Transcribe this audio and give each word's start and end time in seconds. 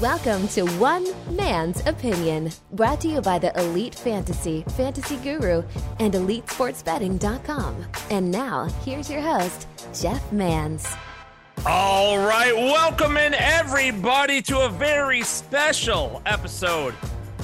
Welcome 0.00 0.48
to 0.48 0.64
One 0.78 1.06
Man's 1.34 1.80
Opinion, 1.86 2.50
brought 2.72 3.00
to 3.00 3.08
you 3.08 3.22
by 3.22 3.38
the 3.38 3.58
Elite 3.58 3.94
Fantasy, 3.94 4.62
Fantasy 4.76 5.16
Guru, 5.16 5.62
and 6.00 6.12
EliteSportsBetting.com. 6.12 7.86
And 8.10 8.30
now, 8.30 8.64
here's 8.84 9.08
your 9.08 9.22
host, 9.22 9.66
Jeff 9.98 10.30
Mans. 10.32 10.86
All 11.64 12.18
right, 12.18 12.54
welcome 12.54 13.16
in 13.16 13.32
everybody 13.32 14.42
to 14.42 14.66
a 14.66 14.68
very 14.68 15.22
special 15.22 16.20
episode 16.26 16.94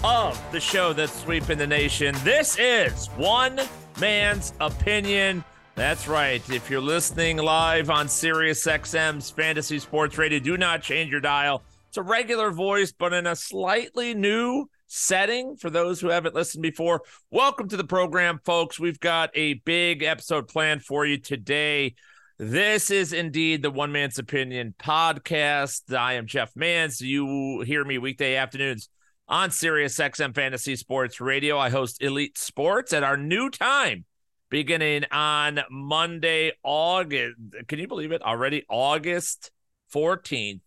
of 0.05 0.39
the 0.53 0.61
show 0.61 0.93
that's 0.93 1.23
sweeping 1.23 1.57
the 1.57 1.67
nation. 1.67 2.15
This 2.23 2.59
is 2.59 3.07
One 3.17 3.61
Man's 3.99 4.53
Opinion. 4.61 5.43
That's 5.81 6.07
right. 6.07 6.43
If 6.51 6.69
you're 6.69 6.79
listening 6.83 7.39
live 7.39 7.89
on 7.89 8.07
SiriusXM's 8.07 9.31
Fantasy 9.31 9.79
Sports 9.79 10.19
Radio, 10.19 10.39
do 10.39 10.59
not 10.59 10.83
change 10.83 11.11
your 11.11 11.23
dial 11.23 11.63
it's 11.89 11.97
a 11.97 12.03
regular 12.03 12.53
voice, 12.53 12.93
but 12.93 13.15
in 13.15 13.27
a 13.27 13.35
slightly 13.35 14.15
new 14.15 14.67
setting 14.87 15.57
for 15.57 15.71
those 15.71 16.01
who 16.01 16.09
haven't 16.09 16.37
listened 16.37 16.63
before. 16.63 17.01
Welcome 17.33 17.67
to 17.69 17.77
the 17.79 17.83
program, 17.83 18.41
folks. 18.45 18.79
We've 18.79 19.01
got 19.01 19.31
a 19.35 19.55
big 19.55 20.05
episode 20.05 20.47
planned 20.49 20.85
for 20.85 21.05
you 21.05 21.17
today. 21.17 21.95
This 22.39 22.93
is 22.93 23.13
indeed 23.15 23.63
the 23.63 23.73
One 23.73 23.91
Man's 23.91 24.19
Opinion 24.19 24.75
podcast. 24.79 25.97
I 25.97 26.13
am 26.13 26.27
Jeff 26.27 26.55
Mans. 26.55 27.01
You 27.01 27.63
hear 27.63 27.85
me 27.85 27.97
weekday 27.97 28.37
afternoons 28.37 28.89
on 29.27 29.51
Sirius 29.51 29.99
XM 29.99 30.35
Fantasy 30.35 30.77
Sports 30.77 31.21
Radio. 31.21 31.59
I 31.59 31.71
host 31.71 32.03
Elite 32.03 32.39
Sports 32.39 32.93
at 32.93 33.03
our 33.03 33.17
new 33.17 33.51
time 33.51 34.05
beginning 34.51 35.05
on 35.11 35.61
Monday, 35.71 36.53
August. 36.63 37.37
Can 37.69 37.79
you 37.79 37.89
believe 37.89 38.13
it? 38.13 38.23
Already 38.23 38.65
August 38.69 39.51
14th 39.95 40.61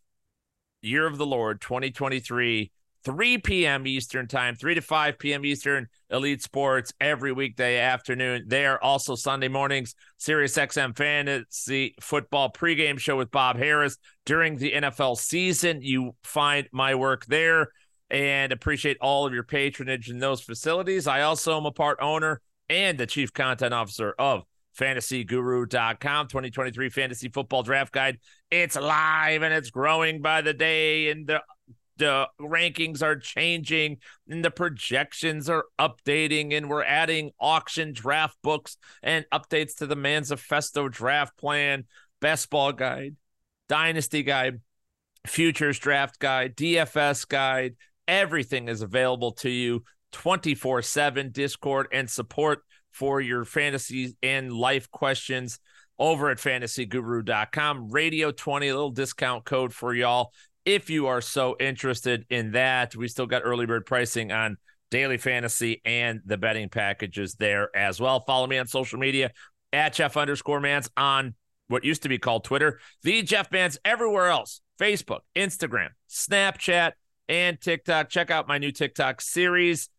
year 0.82 1.06
of 1.06 1.18
the 1.18 1.26
Lord 1.26 1.62
2023, 1.62 2.72
3 3.04 3.38
p.m. 3.40 3.88
Eastern 3.88 4.28
time, 4.28 4.56
3 4.56 4.76
to 4.76 4.82
5 4.82 5.20
p.m. 5.20 5.46
Eastern, 5.46 5.88
Elite 6.10 6.42
Sports 6.42 6.94
every 7.00 7.32
weekday 7.32 7.78
afternoon. 7.80 8.46
There 8.48 8.82
also 8.84 9.16
Sunday 9.16 9.50
mornings, 9.50 9.96
Sirius 10.18 10.58
XM 10.58 10.96
Fantasy 10.96 11.96
Football 12.00 12.52
pregame 12.52 13.00
show 13.00 13.18
with 13.18 13.32
Bob 13.32 13.58
Harris 13.58 13.98
during 14.26 14.58
the 14.58 14.74
NFL 14.74 15.18
season. 15.18 15.82
You 15.82 16.16
find 16.24 16.68
my 16.72 16.96
work 16.96 17.26
there 17.26 17.70
and 18.10 18.52
appreciate 18.52 18.98
all 19.02 19.26
of 19.26 19.34
your 19.34 19.44
patronage 19.44 20.10
in 20.10 20.20
those 20.20 20.42
facilities. 20.42 21.08
I 21.08 21.22
also 21.22 21.58
am 21.58 21.66
a 21.66 21.72
part 21.72 22.00
owner 22.02 22.42
and 22.70 22.98
the 22.98 23.06
chief 23.06 23.34
content 23.34 23.74
officer 23.74 24.14
of 24.18 24.44
fantasyguru.com 24.78 26.28
2023 26.28 26.90
fantasy 26.90 27.30
football 27.30 27.64
draft 27.64 27.94
guide. 27.94 28.20
It's 28.50 28.76
live 28.76 29.42
and 29.44 29.54
it's 29.54 29.70
growing 29.70 30.22
by 30.22 30.42
the 30.42 30.54
day 30.54 31.10
and 31.10 31.28
the 31.28 31.42
the 31.98 32.28
rankings 32.42 33.04
are 33.04 33.16
changing 33.16 33.98
and 34.28 34.44
the 34.44 34.50
projections 34.50 35.48
are 35.48 35.66
updating 35.80 36.52
and 36.58 36.68
we're 36.68 36.84
adding 36.84 37.30
auction 37.40 37.94
draft 37.94 38.36
books 38.42 38.78
and 39.04 39.26
updates 39.32 39.76
to 39.76 39.86
the 39.86 39.96
manifesto 39.96 40.90
draft 40.90 41.38
plan 41.38 41.84
best 42.20 42.50
ball 42.50 42.74
guide 42.74 43.16
dynasty 43.70 44.24
guide 44.24 44.60
futures 45.28 45.78
draft 45.78 46.20
guide 46.20 46.56
dfs 46.56 47.28
guide. 47.28 47.76
Everything 48.08 48.68
is 48.68 48.82
available 48.82 49.32
to 49.32 49.50
you 49.50 49.84
24 50.14 50.82
7 50.82 51.32
discord 51.32 51.88
and 51.92 52.10
support 52.10 52.64
for 52.92 53.20
your 53.20 53.44
fantasy 53.44 54.16
and 54.24 54.54
life 54.54 54.90
questions 54.92 55.60
over 56.00 56.30
at 56.30 56.38
fantasyguru.com. 56.38 57.90
Radio 57.90 58.32
20, 58.32 58.68
a 58.68 58.74
little 58.74 58.92
discount 58.92 59.44
code 59.46 59.74
for 59.74 59.94
y'all 59.94 60.32
if 60.66 60.90
you 60.90 61.08
are 61.08 61.22
so 61.22 61.56
interested 61.60 62.26
in 62.30 62.52
that. 62.52 62.96
We 62.96 63.08
still 63.08 63.26
got 63.26 63.42
early 63.44 63.66
bird 63.66 63.86
pricing 63.86 64.32
on 64.32 64.58
daily 64.92 65.18
fantasy 65.18 65.82
and 65.84 66.22
the 66.26 66.38
betting 66.38 66.70
packages 66.70 67.36
there 67.36 67.76
as 67.76 68.00
well. 68.00 68.20
Follow 68.22 68.48
me 68.48 68.58
on 68.58 68.68
social 68.68 69.00
media 69.00 69.32
at 69.72 69.94
Jeff 69.94 70.16
underscore 70.16 70.60
Mans 70.60 70.90
on 70.96 71.34
what 71.68 71.84
used 71.84 72.04
to 72.04 72.10
be 72.10 72.20
called 72.20 72.44
Twitter, 72.44 72.80
the 73.02 73.24
Jeff 73.24 73.52
Mans 73.52 73.78
everywhere 73.84 74.28
else 74.28 74.62
Facebook, 74.80 75.22
Instagram, 75.36 75.90
Snapchat, 76.10 76.92
and 77.28 77.60
TikTok. 77.60 78.10
Check 78.10 78.30
out 78.30 78.48
my 78.48 78.58
new 78.58 78.72
TikTok 78.72 79.22
series 79.22 79.90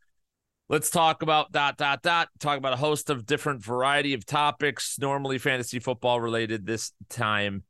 Let's 0.68 0.88
talk 0.88 1.20
about 1.20 1.52
dot 1.52 1.76
dot 1.76 2.02
dot. 2.02 2.28
Talk 2.40 2.56
about 2.56 2.72
a 2.72 2.76
host 2.76 3.10
of 3.10 3.26
different 3.26 3.62
variety 3.62 4.14
of 4.14 4.24
topics, 4.24 4.98
normally 4.98 5.36
fantasy 5.36 5.78
football 5.78 6.20
related 6.22 6.64
this 6.64 6.92
time 7.10 7.64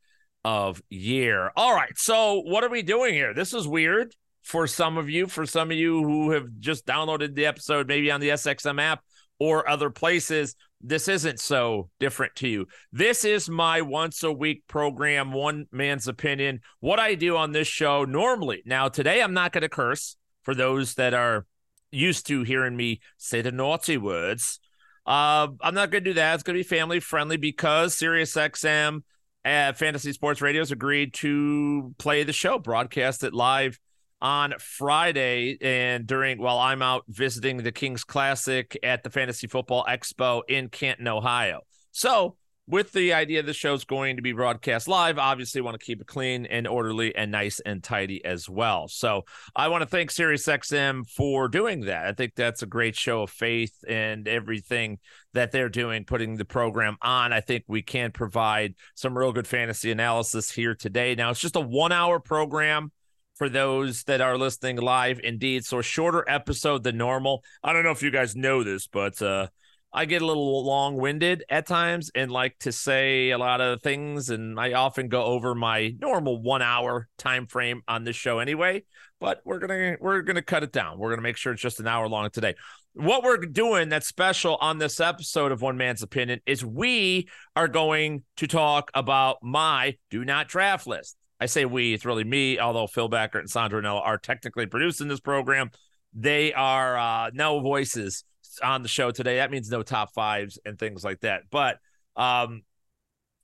of 0.45 0.81
year. 0.91 1.51
All 1.57 1.75
right. 1.75 1.97
So 1.99 2.41
what 2.43 2.63
are 2.63 2.71
we 2.71 2.83
doing 2.83 3.15
here? 3.15 3.35
This 3.35 3.53
is 3.53 3.67
weird 3.67 4.15
for 4.43 4.69
some 4.69 4.97
of 4.97 5.11
you, 5.11 5.27
for 5.27 5.45
some 5.45 5.73
of 5.73 5.77
you 5.77 6.05
who 6.05 6.31
have 6.31 6.47
just 6.61 6.87
downloaded 6.87 7.35
the 7.35 7.47
episode, 7.47 7.89
maybe 7.89 8.13
on 8.13 8.21
the 8.21 8.29
SXM 8.29 8.81
app 8.81 9.03
or 9.41 9.69
other 9.69 9.91
places. 9.91 10.55
This 10.81 11.09
isn't 11.09 11.41
so 11.41 11.89
different 11.99 12.37
to 12.37 12.49
you. 12.49 12.67
This 12.93 13.25
is 13.25 13.49
my 13.49 13.81
once 13.81 14.23
a 14.23 14.31
week 14.31 14.63
program, 14.69 15.33
one 15.33 15.67
man's 15.73 16.07
opinion. 16.07 16.61
What 16.79 17.01
I 17.01 17.17
do 17.17 17.37
on 17.37 17.51
this 17.51 17.67
show 17.67 18.05
normally. 18.05 18.63
Now, 18.67 18.89
today 18.89 19.21
I'm 19.21 19.35
not 19.35 19.53
going 19.53 19.63
to 19.63 19.69
curse 19.69 20.17
for 20.43 20.55
those 20.55 20.95
that 20.95 21.15
are 21.15 21.47
used 21.95 22.27
to 22.27 22.43
hearing 22.43 22.77
me 22.77 23.01
say 23.17 23.43
the 23.43 23.53
naughty 23.53 23.97
words. 23.97 24.61
Uh, 25.07 25.49
I'm 25.61 25.75
not 25.75 25.91
going 25.91 26.05
to 26.05 26.11
do 26.11 26.15
that. 26.15 26.35
It's 26.35 26.43
going 26.43 26.57
to 26.57 26.65
be 26.65 26.69
family 26.69 27.01
friendly 27.01 27.37
because 27.37 27.97
SiriusXM 27.97 29.03
at 29.45 29.77
Fantasy 29.77 30.13
Sports 30.13 30.41
Radio 30.41 30.63
has 30.63 30.73
agreed 30.73 31.13
to 31.15 31.95
play 31.99 32.23
the 32.23 32.33
show, 32.33 32.59
broadcast 32.59 33.23
it 33.25 33.35
live 33.35 33.79
on 34.23 34.55
Friday 34.59 35.59
and 35.61 36.07
during 36.07 36.39
while 36.39 36.59
I'm 36.59 36.81
out 36.81 37.05
visiting 37.09 37.59
the 37.59 37.73
Kings 37.73 38.05
Classic 38.05 38.75
at 38.83 39.03
the 39.03 39.11
Fantasy 39.11 39.47
Football 39.47 39.85
Expo 39.87 40.41
in 40.49 40.71
Canton, 40.71 41.09
Ohio. 41.09 41.61
So 41.93 42.37
with 42.67 42.93
the 42.93 43.13
idea 43.13 43.43
the 43.43 43.53
show's 43.53 43.85
going 43.85 44.17
to 44.17 44.23
be 44.23 44.33
broadcast 44.33 44.89
live, 44.89 45.19
obviously 45.19 45.61
want 45.61 45.79
to 45.79 45.85
keep 45.85 46.01
it 46.01 46.07
clean 46.07 46.47
and 46.47 46.67
orderly 46.67 47.15
and 47.15 47.31
nice 47.31 47.61
and 47.61 47.83
tidy 47.83 48.25
as 48.25 48.49
well. 48.49 48.89
So 48.89 49.25
I 49.55 49.69
want 49.69 49.83
to 49.83 49.87
thank 49.87 50.11
SiriusXM 50.11 51.07
for 51.11 51.49
doing 51.49 51.83
that. 51.83 52.07
I 52.07 52.13
think 52.13 52.35
that's 52.35 52.63
a 52.63 52.67
great 52.67 52.97
show 52.97 53.23
of 53.23 53.31
faith 53.31 53.75
and 53.87 54.27
everything 54.27 54.99
that 55.35 55.53
they're 55.53 55.69
doing, 55.69 56.05
putting 56.05 56.37
the 56.37 56.47
program 56.47 56.97
on. 57.03 57.35
I 57.35 57.41
think 57.41 57.65
we 57.69 57.83
can 57.83 58.13
provide 58.13 58.75
some 58.95 59.17
real 59.17 59.33
good 59.33 59.47
fantasy 59.47 59.91
analysis 59.91 60.51
here 60.51 60.75
today. 60.75 61.15
Now 61.15 61.31
it's 61.31 61.41
just 61.41 61.57
a 61.57 61.61
one 61.61 61.93
hour 61.93 62.19
program 62.19 62.93
for 63.35 63.51
those 63.51 64.05
that 64.05 64.23
are 64.23 64.39
listening 64.39 64.77
live 64.77 65.21
indeed. 65.23 65.65
So 65.65 65.81
a 65.81 65.83
shorter 65.83 66.25
episode 66.27 66.83
than 66.85 66.97
normal. 66.97 67.43
I 67.63 67.75
don't 67.75 67.83
know 67.83 67.91
if 67.91 68.03
you 68.03 68.11
guys 68.11 68.35
know 68.35 68.63
this, 68.63 68.87
but 68.87 69.21
uh 69.21 69.49
I 69.97 70.07
get 70.07 70.23
a 70.23 70.27
little 70.27 70.65
long 70.65 70.97
winded 70.97 71.45
at 71.49 71.69
times 71.69 72.11
and 72.17 72.29
like 72.29 72.59
to 72.61 72.73
say 72.73 73.31
a 73.31 73.39
lot 73.39 73.61
of 73.61 73.81
things, 73.81 74.29
and 74.29 74.59
I 74.59 74.73
often 74.73 75.07
go 75.07 75.23
over 75.23 75.55
my 75.55 75.95
normal 76.01 76.43
one 76.43 76.63
hour 76.63 77.09
time 77.17 77.47
frame 77.47 77.83
on 77.87 78.03
this 78.03 78.17
show 78.17 78.41
anyway. 78.41 78.83
But 79.21 79.41
we're 79.45 79.61
gonna 79.61 79.97
we're 80.01 80.23
gonna 80.23 80.43
cut 80.43 80.65
it 80.65 80.73
down. 80.73 80.99
We're 80.99 81.11
gonna 81.11 81.23
make 81.23 81.37
sure 81.37 81.53
it's 81.53 81.63
just 81.63 81.79
an 81.79 81.87
hour 81.87 82.09
long 82.09 82.29
today. 82.31 82.57
What 82.95 83.23
we're 83.23 83.37
doing 83.37 83.89
that's 83.89 84.09
special 84.09 84.57
on 84.61 84.79
this 84.79 84.99
episode 84.99 85.53
of 85.53 85.63
One 85.63 85.77
Man's 85.77 86.03
Opinion 86.03 86.41
is 86.45 86.65
we 86.65 87.29
are 87.55 87.69
going 87.69 88.25
to 88.39 88.49
talk 88.49 88.91
about 88.95 89.39
my 89.43 89.97
do 90.11 90.25
not 90.25 90.49
draft 90.49 90.89
list. 90.89 91.17
I 91.39 91.47
say 91.47 91.67
we, 91.67 91.95
it's 91.95 92.05
really 92.05 92.25
me, 92.25 92.59
although 92.59 92.89
Phil 92.89 93.09
Backer 93.09 93.39
and 93.39 93.51
Sandra 93.51 93.81
Nella 93.81 94.01
are 94.01 94.19
technically 94.19 94.67
producing 94.67 95.07
this 95.07 95.21
program. 95.21 95.71
They 96.15 96.53
are 96.53 96.97
uh, 96.97 97.31
no 97.33 97.61
voices 97.61 98.25
on 98.63 98.83
the 98.83 98.89
show 98.89 99.11
today. 99.11 99.37
That 99.37 99.51
means 99.51 99.71
no 99.71 99.83
top 99.83 100.13
fives 100.15 100.59
and 100.65 100.79
things 100.79 101.05
like 101.05 101.21
that. 101.21 101.43
But 101.51 101.79
um, 102.17 102.63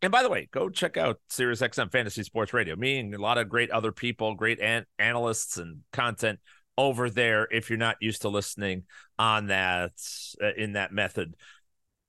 and 0.02 0.10
by 0.10 0.22
the 0.22 0.30
way, 0.30 0.48
go 0.50 0.70
check 0.70 0.96
out 0.96 1.20
Sirius 1.28 1.60
XM 1.60 1.92
Fantasy 1.92 2.22
Sports 2.22 2.54
Radio. 2.54 2.76
Me 2.76 2.98
and 2.98 3.14
a 3.14 3.20
lot 3.20 3.38
of 3.38 3.48
great 3.48 3.70
other 3.70 3.92
people, 3.92 4.34
great 4.34 4.60
an- 4.60 4.86
analysts 4.98 5.58
and 5.58 5.80
content 5.92 6.40
over 6.78 7.10
there. 7.10 7.46
If 7.50 7.68
you're 7.68 7.78
not 7.78 7.96
used 8.00 8.22
to 8.22 8.28
listening 8.28 8.84
on 9.18 9.48
that 9.48 9.92
uh, 10.42 10.52
in 10.56 10.72
that 10.72 10.92
method, 10.92 11.34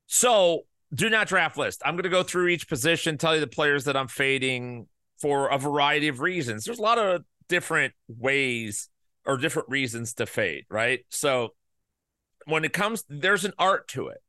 so 0.08 0.62
do 0.94 1.10
not 1.10 1.28
draft 1.28 1.58
list. 1.58 1.82
I'm 1.86 1.96
going 1.96 2.04
to 2.04 2.10
go 2.10 2.24
through 2.24 2.48
each 2.48 2.68
position, 2.68 3.18
tell 3.18 3.34
you 3.34 3.42
the 3.42 3.48
players 3.48 3.86
that 3.86 3.98
I'm 3.98 4.08
fading 4.08 4.88
for 5.20 5.50
a 5.50 5.58
variety 5.58 6.08
of 6.08 6.20
reasons. 6.20 6.66
There's 6.66 6.80
a 6.80 6.84
lot 6.84 6.98
of 6.98 7.24
different 7.48 7.94
ways 8.08 8.90
or 9.26 9.38
different 9.38 9.70
reasons 9.70 10.14
to 10.16 10.26
fade, 10.26 10.66
right? 10.70 11.06
So 11.10 11.54
when 12.46 12.66
it 12.66 12.74
comes, 12.74 13.04
there's 13.10 13.46
an 13.46 13.54
art 13.58 13.88
to 13.90 14.08
it. 14.08 14.22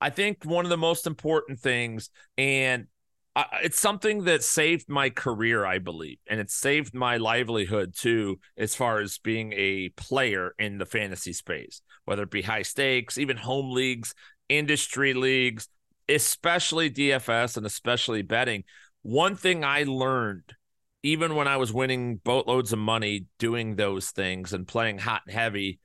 I 0.00 0.10
think 0.10 0.44
one 0.44 0.64
of 0.64 0.70
the 0.70 0.76
most 0.76 1.06
important 1.06 1.58
things, 1.58 2.10
and 2.36 2.86
I, 3.34 3.46
it's 3.62 3.80
something 3.80 4.24
that 4.24 4.44
saved 4.44 4.88
my 4.88 5.10
career, 5.10 5.64
I 5.64 5.78
believe, 5.78 6.18
and 6.28 6.40
it 6.40 6.50
saved 6.50 6.94
my 6.94 7.16
livelihood 7.16 7.94
too, 7.96 8.38
as 8.56 8.74
far 8.74 9.00
as 9.00 9.18
being 9.18 9.52
a 9.56 9.90
player 9.90 10.54
in 10.58 10.78
the 10.78 10.86
fantasy 10.86 11.32
space, 11.32 11.82
whether 12.04 12.22
it 12.22 12.30
be 12.30 12.42
high 12.42 12.62
stakes, 12.62 13.18
even 13.18 13.36
home 13.36 13.70
leagues, 13.70 14.14
industry 14.48 15.14
leagues, 15.14 15.68
especially 16.08 16.90
DFS 16.90 17.56
and 17.56 17.66
especially 17.66 18.22
betting. 18.22 18.64
One 19.02 19.36
thing 19.36 19.64
I 19.64 19.82
learned 19.82 20.54
even 21.02 21.34
when 21.36 21.46
I 21.46 21.56
was 21.56 21.72
winning 21.72 22.16
boatloads 22.16 22.72
of 22.72 22.78
money 22.78 23.26
doing 23.38 23.76
those 23.76 24.10
things 24.10 24.52
and 24.52 24.66
playing 24.66 24.98
hot 24.98 25.22
and 25.26 25.34
heavy, 25.34 25.78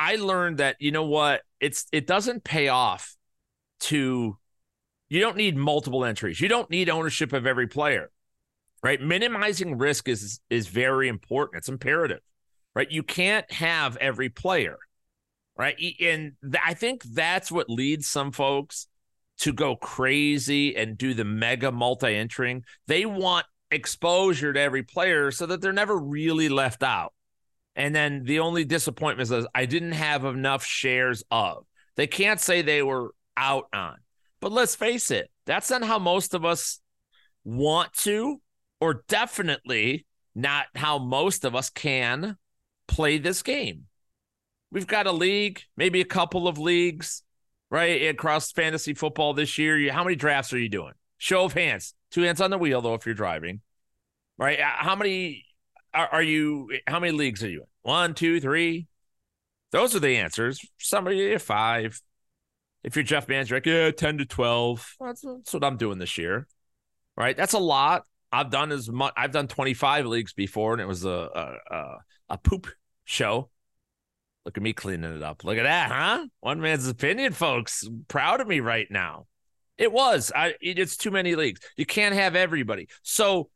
I 0.00 0.16
learned 0.16 0.58
that 0.58 0.76
you 0.80 0.92
know 0.92 1.04
what 1.04 1.42
it's 1.60 1.84
it 1.92 2.06
doesn't 2.06 2.42
pay 2.42 2.68
off 2.68 3.16
to 3.80 4.38
you 5.10 5.20
don't 5.20 5.36
need 5.36 5.56
multiple 5.56 6.06
entries. 6.06 6.40
You 6.40 6.48
don't 6.48 6.70
need 6.70 6.88
ownership 6.88 7.34
of 7.34 7.46
every 7.46 7.66
player. 7.66 8.10
Right? 8.82 8.98
Minimizing 8.98 9.76
risk 9.76 10.08
is 10.08 10.40
is 10.48 10.68
very 10.68 11.08
important. 11.08 11.58
It's 11.58 11.68
imperative. 11.68 12.20
Right? 12.74 12.90
You 12.90 13.02
can't 13.02 13.50
have 13.52 13.98
every 13.98 14.30
player. 14.30 14.78
Right? 15.54 15.76
And 16.00 16.32
I 16.64 16.72
think 16.72 17.02
that's 17.02 17.52
what 17.52 17.68
leads 17.68 18.08
some 18.08 18.32
folks 18.32 18.86
to 19.40 19.52
go 19.52 19.76
crazy 19.76 20.76
and 20.76 20.96
do 20.96 21.12
the 21.12 21.24
mega 21.24 21.70
multi 21.70 22.14
entering. 22.14 22.64
They 22.86 23.04
want 23.04 23.44
exposure 23.70 24.54
to 24.54 24.60
every 24.60 24.82
player 24.82 25.30
so 25.30 25.44
that 25.44 25.60
they're 25.60 25.74
never 25.74 25.98
really 25.98 26.48
left 26.48 26.82
out. 26.82 27.12
And 27.76 27.94
then 27.94 28.24
the 28.24 28.40
only 28.40 28.64
disappointment 28.64 29.30
is 29.30 29.46
I 29.54 29.66
didn't 29.66 29.92
have 29.92 30.24
enough 30.24 30.64
shares 30.64 31.22
of. 31.30 31.64
They 31.96 32.06
can't 32.06 32.40
say 32.40 32.62
they 32.62 32.82
were 32.82 33.14
out 33.36 33.66
on. 33.72 33.96
But 34.40 34.52
let's 34.52 34.74
face 34.74 35.10
it, 35.10 35.30
that's 35.46 35.70
not 35.70 35.84
how 35.84 35.98
most 35.98 36.34
of 36.34 36.44
us 36.44 36.80
want 37.44 37.92
to, 37.92 38.40
or 38.80 39.04
definitely 39.08 40.06
not 40.34 40.66
how 40.74 40.98
most 40.98 41.44
of 41.44 41.54
us 41.54 41.70
can 41.70 42.36
play 42.88 43.18
this 43.18 43.42
game. 43.42 43.84
We've 44.72 44.86
got 44.86 45.06
a 45.06 45.12
league, 45.12 45.62
maybe 45.76 46.00
a 46.00 46.06
couple 46.06 46.48
of 46.48 46.58
leagues, 46.58 47.22
right? 47.70 48.08
Across 48.08 48.52
fantasy 48.52 48.94
football 48.94 49.34
this 49.34 49.58
year. 49.58 49.92
How 49.92 50.04
many 50.04 50.16
drafts 50.16 50.52
are 50.52 50.58
you 50.58 50.68
doing? 50.68 50.92
Show 51.18 51.44
of 51.44 51.52
hands. 51.52 51.94
Two 52.10 52.22
hands 52.22 52.40
on 52.40 52.50
the 52.50 52.58
wheel, 52.58 52.80
though, 52.80 52.94
if 52.94 53.04
you're 53.04 53.14
driving, 53.14 53.60
right? 54.38 54.58
Uh, 54.58 54.64
how 54.64 54.96
many 54.96 55.44
are, 55.94 56.08
are 56.08 56.22
you? 56.22 56.70
How 56.86 57.00
many 57.00 57.12
leagues 57.12 57.42
are 57.42 57.48
you 57.48 57.60
in? 57.60 57.66
One, 57.82 58.14
two, 58.14 58.40
three. 58.40 58.86
Those 59.72 59.94
are 59.94 60.00
the 60.00 60.16
answers. 60.16 60.60
Somebody 60.78 61.36
five. 61.38 62.00
If 62.82 62.96
you're 62.96 63.02
Jeff 63.02 63.28
Manager, 63.28 63.60
yeah, 63.64 63.90
ten 63.90 64.18
to 64.18 64.24
twelve. 64.24 64.96
That's, 65.00 65.22
that's 65.22 65.52
what 65.52 65.64
I'm 65.64 65.76
doing 65.76 65.98
this 65.98 66.18
year, 66.18 66.46
right? 67.16 67.36
That's 67.36 67.52
a 67.52 67.58
lot. 67.58 68.04
I've 68.32 68.50
done 68.50 68.72
as 68.72 68.88
much. 68.88 69.12
I've 69.16 69.32
done 69.32 69.48
25 69.48 70.06
leagues 70.06 70.32
before, 70.32 70.72
and 70.72 70.80
it 70.80 70.86
was 70.86 71.04
a 71.04 71.08
a, 71.70 71.74
a, 71.74 71.96
a 72.30 72.38
poop 72.38 72.68
show. 73.04 73.50
Look 74.44 74.56
at 74.56 74.62
me 74.62 74.72
cleaning 74.72 75.16
it 75.16 75.22
up. 75.22 75.44
Look 75.44 75.58
at 75.58 75.64
that, 75.64 75.90
huh? 75.90 76.26
One 76.40 76.60
man's 76.60 76.88
opinion, 76.88 77.32
folks. 77.32 77.86
Proud 78.08 78.40
of 78.40 78.48
me 78.48 78.60
right 78.60 78.86
now. 78.90 79.26
It 79.76 79.92
was. 79.92 80.32
I. 80.34 80.54
It's 80.60 80.96
too 80.96 81.10
many 81.10 81.34
leagues. 81.34 81.60
You 81.76 81.86
can't 81.86 82.14
have 82.14 82.36
everybody. 82.36 82.88
So 83.02 83.50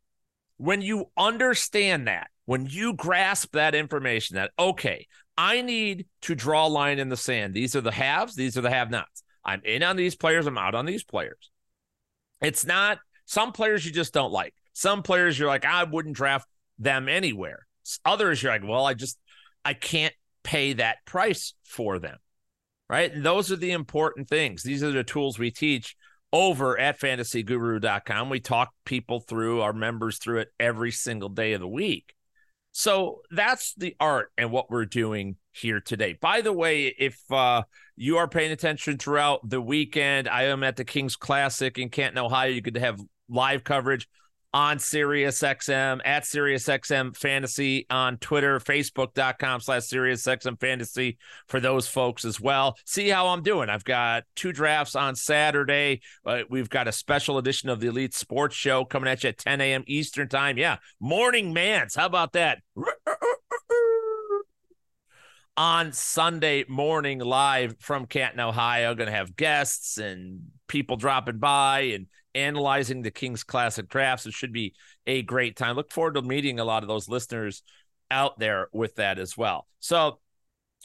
when 0.56 0.82
you 0.82 1.06
understand 1.16 2.08
that, 2.08 2.28
when 2.46 2.66
you 2.66 2.94
grasp 2.94 3.52
that 3.52 3.74
information, 3.74 4.36
that 4.36 4.52
okay, 4.58 5.06
I 5.36 5.62
need 5.62 6.06
to 6.22 6.34
draw 6.34 6.66
a 6.66 6.68
line 6.68 6.98
in 6.98 7.08
the 7.08 7.16
sand. 7.16 7.54
These 7.54 7.74
are 7.74 7.80
the 7.80 7.90
haves. 7.90 8.34
These 8.34 8.56
are 8.56 8.60
the 8.60 8.70
have-nots. 8.70 9.22
I'm 9.44 9.62
in 9.64 9.82
on 9.82 9.96
these 9.96 10.14
players. 10.14 10.46
I'm 10.46 10.58
out 10.58 10.74
on 10.74 10.86
these 10.86 11.04
players. 11.04 11.50
It's 12.40 12.64
not 12.64 12.98
some 13.26 13.52
players 13.52 13.84
you 13.84 13.92
just 13.92 14.14
don't 14.14 14.32
like. 14.32 14.54
Some 14.72 15.02
players 15.02 15.38
you're 15.38 15.48
like, 15.48 15.64
I 15.64 15.84
wouldn't 15.84 16.16
draft 16.16 16.48
them 16.78 17.08
anywhere. 17.08 17.66
Others 18.04 18.42
you're 18.42 18.52
like, 18.52 18.66
well, 18.66 18.86
I 18.86 18.94
just 18.94 19.18
I 19.64 19.74
can't 19.74 20.14
pay 20.42 20.74
that 20.74 20.98
price 21.06 21.54
for 21.64 21.98
them. 21.98 22.18
Right. 22.88 23.12
And 23.12 23.24
those 23.24 23.50
are 23.50 23.56
the 23.56 23.72
important 23.72 24.28
things. 24.28 24.62
These 24.62 24.82
are 24.82 24.92
the 24.92 25.04
tools 25.04 25.38
we 25.38 25.50
teach 25.50 25.96
over 26.34 26.76
at 26.76 26.98
fantasyguru.com. 26.98 28.28
We 28.28 28.40
talk 28.40 28.74
people 28.84 29.20
through, 29.20 29.60
our 29.60 29.72
members 29.72 30.18
through 30.18 30.40
it 30.40 30.48
every 30.58 30.90
single 30.90 31.28
day 31.28 31.52
of 31.52 31.60
the 31.60 31.68
week. 31.68 32.12
So 32.72 33.20
that's 33.30 33.72
the 33.76 33.94
art 34.00 34.32
and 34.36 34.50
what 34.50 34.68
we're 34.68 34.84
doing 34.84 35.36
here 35.52 35.80
today. 35.80 36.18
By 36.20 36.40
the 36.40 36.52
way, 36.52 36.86
if 36.86 37.20
uh, 37.30 37.62
you 37.94 38.16
are 38.16 38.26
paying 38.26 38.50
attention 38.50 38.98
throughout 38.98 39.48
the 39.48 39.60
weekend, 39.60 40.28
I 40.28 40.46
am 40.46 40.64
at 40.64 40.74
the 40.74 40.84
Kings 40.84 41.14
Classic 41.14 41.78
in 41.78 41.88
Canton, 41.88 42.18
Ohio. 42.18 42.50
You 42.50 42.62
could 42.62 42.78
have 42.78 43.00
live 43.28 43.62
coverage 43.62 44.08
on 44.54 44.78
SiriusXM 44.78 46.00
at 46.04 46.22
SiriusXM 46.22 47.16
Fantasy 47.16 47.86
on 47.90 48.16
Twitter, 48.18 48.60
Facebook.com 48.60 49.60
slash 49.60 49.82
SiriusXM 49.82 50.60
Fantasy 50.60 51.18
for 51.48 51.58
those 51.58 51.88
folks 51.88 52.24
as 52.24 52.40
well. 52.40 52.76
See 52.86 53.08
how 53.08 53.26
I'm 53.26 53.42
doing. 53.42 53.68
I've 53.68 53.82
got 53.84 54.22
two 54.36 54.52
drafts 54.52 54.94
on 54.94 55.16
Saturday. 55.16 56.02
Uh, 56.24 56.42
we've 56.48 56.70
got 56.70 56.86
a 56.86 56.92
special 56.92 57.36
edition 57.38 57.68
of 57.68 57.80
the 57.80 57.88
Elite 57.88 58.14
Sports 58.14 58.54
Show 58.54 58.84
coming 58.84 59.10
at 59.10 59.24
you 59.24 59.30
at 59.30 59.38
10 59.38 59.60
a.m. 59.60 59.82
Eastern 59.88 60.28
Time. 60.28 60.56
Yeah, 60.56 60.76
morning 61.00 61.52
mans. 61.52 61.96
How 61.96 62.06
about 62.06 62.34
that? 62.34 62.58
on 65.56 65.92
Sunday 65.92 66.64
morning 66.68 67.18
live 67.18 67.76
from 67.80 68.06
Canton, 68.06 68.40
Ohio. 68.40 68.94
Going 68.94 69.10
to 69.10 69.16
have 69.16 69.34
guests 69.34 69.98
and 69.98 70.42
people 70.68 70.96
dropping 70.96 71.38
by 71.38 71.80
and 71.80 72.06
analyzing 72.34 73.02
the 73.02 73.10
Kings 73.10 73.44
Classic 73.44 73.88
drafts. 73.88 74.26
It 74.26 74.34
should 74.34 74.52
be 74.52 74.74
a 75.06 75.22
great 75.22 75.56
time. 75.56 75.76
Look 75.76 75.92
forward 75.92 76.14
to 76.14 76.22
meeting 76.22 76.58
a 76.58 76.64
lot 76.64 76.82
of 76.82 76.88
those 76.88 77.08
listeners 77.08 77.62
out 78.10 78.38
there 78.38 78.68
with 78.72 78.96
that 78.96 79.18
as 79.18 79.36
well. 79.36 79.66
So 79.80 80.18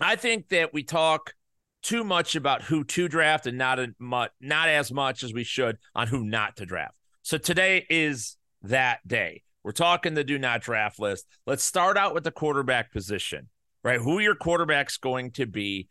I 0.02 0.16
think 0.16 0.50
that 0.50 0.74
we 0.74 0.84
talk 0.84 1.34
too 1.82 2.04
much 2.04 2.36
about 2.36 2.64
who 2.64 2.84
to 2.84 3.08
draft 3.08 3.48
and 3.48 3.58
not 3.58 3.80
a, 3.80 3.94
not 4.00 4.70
as 4.70 4.92
much 4.92 5.24
as 5.24 5.34
we 5.34 5.44
should 5.44 5.78
on 5.96 6.08
who 6.08 6.24
not 6.24 6.58
to 6.58 6.66
draft. 6.66 6.98
So 7.22 7.38
today 7.38 7.86
is 7.90 8.38
that 8.64 9.06
day. 9.08 9.44
We're 9.64 9.72
talking 9.72 10.14
the 10.14 10.24
do 10.24 10.40
not 10.40 10.62
draft 10.62 11.00
list. 11.00 11.26
Let's 11.46 11.64
start 11.64 11.98
out 11.98 12.14
with 12.14 12.24
the 12.24 12.32
quarterback 12.32 12.92
position, 12.92 13.50
right? 13.84 14.00
Who 14.00 14.20
your 14.20 14.36
quarterback's 14.36 14.98
going 14.98 15.32
to 15.32 15.46
be. 15.46 15.88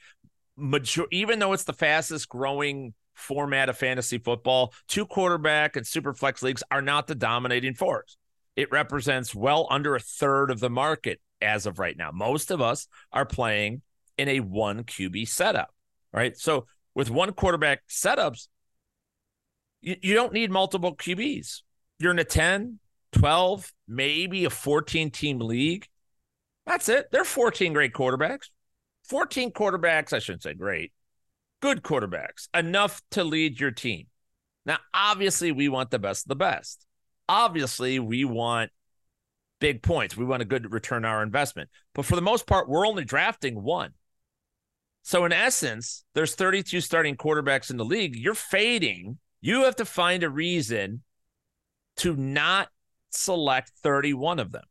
Major- 0.57 1.07
even 1.13 1.39
though 1.39 1.53
it's 1.53 1.65
the 1.65 1.73
fastest 1.73 2.29
growing 2.29 2.95
format 3.19 3.69
of 3.69 3.77
fantasy 3.77 4.19
football, 4.19 4.73
two 4.87 5.07
quarterback 5.07 5.77
and 5.77 5.87
super 5.87 6.15
flex 6.15 6.43
leagues 6.43 6.63
are 6.71 6.83
not 6.83 7.07
the 7.07 7.15
dominating 7.15 7.75
force. 7.75 8.17
It 8.57 8.71
represents 8.73 9.35
well 9.35 9.67
under 9.71 9.95
a 9.95 10.01
third 10.01 10.51
of 10.51 10.61
the 10.61 10.71
market 10.71 11.21
as 11.41 11.67
of 11.67 11.79
right 11.79 11.97
now. 11.97 12.11
Most 12.13 12.51
of 12.51 12.61
us 12.61 12.89
are 13.13 13.27
playing 13.27 13.83
in 14.17 14.29
a 14.29 14.41
one 14.41 14.85
QB 14.85 15.29
setup, 15.29 15.73
right? 16.13 16.37
So 16.37 16.67
with 16.95 17.11
one 17.11 17.33
quarterback 17.33 17.83
setups, 17.89 18.49
you, 19.81 19.97
you 20.03 20.15
don't 20.15 20.33
need 20.33 20.51
multiple 20.51 20.97
QBs. 20.97 21.63
You're 21.99 22.11
in 22.11 22.19
a 22.19 22.25
10, 22.25 22.79
12, 23.13 23.73
maybe 23.87 24.45
a 24.45 24.51
14 24.51 25.11
team 25.11 25.39
league. 25.39 25.87
That's 26.67 26.89
it. 26.89 27.11
There 27.11 27.23
are 27.23 27.25
14 27.25 27.73
great 27.73 27.93
quarterbacks. 27.93 28.51
14 29.09 29.53
quarterbacks, 29.53 30.13
I 30.13 30.19
shouldn't 30.19 30.43
say 30.43 30.55
great, 30.55 30.93
good 31.61 31.83
quarterbacks, 31.83 32.49
enough 32.55 33.03
to 33.13 33.25
lead 33.25 33.61
your 33.61 33.71
team. 33.71 34.07
Now, 34.65 34.79
obviously, 34.93 35.53
we 35.53 35.69
want 35.69 35.91
the 35.91 35.99
best 35.99 36.27
of 36.27 36.29
the 36.29 36.37
best. 36.37 36.85
Obviously, 37.29 37.99
we 37.99 38.25
want 38.25 38.71
big 39.61 39.83
points. 39.83 40.17
We 40.17 40.25
want 40.25 40.43
a 40.43 40.47
good 40.47 40.73
return 40.73 41.05
on 41.05 41.11
our 41.11 41.23
investment. 41.23 41.71
But 41.95 42.05
for 42.05 42.17
the 42.17 42.23
most 42.23 42.47
part, 42.47 42.69
we're 42.69 42.87
only 42.87 43.05
drafting 43.05 43.63
one. 43.63 43.93
So, 45.03 45.25
in 45.25 45.33
essence, 45.33 46.05
there's 46.15 46.35
32 46.35 46.81
starting 46.81 47.17
quarterbacks 47.17 47.71
in 47.71 47.77
the 47.77 47.85
league. 47.85 48.15
You're 48.15 48.35
fading. 48.35 49.19
You 49.41 49.65
have 49.65 49.77
to 49.77 49.85
find 49.85 50.23
a 50.23 50.31
reason 50.31 51.03
to 51.99 52.15
not 52.15 52.69
select 53.11 53.73
31 53.83 54.39
of 54.39 54.53
them. 54.53 54.65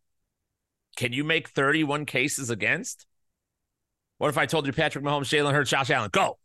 Can 0.96 1.14
you 1.14 1.24
make 1.24 1.50
31 1.50 2.06
cases 2.06 2.50
against? 2.50 3.06
What 4.18 4.30
if 4.30 4.38
I 4.38 4.46
told 4.46 4.66
you 4.66 4.74
Patrick 4.74 5.04
Mahomes, 5.04 5.30
Jalen 5.30 5.54
Hurts, 5.54 5.70
Josh 5.70 5.90
Allen, 5.90 6.10
go? 6.12 6.38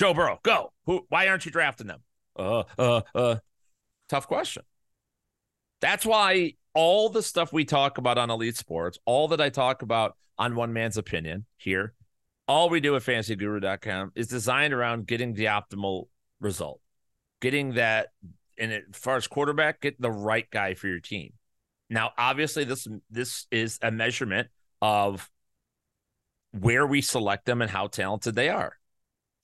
Joe 0.00 0.14
Burrow, 0.14 0.40
go. 0.42 0.72
Who? 0.86 1.04
Why 1.10 1.28
aren't 1.28 1.44
you 1.44 1.52
drafting 1.52 1.86
them? 1.86 2.00
Uh, 2.34 2.62
uh, 2.78 3.02
uh. 3.14 3.36
Tough 4.08 4.26
question. 4.26 4.62
That's 5.82 6.06
why 6.06 6.54
all 6.72 7.10
the 7.10 7.22
stuff 7.22 7.52
we 7.52 7.66
talk 7.66 7.98
about 7.98 8.16
on 8.16 8.30
Elite 8.30 8.56
Sports, 8.56 8.98
all 9.04 9.28
that 9.28 9.42
I 9.42 9.50
talk 9.50 9.82
about 9.82 10.16
on 10.38 10.54
One 10.54 10.72
Man's 10.72 10.96
Opinion 10.96 11.44
here, 11.58 11.92
all 12.48 12.70
we 12.70 12.80
do 12.80 12.96
at 12.96 13.02
FantasyGuru.com 13.02 14.12
is 14.14 14.26
designed 14.28 14.72
around 14.72 15.06
getting 15.06 15.34
the 15.34 15.44
optimal 15.44 16.06
result, 16.40 16.80
getting 17.42 17.74
that. 17.74 18.08
And 18.56 18.72
as 18.72 18.80
far 18.94 19.16
as 19.16 19.26
quarterback, 19.26 19.82
get 19.82 20.00
the 20.00 20.10
right 20.10 20.50
guy 20.50 20.72
for 20.72 20.88
your 20.88 21.00
team. 21.00 21.34
Now, 21.90 22.12
obviously, 22.16 22.64
this 22.64 22.88
this 23.10 23.46
is 23.50 23.78
a 23.82 23.90
measurement 23.90 24.48
of 24.80 25.28
where 26.52 26.86
we 26.86 27.02
select 27.02 27.44
them 27.44 27.60
and 27.60 27.70
how 27.70 27.88
talented 27.88 28.34
they 28.34 28.48
are 28.48 28.79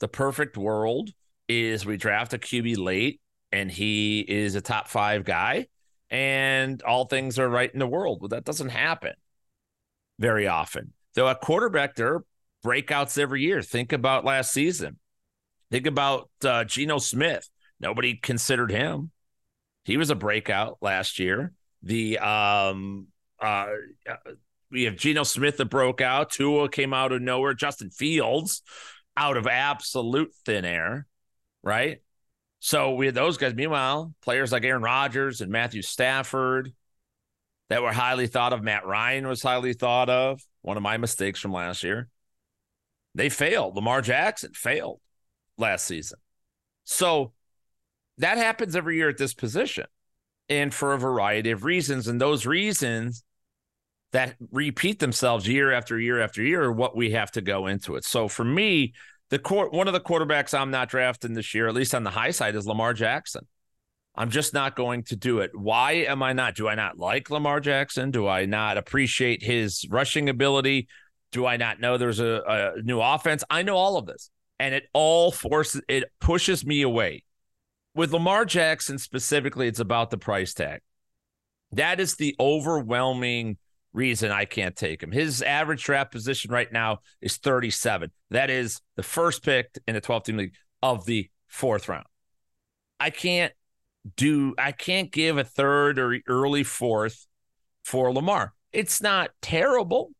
the 0.00 0.08
perfect 0.08 0.56
world 0.56 1.10
is 1.48 1.86
we 1.86 1.96
draft 1.96 2.34
a 2.34 2.38
QB 2.38 2.78
late 2.78 3.20
and 3.52 3.70
he 3.70 4.20
is 4.20 4.54
a 4.54 4.60
top 4.60 4.88
five 4.88 5.24
guy 5.24 5.66
and 6.10 6.82
all 6.82 7.06
things 7.06 7.38
are 7.38 7.48
right 7.48 7.72
in 7.72 7.78
the 7.78 7.86
world. 7.86 8.20
Well, 8.20 8.28
that 8.28 8.44
doesn't 8.44 8.68
happen 8.68 9.14
very 10.18 10.46
often. 10.46 10.92
Though 11.14 11.28
at 11.28 11.40
quarterback, 11.40 11.94
there 11.94 12.14
are 12.14 12.24
breakouts 12.64 13.18
every 13.18 13.42
year. 13.42 13.62
Think 13.62 13.92
about 13.92 14.24
last 14.24 14.52
season. 14.52 14.98
Think 15.70 15.86
about 15.86 16.30
uh, 16.44 16.64
Geno 16.64 16.98
Smith. 16.98 17.48
Nobody 17.80 18.14
considered 18.14 18.70
him. 18.70 19.10
He 19.84 19.96
was 19.96 20.10
a 20.10 20.14
breakout 20.14 20.78
last 20.80 21.18
year. 21.18 21.52
The 21.82 22.18
um 22.18 23.06
uh 23.40 23.68
we 24.70 24.84
have 24.84 24.96
Geno 24.96 25.22
Smith 25.22 25.58
that 25.58 25.66
broke 25.66 26.00
out. 26.00 26.30
Tua 26.30 26.68
came 26.68 26.92
out 26.92 27.12
of 27.12 27.22
nowhere. 27.22 27.54
Justin 27.54 27.90
Fields 27.90 28.62
out 29.16 29.36
of 29.36 29.46
absolute 29.46 30.32
thin 30.44 30.64
air, 30.64 31.06
right? 31.62 31.98
So 32.60 32.94
we 32.94 33.06
had 33.06 33.14
those 33.14 33.36
guys. 33.36 33.54
Meanwhile, 33.54 34.14
players 34.22 34.52
like 34.52 34.64
Aaron 34.64 34.82
Rodgers 34.82 35.40
and 35.40 35.50
Matthew 35.50 35.82
Stafford 35.82 36.72
that 37.68 37.82
were 37.82 37.92
highly 37.92 38.26
thought 38.26 38.52
of. 38.52 38.62
Matt 38.62 38.86
Ryan 38.86 39.26
was 39.26 39.42
highly 39.42 39.72
thought 39.72 40.08
of. 40.08 40.40
One 40.62 40.76
of 40.76 40.82
my 40.82 40.96
mistakes 40.96 41.40
from 41.40 41.52
last 41.52 41.82
year. 41.82 42.08
They 43.14 43.28
failed. 43.28 43.76
Lamar 43.76 44.02
Jackson 44.02 44.52
failed 44.52 45.00
last 45.56 45.86
season. 45.86 46.18
So 46.84 47.32
that 48.18 48.38
happens 48.38 48.76
every 48.76 48.96
year 48.96 49.08
at 49.08 49.18
this 49.18 49.34
position 49.34 49.86
and 50.48 50.72
for 50.72 50.92
a 50.92 50.98
variety 50.98 51.50
of 51.50 51.64
reasons. 51.64 52.08
And 52.08 52.20
those 52.20 52.46
reasons 52.46 53.24
that 54.12 54.36
repeat 54.50 54.98
themselves 54.98 55.48
year 55.48 55.72
after 55.72 55.98
year 55.98 56.20
after 56.20 56.42
year 56.42 56.70
what 56.70 56.96
we 56.96 57.10
have 57.10 57.30
to 57.32 57.40
go 57.40 57.66
into 57.66 57.96
it. 57.96 58.04
So 58.04 58.28
for 58.28 58.44
me, 58.44 58.94
the 59.30 59.38
court 59.38 59.72
one 59.72 59.88
of 59.88 59.94
the 59.94 60.00
quarterbacks 60.00 60.58
I'm 60.58 60.70
not 60.70 60.88
drafting 60.88 61.34
this 61.34 61.54
year, 61.54 61.68
at 61.68 61.74
least 61.74 61.94
on 61.94 62.04
the 62.04 62.10
high 62.10 62.30
side, 62.30 62.54
is 62.54 62.66
Lamar 62.66 62.94
Jackson. 62.94 63.46
I'm 64.14 64.30
just 64.30 64.54
not 64.54 64.76
going 64.76 65.02
to 65.04 65.16
do 65.16 65.40
it. 65.40 65.50
Why 65.54 65.92
am 65.92 66.22
I 66.22 66.32
not? 66.32 66.54
Do 66.54 66.68
I 66.68 66.74
not 66.74 66.96
like 66.96 67.28
Lamar 67.28 67.60
Jackson? 67.60 68.10
Do 68.10 68.26
I 68.26 68.46
not 68.46 68.78
appreciate 68.78 69.42
his 69.42 69.84
rushing 69.90 70.28
ability? 70.30 70.88
Do 71.32 71.44
I 71.44 71.58
not 71.58 71.80
know 71.80 71.98
there's 71.98 72.20
a, 72.20 72.42
a 72.78 72.82
new 72.82 73.00
offense? 73.00 73.44
I 73.50 73.62
know 73.62 73.76
all 73.76 73.98
of 73.98 74.06
this. 74.06 74.30
And 74.58 74.74
it 74.74 74.84
all 74.94 75.32
forces 75.32 75.82
it 75.86 76.04
pushes 76.18 76.64
me 76.64 76.80
away. 76.80 77.24
With 77.94 78.12
Lamar 78.12 78.46
Jackson 78.46 78.98
specifically, 78.98 79.68
it's 79.68 79.80
about 79.80 80.10
the 80.10 80.16
price 80.16 80.54
tag. 80.54 80.80
That 81.72 82.00
is 82.00 82.14
the 82.14 82.34
overwhelming 82.40 83.58
reason 83.96 84.30
I 84.30 84.44
can't 84.44 84.76
take 84.76 85.02
him. 85.02 85.10
His 85.10 85.42
average 85.42 85.82
draft 85.82 86.12
position 86.12 86.52
right 86.52 86.70
now 86.70 86.98
is 87.20 87.38
37. 87.38 88.12
That 88.30 88.50
is 88.50 88.80
the 88.94 89.02
first 89.02 89.42
pick 89.42 89.70
in 89.88 89.94
the 89.94 90.00
12 90.00 90.24
team 90.24 90.36
league 90.36 90.54
of 90.82 91.06
the 91.06 91.30
fourth 91.48 91.88
round. 91.88 92.06
I 93.00 93.10
can't 93.10 93.52
do, 94.16 94.54
I 94.58 94.72
can't 94.72 95.10
give 95.10 95.38
a 95.38 95.44
third 95.44 95.98
or 95.98 96.18
early 96.28 96.62
fourth 96.62 97.26
for 97.82 98.12
Lamar. 98.12 98.52
It's 98.72 99.00
not 99.00 99.30
terrible, 99.40 100.10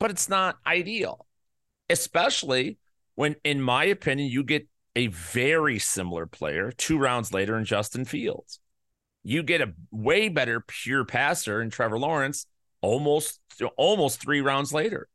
but 0.00 0.10
it's 0.10 0.28
not 0.28 0.56
ideal, 0.66 1.26
especially 1.88 2.78
when, 3.14 3.36
in 3.44 3.62
my 3.62 3.84
opinion, 3.84 4.30
you 4.30 4.42
get 4.42 4.68
a 4.96 5.06
very 5.08 5.78
similar 5.78 6.26
player 6.26 6.72
two 6.72 6.98
rounds 6.98 7.32
later 7.32 7.56
in 7.56 7.64
Justin 7.64 8.04
Fields. 8.04 8.58
You 9.22 9.42
get 9.42 9.60
a 9.60 9.74
way 9.90 10.28
better 10.28 10.60
pure 10.66 11.04
passer 11.04 11.60
in 11.60 11.70
Trevor 11.70 11.98
Lawrence 11.98 12.46
almost 12.80 13.40
almost 13.76 14.20
three 14.20 14.40
rounds 14.40 14.72
later. 14.72 15.08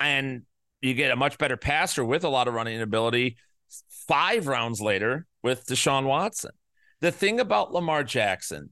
And 0.00 0.42
you 0.80 0.94
get 0.94 1.10
a 1.10 1.16
much 1.16 1.38
better 1.38 1.56
passer 1.56 2.04
with 2.04 2.24
a 2.24 2.28
lot 2.28 2.48
of 2.48 2.54
running 2.54 2.80
ability 2.80 3.36
five 4.06 4.46
rounds 4.46 4.80
later 4.80 5.26
with 5.42 5.66
Deshaun 5.66 6.04
Watson. 6.04 6.52
The 7.00 7.12
thing 7.12 7.40
about 7.40 7.72
Lamar 7.72 8.04
Jackson 8.04 8.70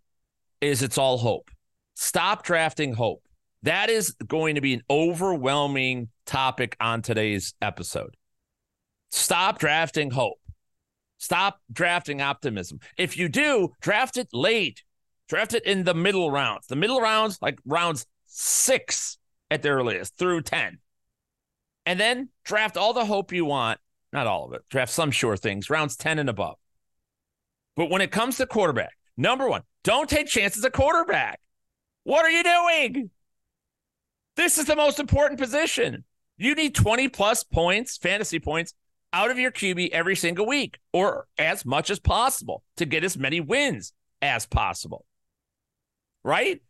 is 0.61 0.83
it's 0.83 0.99
all 0.99 1.19
hope. 1.19 1.51
Stop 1.95 2.45
drafting 2.45 2.95
hope. 2.95 3.23
That 3.63 3.91
is 3.91 4.15
going 4.27 4.57
to 4.57 4.61
be 4.61 4.75
an 4.75 4.83
overwhelming 4.91 6.09
topic 6.27 6.77
on 6.81 7.03
today's 7.03 7.55
episode. 7.63 8.17
Stop 9.11 9.59
drafting 9.59 10.11
hope. 10.11 10.39
Stop 11.19 11.61
drafting 11.73 12.21
optimism. 12.21 12.81
If 12.97 13.17
you 13.17 13.29
do, 13.29 13.73
draft 13.81 14.17
it 14.17 14.29
late. 14.33 14.83
Draft 15.29 15.55
it 15.55 15.65
in 15.65 15.85
the 15.85 15.95
middle 15.95 16.31
rounds. 16.31 16.67
The 16.67 16.77
middle 16.77 17.01
rounds, 17.01 17.39
like 17.41 17.59
rounds 17.65 18.07
six 18.27 19.19
at 19.51 19.63
the 19.63 19.71
earliest 19.71 20.17
through 20.17 20.43
10. 20.43 20.79
And 21.87 22.01
then 22.01 22.29
draft 22.45 22.77
all 22.77 22.93
the 22.93 23.05
hope 23.05 23.33
you 23.33 23.45
want. 23.45 23.81
Not 24.13 24.27
all 24.27 24.47
of 24.47 24.53
it. 24.53 24.63
Draft 24.71 24.93
some 24.93 25.11
sure 25.11 25.37
things, 25.37 25.71
rounds 25.71 25.97
10 25.97 26.19
and 26.19 26.29
above. 26.29 26.57
But 27.77 27.91
when 27.91 28.03
it 28.03 28.11
comes 28.11 28.37
to 28.37 28.47
quarterback, 28.47 28.97
number 29.17 29.49
one, 29.49 29.63
don't 29.85 30.09
take 30.09 30.27
chances 30.27 30.65
at 30.65 30.73
quarterback. 30.73 31.41
What 32.05 32.25
are 32.25 32.31
you 32.31 32.43
doing? 32.43 33.11
This 34.37 34.59
is 34.59 34.67
the 34.67 34.77
most 34.77 35.01
important 35.01 35.41
position. 35.41 36.05
You 36.37 36.55
need 36.55 36.75
20 36.75 37.09
plus 37.09 37.45
points, 37.45 37.97
fantasy 37.97 38.39
points, 38.39 38.75
out 39.13 39.31
of 39.31 39.39
your 39.39 39.51
QB 39.51 39.91
every 39.91 40.17
single 40.17 40.47
week 40.47 40.79
or 40.93 41.27
as 41.39 41.65
much 41.65 41.91
as 41.91 42.01
possible 42.01 42.63
to 42.77 42.87
get 42.87 43.05
as 43.05 43.17
many 43.17 43.41
wins 43.41 43.93
as 44.23 44.47
possible 44.47 45.05
right? 46.25 46.61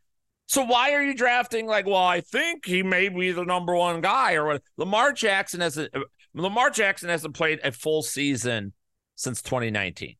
So 0.46 0.64
why 0.64 0.92
are 0.92 1.02
you 1.02 1.14
drafting 1.14 1.66
like, 1.66 1.86
well, 1.86 1.96
I 1.96 2.20
think 2.20 2.66
he 2.66 2.82
may 2.82 3.08
be 3.08 3.32
the 3.32 3.44
number 3.44 3.74
one 3.74 4.00
guy 4.00 4.34
or 4.34 4.46
what? 4.46 4.62
Lamar 4.76 5.12
Jackson 5.12 5.60
has 5.60 5.78
a, 5.78 5.88
Lamar 6.34 6.70
Jackson 6.70 7.08
hasn't 7.08 7.34
played 7.34 7.60
a 7.62 7.72
full 7.72 8.02
season 8.02 8.72
since 9.14 9.42
2019. 9.42 10.16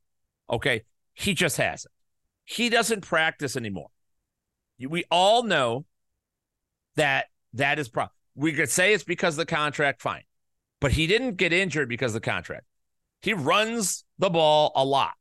Okay, 0.50 0.82
he 1.14 1.34
just 1.34 1.56
hasn't. 1.56 1.92
He 2.44 2.68
doesn't 2.68 3.02
practice 3.02 3.56
anymore. 3.56 3.88
We 4.78 5.04
all 5.10 5.42
know 5.42 5.86
that 6.96 7.26
that 7.54 7.78
is 7.78 7.88
problem. 7.88 8.12
We 8.34 8.52
could 8.52 8.70
say 8.70 8.94
it's 8.94 9.04
because 9.04 9.36
the 9.36 9.46
contract, 9.46 10.02
fine, 10.02 10.22
but 10.80 10.92
he 10.92 11.06
didn't 11.06 11.36
get 11.36 11.52
injured 11.52 11.88
because 11.88 12.14
of 12.14 12.22
the 12.22 12.30
contract. 12.30 12.64
He 13.20 13.34
runs 13.34 14.04
the 14.18 14.30
ball 14.30 14.72
a 14.74 14.84
lot. 14.84 15.12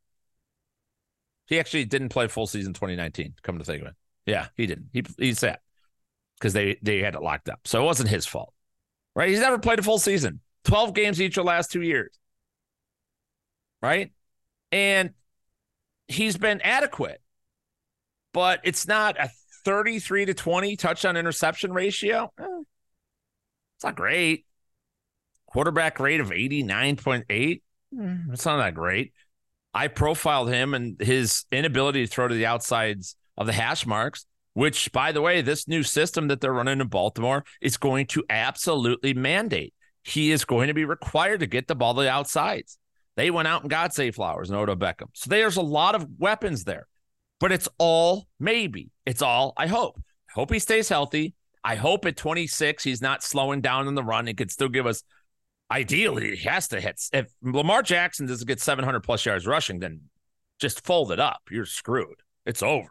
He 1.46 1.60
actually 1.60 1.86
didn't 1.86 2.10
play 2.10 2.28
full 2.28 2.48
season 2.48 2.74
2019. 2.74 3.36
Come 3.44 3.60
to 3.60 3.64
think 3.64 3.82
of 3.82 3.90
it, 3.90 3.96
yeah, 4.26 4.48
he 4.56 4.66
didn't. 4.68 4.90
He 4.94 5.04
he 5.18 5.34
sat 5.34 5.62
because 6.40 6.54
they 6.54 6.78
they 6.82 7.00
had 7.00 7.16
it 7.16 7.22
locked 7.22 7.50
up, 7.50 7.62
so 7.66 7.82
it 7.82 7.86
wasn't 7.86 8.10
his 8.10 8.26
fault, 8.26 8.54
right? 9.16 9.30
He's 9.30 9.40
never 9.40 9.60
played 9.60 9.80
a 9.80 9.84
full 9.84 10.00
season, 10.00 10.40
twelve 10.64 10.94
games 10.94 11.22
each 11.22 11.38
of 11.38 11.44
the 11.44 11.48
last 11.48 11.72
two 11.72 11.82
years, 11.82 12.18
right? 13.82 14.12
And 14.72 15.12
he's 16.08 16.38
been 16.38 16.62
adequate, 16.62 17.22
but 18.34 18.62
it's 18.64 18.88
not 18.88 19.20
a 19.20 19.30
thirty-three 19.66 20.26
to 20.26 20.34
twenty 20.34 20.76
touchdown 20.76 21.18
interception 21.18 21.74
ratio. 21.74 22.32
Eh, 22.40 22.46
it's 23.76 23.84
not 23.84 23.96
great. 23.96 24.46
Quarterback 25.48 26.00
rate 26.00 26.22
of 26.22 26.32
eighty-nine 26.32 26.96
point 26.96 27.26
eight. 27.30 27.64
Hmm, 27.94 28.32
it's 28.32 28.46
not 28.46 28.58
that 28.58 28.74
great. 28.74 29.14
I 29.74 29.88
profiled 29.88 30.50
him 30.50 30.74
and 30.74 31.00
his 31.00 31.46
inability 31.52 32.06
to 32.06 32.12
throw 32.12 32.28
to 32.28 32.36
the 32.36 32.46
outsides 32.46 33.16
of 33.42 33.48
the 33.48 33.54
hash 33.54 33.86
marks, 33.86 34.26
which, 34.54 34.92
by 34.92 35.12
the 35.12 35.22
way, 35.22 35.42
this 35.42 35.68
new 35.68 35.84
system 35.84 36.28
that 36.28 36.42
they're 36.42 36.54
running 36.54 36.80
in 36.80 36.88
Baltimore 36.88 37.44
is 37.62 37.78
going 37.78 38.08
to 38.08 38.24
absolutely 38.30 39.14
mandate. 39.14 39.74
He 40.04 40.32
is 40.32 40.46
going 40.46 40.68
to 40.68 40.74
be 40.74 40.86
required 40.86 41.42
to 41.42 41.48
get 41.48 41.68
the 41.68 41.76
ball 41.76 41.94
to 41.94 42.02
the 42.02 42.10
outsides. 42.10 42.78
They 43.18 43.30
went 43.30 43.48
out 43.48 43.62
and 43.62 43.70
got 43.70 43.94
Zay 43.94 44.12
Flowers 44.12 44.50
and 44.50 44.58
Odell 44.58 44.76
Beckham. 44.76 45.10
So 45.14 45.30
there's 45.30 45.58
a 45.58 45.62
lot 45.62 45.96
of 45.96 46.08
weapons 46.18 46.64
there, 46.64 46.88
but 47.40 47.52
it's 47.52 47.70
all 47.78 48.28
maybe. 48.40 48.90
It's 49.06 49.22
all 49.22 49.54
I 49.58 49.68
hope. 49.68 50.02
I 50.30 50.34
hope 50.34 50.52
he 50.52 50.60
stays 50.60 50.90
healthy. 50.90 51.36
I 51.64 51.76
hope 51.76 52.06
at 52.06 52.18
26 52.18 52.84
he's 52.84 53.02
not 53.02 53.22
slowing 53.22 53.62
down 53.62 53.88
in 53.88 53.96
the 53.96 54.04
run 54.04 54.28
and 54.28 54.38
could 54.38 54.52
still 54.52 54.70
give 54.70 54.88
us. 54.88 55.04
Ideally, 55.70 56.36
he 56.36 56.48
has 56.50 56.68
to 56.70 56.82
hit. 56.82 57.02
If 57.14 57.32
Lamar 57.42 57.82
Jackson 57.82 58.26
doesn't 58.26 58.48
get 58.48 58.60
700 58.60 59.02
plus 59.02 59.26
yards 59.26 59.48
rushing, 59.48 59.80
then 59.80 60.02
just 60.60 60.86
fold 60.86 61.12
it 61.12 61.20
up. 61.20 61.42
You're 61.50 61.66
screwed. 61.66 62.22
It's 62.46 62.64
over 62.64 62.90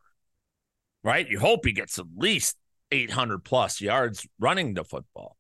right? 1.03 1.29
You 1.29 1.39
hope 1.39 1.65
he 1.65 1.73
gets 1.73 1.99
at 1.99 2.07
least 2.17 2.57
800 2.91 3.45
plus 3.45 3.81
yards 3.81 4.27
running 4.39 4.75
the 4.75 4.85
football. 4.85 5.37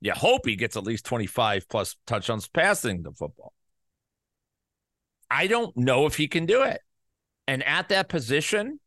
You 0.00 0.12
hope 0.12 0.46
he 0.46 0.56
gets 0.56 0.76
at 0.76 0.84
least 0.84 1.06
25 1.06 1.68
plus 1.68 1.96
touchdowns 2.06 2.48
passing 2.48 3.02
the 3.02 3.12
football. 3.12 3.52
I 5.30 5.46
don't 5.46 5.76
know 5.76 6.06
if 6.06 6.16
he 6.16 6.28
can 6.28 6.46
do 6.46 6.62
it. 6.62 6.80
And 7.46 7.62
at 7.64 7.88
that 7.88 8.08
position, 8.08 8.80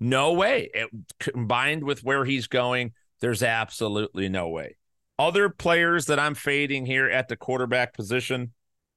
no 0.00 0.32
way. 0.32 0.70
It, 0.74 0.88
combined 1.18 1.84
with 1.84 2.02
where 2.02 2.24
he's 2.24 2.46
going, 2.46 2.92
there's 3.20 3.42
absolutely 3.42 4.28
no 4.28 4.48
way. 4.48 4.76
Other 5.18 5.48
players 5.48 6.06
that 6.06 6.18
I'm 6.18 6.34
fading 6.34 6.86
here 6.86 7.08
at 7.08 7.28
the 7.28 7.36
quarterback 7.36 7.94
position 7.94 8.52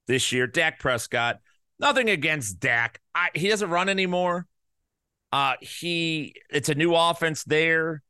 this 0.06 0.32
year, 0.32 0.46
Dak 0.46 0.80
Prescott. 0.80 1.38
Nothing 1.78 2.10
against 2.10 2.58
Dak. 2.58 3.00
I, 3.14 3.28
he 3.34 3.48
doesn't 3.48 3.70
run 3.70 3.88
anymore. 3.88 4.46
Uh, 5.30 5.54
he 5.60 6.34
it's 6.50 6.68
a 6.68 6.74
new 6.74 6.94
offense 6.94 7.44
there. 7.44 8.02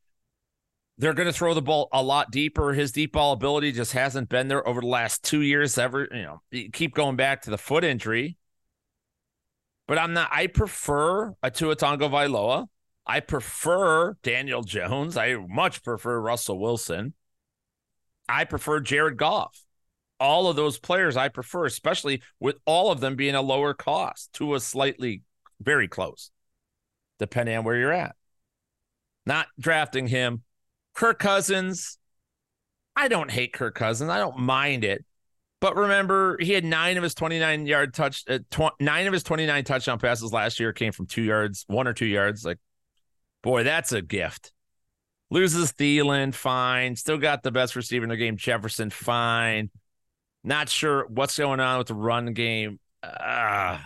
They're 0.99 1.15
going 1.15 1.27
to 1.29 1.33
throw 1.33 1.55
the 1.55 1.63
ball 1.63 1.89
a 1.93 2.03
lot 2.03 2.31
deeper. 2.33 2.73
His 2.73 2.91
deep 2.91 3.13
ball 3.13 3.33
ability 3.33 3.73
just 3.73 3.93
hasn't 3.93 4.29
been 4.29 4.49
there 4.49 4.67
over 4.67 4.81
the 4.81 4.87
last 4.89 5.23
two 5.23 5.43
years. 5.43 5.79
Ever, 5.79 6.09
you 6.11 6.23
know, 6.23 6.43
you 6.51 6.71
keep 6.71 6.95
going 6.95 7.17
back 7.17 7.43
to 7.43 7.51
the 7.51 7.59
foot 7.59 7.85
injury. 7.85 8.37
But 9.87 9.99
I'm 9.99 10.13
not. 10.13 10.29
I 10.33 10.49
prefer 10.49 11.35
a 11.43 11.51
Tua 11.51 11.77
Tagovailoa. 11.77 12.67
I 13.07 13.21
prefer 13.21 14.17
Daniel 14.23 14.63
Jones. 14.63 15.17
I 15.17 15.37
much 15.37 15.83
prefer 15.83 16.21
Russell 16.21 16.59
Wilson. 16.59 17.15
I 18.29 18.45
prefer 18.45 18.81
Jared 18.81 19.17
Goff. 19.17 19.59
All 20.21 20.49
of 20.49 20.57
those 20.57 20.79
players 20.79 21.17
I 21.17 21.29
prefer, 21.29 21.65
especially 21.65 22.23
with 22.39 22.57
all 22.67 22.91
of 22.91 23.01
them 23.01 23.17
being 23.17 23.35
a 23.35 23.41
lower 23.41 23.73
cost 23.73 24.33
to 24.35 24.55
a 24.55 24.61
slightly 24.61 25.23
very 25.61 25.89
close. 25.89 26.31
Depending 27.19 27.57
on 27.57 27.65
where 27.65 27.77
you're 27.77 27.93
at. 27.93 28.15
Not 29.27 29.47
drafting 29.59 30.07
him. 30.07 30.43
Kirk 30.95 31.19
Cousins, 31.19 31.99
I 32.97 33.09
don't 33.09 33.31
hate 33.31 33.53
Kirk 33.53 33.75
Cousins. 33.75 34.11
I 34.11 34.19
don't 34.19 34.39
mind 34.39 34.85
it. 34.85 35.05
But 35.61 35.77
remember, 35.77 36.37
he 36.41 36.53
had 36.53 36.65
nine 36.65 36.97
of 36.97 37.03
his 37.03 37.15
29 37.15 37.67
yard 37.67 37.93
touch, 37.93 38.25
uh, 38.29 38.39
tw- 38.51 38.81
nine 38.81 39.07
of 39.07 39.13
his 39.13 39.23
29 39.25 39.65
touchdown 39.65 39.99
passes 39.99 40.33
last 40.33 40.61
year 40.61 40.73
came 40.73 40.93
from 40.93 41.07
two 41.07 41.23
yards, 41.23 41.65
one 41.67 41.89
or 41.89 41.93
two 41.93 42.07
yards. 42.07 42.45
Like, 42.45 42.59
boy, 43.43 43.65
that's 43.65 43.93
a 43.93 44.01
gift. 44.01 44.53
Loses 45.31 45.73
Thielen, 45.73 46.33
fine. 46.33 46.97
Still 46.97 47.19
got 47.19 47.43
the 47.43 47.51
best 47.51 47.77
receiver 47.77 48.05
in 48.05 48.09
the 48.09 48.17
game, 48.17 48.37
Jefferson, 48.37 48.91
fine. 48.91 49.71
Not 50.45 50.69
sure 50.69 51.07
what's 51.09 51.37
going 51.37 51.61
on 51.61 51.79
with 51.79 51.89
the 51.89 51.95
run 51.95 52.33
game. 52.33 52.79
Uh, 53.03 53.79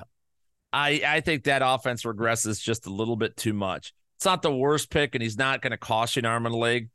I 0.72 1.02
I 1.06 1.20
think 1.20 1.44
that 1.44 1.62
offense 1.64 2.04
regresses 2.04 2.60
just 2.60 2.86
a 2.86 2.90
little 2.90 3.16
bit 3.16 3.36
too 3.36 3.52
much. 3.52 3.92
It's 4.16 4.24
not 4.24 4.42
the 4.42 4.54
worst 4.54 4.90
pick, 4.90 5.14
and 5.14 5.22
he's 5.22 5.36
not 5.36 5.62
going 5.62 5.72
to 5.72 5.76
cost 5.76 6.16
you 6.16 6.20
an 6.20 6.26
arm 6.26 6.46
and 6.46 6.54
a 6.54 6.58
leg. 6.58 6.90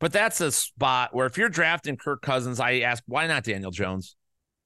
But 0.00 0.12
that's 0.12 0.40
a 0.40 0.50
spot 0.50 1.14
where 1.14 1.26
if 1.26 1.38
you're 1.38 1.48
drafting 1.48 1.96
Kirk 1.96 2.20
Cousins, 2.20 2.60
I 2.60 2.80
ask, 2.80 3.02
why 3.06 3.26
not 3.26 3.44
Daniel 3.44 3.70
Jones? 3.70 4.16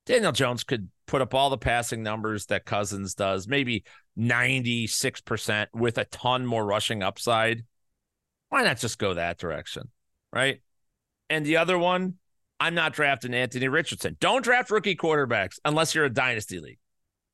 Daniel 0.07 0.33
Jones 0.33 0.65
could 0.65 0.89
put 1.07 1.21
up 1.21 1.35
all 1.35 1.51
the 1.51 1.59
passing 1.59 2.03
numbers 2.03 2.47
that 2.47 2.65
Cousins 2.65 3.15
does, 3.15 3.47
maybe 3.47 3.85
96% 4.19 5.67
with 5.75 5.99
a 5.99 6.07
ton 6.07 6.47
more 6.47 6.65
rushing 6.65 7.03
upside. 7.03 7.65
Why 8.49 8.65
not 8.65 8.79
just 8.79 8.99
go 8.99 9.15
that 9.15 9.39
direction? 9.39 9.91
Right. 10.33 10.63
And 11.29 11.45
the 11.45 11.59
other 11.59 11.79
one, 11.79 12.15
I'm 12.59 12.75
not 12.75 12.95
drafting 12.95 13.35
Anthony 13.35 13.69
Richardson. 13.69 14.17
Don't 14.19 14.43
draft 14.43 14.71
rookie 14.71 14.97
quarterbacks 14.97 15.59
unless 15.65 15.95
you're 15.95 16.07
a 16.07 16.11
dynasty 16.11 16.59
league. 16.59 16.79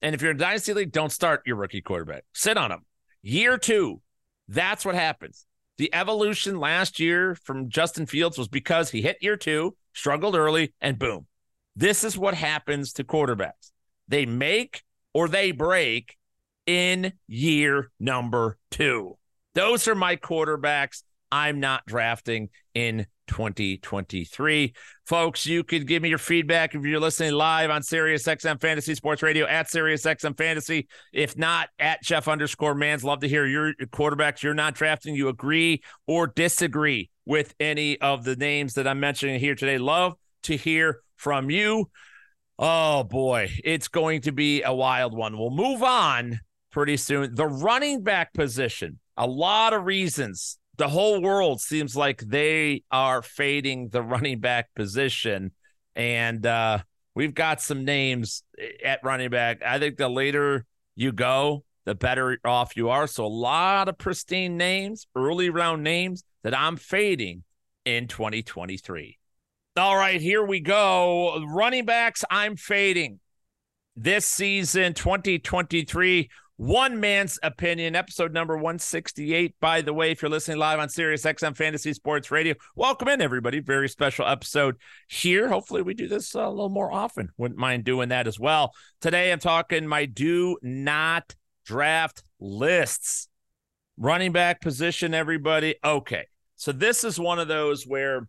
And 0.05 0.15
if 0.15 0.21
you're 0.21 0.33
in 0.33 0.37
dynasty 0.37 0.75
league, 0.75 0.93
don't 0.93 1.11
start 1.11 1.45
your 1.47 1.57
rookie 1.57 1.81
quarterback. 1.81 2.25
Sit 2.35 2.59
on 2.59 2.71
him. 2.71 2.85
Year 3.23 3.57
two, 3.57 4.03
that's 4.49 4.85
what 4.85 4.95
happens. 4.95 5.47
The 5.79 5.95
evolution 5.95 6.61
last 6.61 7.01
year 7.01 7.39
from 7.43 7.71
Justin 7.71 8.05
Fields 8.05 8.37
was 8.37 8.47
because 8.47 8.91
he 8.91 9.01
hit 9.01 9.17
year 9.23 9.39
two, 9.39 9.79
struggled 9.95 10.37
early, 10.37 10.75
and 10.79 10.99
boom. 10.99 11.27
This 11.75 12.05
is 12.05 12.19
what 12.19 12.35
happens 12.35 12.93
to 12.93 13.05
quarterbacks. 13.05 13.73
They 14.07 14.27
make 14.27 14.83
or 15.15 15.27
they 15.27 15.53
break 15.53 16.19
in 16.67 17.15
year 17.27 17.91
number 17.99 18.59
two. 18.71 19.17
Those 19.55 19.89
are 19.89 19.95
my 19.95 20.17
quarterbacks. 20.17 21.03
I'm 21.33 21.61
not 21.61 21.87
drafting 21.87 22.51
in 22.75 23.07
2023. 23.27 24.75
Folks, 25.07 25.47
you 25.47 25.65
could 25.65 25.87
give 25.87 26.03
me 26.03 26.09
your 26.09 26.19
feedback 26.19 26.75
if 26.75 26.85
you're 26.85 27.01
listening 27.01 27.33
live 27.33 27.71
on 27.71 27.83
Sirius 27.83 28.25
XM 28.25 28.61
Fantasy 28.61 28.95
Sports 28.95 29.23
Radio 29.23 29.47
at 29.47 29.71
Sirius 29.71 30.05
XM 30.05 30.37
Fantasy. 30.37 30.89
If 31.13 31.37
not, 31.37 31.69
at 31.79 32.03
Jeff 32.03 32.29
underscore 32.29 32.75
Mans. 32.75 33.05
Love 33.05 33.21
to 33.21 33.29
hear 33.29 33.47
your 33.47 33.75
quarterbacks 33.75 34.43
you're 34.43 34.55
not 34.55 34.75
drafting. 34.75 35.15
You 35.15 35.29
agree 35.29 35.83
or 36.07 36.27
disagree 36.27 37.11
with 37.27 37.55
any 37.61 38.01
of 38.01 38.25
the 38.25 38.37
names 38.37 38.75
that 38.75 38.87
I'm 38.87 39.01
mentioning 39.01 39.41
here 39.41 39.55
today. 39.55 39.79
Love 39.79 40.15
to 40.45 40.57
hear 40.57 41.01
from 41.17 41.51
you. 41.51 41.91
Oh 42.59 43.03
boy, 43.05 43.51
it's 43.65 43.89
going 43.89 44.23
to 44.23 44.33
be 44.33 44.63
a 44.63 44.73
wild 44.73 45.17
one. 45.17 45.37
We'll 45.37 45.51
move 45.51 45.83
on 45.83 46.39
pretty 46.71 46.97
soon. 46.97 47.35
The 47.35 47.47
running 47.47 48.03
back 48.03 48.33
position, 48.33 49.01
a 49.17 49.27
lot 49.27 49.73
of 49.73 49.85
reasons 49.85 50.59
the 50.77 50.89
whole 50.89 51.21
world 51.21 51.61
seems 51.61 51.97
like 51.97 52.21
they 52.21 52.83
are 52.91 53.23
fading 53.23 53.89
the 53.89 54.03
running 54.03 54.41
back 54.41 54.75
position. 54.75 55.53
And 55.95 56.45
uh, 56.45 56.79
we've 57.15 57.35
got 57.35 57.61
some 57.61 57.85
names 57.85 58.43
at 58.85 59.01
running 59.05 59.31
back. 59.31 59.63
I 59.65 59.79
think 59.79 59.97
the 59.97 60.09
later 60.09 60.65
you 60.97 61.13
go, 61.13 61.65
the 61.85 61.95
better 61.95 62.39
off 62.45 62.77
you 62.77 62.89
are. 62.89 63.07
So 63.07 63.25
a 63.25 63.29
lot 63.29 63.89
of 63.89 63.99
pristine 63.99 64.57
names, 64.57 65.07
early 65.15 65.51
round 65.51 65.83
names 65.83 66.25
that 66.43 66.57
I'm 66.57 66.77
fading 66.77 67.45
in 67.85 68.09
2023. 68.09 69.19
All 69.77 69.97
right, 69.97 70.21
here 70.21 70.45
we 70.45 70.61
go. 70.61 71.45
Running 71.49 71.85
backs, 71.85 72.25
I'm 72.31 72.57
fading. 72.57 73.21
This 73.97 74.27
season, 74.27 74.95
2023, 74.95 76.31
one 76.57 77.01
man's 77.01 77.39
opinion, 77.43 77.97
episode 77.97 78.33
number 78.33 78.55
168. 78.55 79.59
By 79.61 79.81
the 79.81 79.93
way, 79.93 80.13
if 80.13 80.23
you're 80.23 80.31
listening 80.31 80.59
live 80.59 80.79
on 80.79 80.89
Sirius 80.89 81.25
XM 81.25 81.57
Fantasy 81.57 81.93
Sports 81.93 82.31
Radio, 82.31 82.55
welcome 82.77 83.09
in, 83.09 83.21
everybody. 83.21 83.59
Very 83.59 83.89
special 83.89 84.27
episode 84.27 84.77
here. 85.09 85.49
Hopefully, 85.49 85.83
we 85.83 85.95
do 85.95 86.07
this 86.07 86.35
uh, 86.37 86.47
a 86.47 86.51
little 86.51 86.69
more 86.69 86.93
often. 86.93 87.31
Wouldn't 87.37 87.59
mind 87.59 87.85
doing 87.85 88.11
that 88.11 88.29
as 88.29 88.39
well. 88.39 88.73
Today, 89.01 89.33
I'm 89.33 89.41
talking 89.41 89.87
my 89.87 90.07
do 90.07 90.57
not 90.63 91.35
draft 91.65 92.23
lists. 92.39 93.29
Running 93.97 94.33
back 94.33 94.61
position, 94.61 95.13
everybody. 95.13 95.77
Okay. 95.85 96.27
So, 96.57 96.71
this 96.71 97.03
is 97.03 97.19
one 97.19 97.41
of 97.41 97.49
those 97.49 97.85
where 97.85 98.29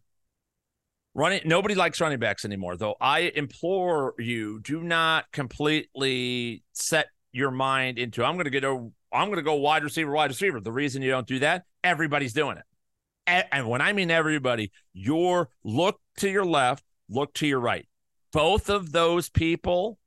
running 1.14 1.42
nobody 1.46 1.76
likes 1.76 2.02
running 2.02 2.20
backs 2.20 2.44
anymore 2.44 2.76
though 2.76 2.94
i 3.00 3.32
implore 3.36 4.14
you 4.20 4.60
do 4.60 4.84
not 4.84 5.24
completely 5.32 6.62
set 6.74 7.08
your 7.36 7.52
mind 7.52 8.00
into 8.00 8.24
I'm 8.24 8.36
going 8.36 8.46
to 8.46 8.50
get 8.50 8.64
a 8.64 8.90
I'm 9.12 9.28
going 9.28 9.36
to 9.36 9.44
go 9.44 9.56
wide 9.56 9.84
receiver, 9.84 10.12
wide 10.12 10.30
receiver. 10.30 10.62
The 10.62 10.72
reason 10.72 11.02
you 11.02 11.12
don't 11.12 11.28
do 11.28 11.40
that, 11.40 11.66
everybody's 11.84 12.34
doing 12.34 12.58
it. 12.58 12.64
And, 13.28 13.46
and 13.52 13.68
when 13.68 13.82
I 13.82 13.92
mean 13.92 14.10
everybody, 14.10 14.72
your 14.94 15.50
look 15.64 16.00
to 16.18 16.30
your 16.30 16.46
left, 16.46 16.84
look 17.10 17.34
to 17.36 17.48
your 17.48 17.60
right. 17.60 17.88
Both 18.32 18.70
of 18.70 18.94
those 18.94 19.30
people 19.30 20.00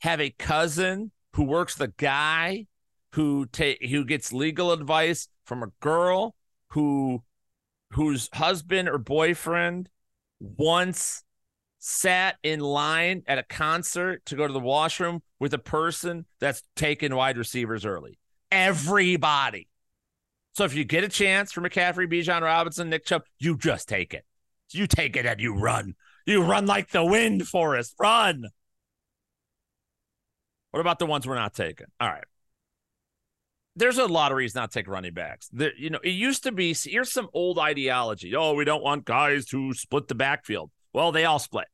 have 0.00 0.20
a 0.20 0.30
cousin 0.30 1.12
who 1.34 1.44
works 1.44 1.74
the 1.74 1.92
guy 1.98 2.66
who 3.12 3.46
take 3.46 3.84
who 3.84 4.04
gets 4.04 4.32
legal 4.32 4.72
advice 4.72 5.28
from 5.44 5.62
a 5.62 5.72
girl 5.80 6.34
who 6.70 7.22
whose 7.92 8.30
husband 8.32 8.88
or 8.88 8.98
boyfriend 8.98 9.88
once 10.38 11.24
sat 11.80 12.36
in 12.42 12.60
line 12.60 13.22
at 13.26 13.38
a 13.38 13.42
concert 13.42 14.24
to 14.26 14.36
go 14.36 14.46
to 14.46 14.52
the 14.52 14.60
washroom 14.60 15.22
with 15.40 15.54
a 15.54 15.58
person 15.58 16.26
that's 16.38 16.62
taken 16.76 17.16
wide 17.16 17.38
receivers 17.38 17.84
early. 17.84 18.18
Everybody. 18.52 19.66
So 20.52 20.64
if 20.64 20.74
you 20.74 20.84
get 20.84 21.04
a 21.04 21.08
chance 21.08 21.52
for 21.52 21.62
McCaffrey, 21.62 22.06
Bijan 22.06 22.42
Robinson, 22.42 22.90
Nick 22.90 23.06
Chubb, 23.06 23.22
you 23.38 23.56
just 23.56 23.88
take 23.88 24.12
it. 24.14 24.24
You 24.72 24.86
take 24.86 25.16
it 25.16 25.26
and 25.26 25.40
you 25.40 25.54
run. 25.54 25.94
You 26.26 26.42
run 26.42 26.66
like 26.66 26.90
the 26.90 27.04
wind, 27.04 27.48
Forrest. 27.48 27.94
Run. 27.98 28.44
What 30.70 30.80
about 30.80 30.98
the 30.98 31.06
ones 31.06 31.26
we're 31.26 31.34
not 31.34 31.54
taking? 31.54 31.86
All 31.98 32.08
right. 32.08 32.24
There's 33.74 33.98
a 33.98 34.06
lot 34.06 34.32
of 34.32 34.36
reasons 34.36 34.56
not 34.56 34.72
take 34.72 34.86
running 34.86 35.14
backs. 35.14 35.48
There, 35.52 35.72
you 35.76 35.90
know, 35.90 36.00
it 36.04 36.10
used 36.10 36.42
to 36.42 36.52
be 36.52 36.74
here's 36.74 37.10
some 37.10 37.28
old 37.32 37.58
ideology. 37.58 38.36
Oh, 38.36 38.54
we 38.54 38.64
don't 38.64 38.82
want 38.82 39.04
guys 39.04 39.46
to 39.46 39.72
split 39.72 40.08
the 40.08 40.14
backfield. 40.14 40.70
Well, 40.92 41.12
they 41.12 41.24
all 41.24 41.38
split. 41.38 41.68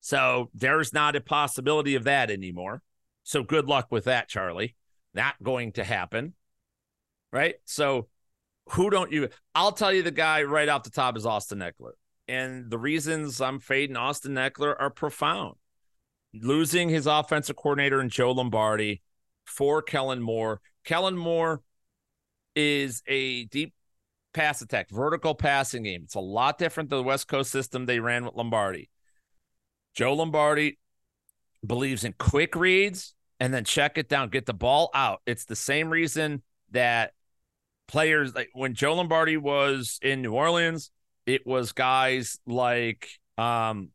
So 0.00 0.50
there's 0.54 0.92
not 0.92 1.16
a 1.16 1.20
possibility 1.20 1.94
of 1.94 2.04
that 2.04 2.30
anymore. 2.30 2.82
So 3.22 3.42
good 3.42 3.66
luck 3.66 3.88
with 3.90 4.04
that, 4.04 4.28
Charlie. 4.28 4.74
Not 5.14 5.40
going 5.42 5.72
to 5.72 5.84
happen. 5.84 6.34
Right. 7.32 7.56
So 7.64 8.08
who 8.70 8.90
don't 8.90 9.12
you? 9.12 9.28
I'll 9.54 9.72
tell 9.72 9.92
you 9.92 10.02
the 10.02 10.10
guy 10.10 10.42
right 10.42 10.68
off 10.68 10.82
the 10.82 10.90
top 10.90 11.16
is 11.16 11.26
Austin 11.26 11.60
Ekeler. 11.60 11.92
And 12.28 12.70
the 12.70 12.78
reasons 12.78 13.40
I'm 13.40 13.60
fading 13.60 13.96
Austin 13.96 14.34
Ekeler 14.34 14.74
are 14.78 14.90
profound. 14.90 15.56
Losing 16.34 16.88
his 16.88 17.06
offensive 17.06 17.56
coordinator 17.56 18.00
in 18.00 18.08
Joe 18.08 18.32
Lombardi 18.32 19.02
for 19.44 19.82
Kellen 19.82 20.22
Moore. 20.22 20.60
Kellen 20.84 21.16
Moore 21.16 21.60
is 22.56 23.02
a 23.06 23.44
deep 23.44 23.74
pass 24.32 24.62
attack, 24.62 24.90
vertical 24.90 25.34
passing 25.34 25.84
game. 25.84 26.02
It's 26.04 26.14
a 26.14 26.20
lot 26.20 26.58
different 26.58 26.90
than 26.90 26.98
the 26.98 27.04
West 27.04 27.28
Coast 27.28 27.50
system 27.50 27.86
they 27.86 28.00
ran 28.00 28.24
with 28.24 28.34
Lombardi. 28.34 28.90
Joe 29.94 30.14
Lombardi 30.14 30.78
believes 31.64 32.04
in 32.04 32.14
quick 32.18 32.56
reads 32.56 33.14
and 33.38 33.52
then 33.52 33.64
check 33.64 33.98
it 33.98 34.08
down, 34.08 34.28
get 34.28 34.46
the 34.46 34.54
ball 34.54 34.90
out. 34.94 35.20
It's 35.26 35.44
the 35.44 35.56
same 35.56 35.90
reason 35.90 36.42
that 36.70 37.12
players 37.88 38.34
like 38.34 38.50
when 38.54 38.74
Joe 38.74 38.94
Lombardi 38.94 39.36
was 39.36 39.98
in 40.02 40.22
New 40.22 40.32
Orleans, 40.32 40.90
it 41.26 41.46
was 41.46 41.72
guys 41.72 42.38
like 42.46 43.08
um 43.38 43.90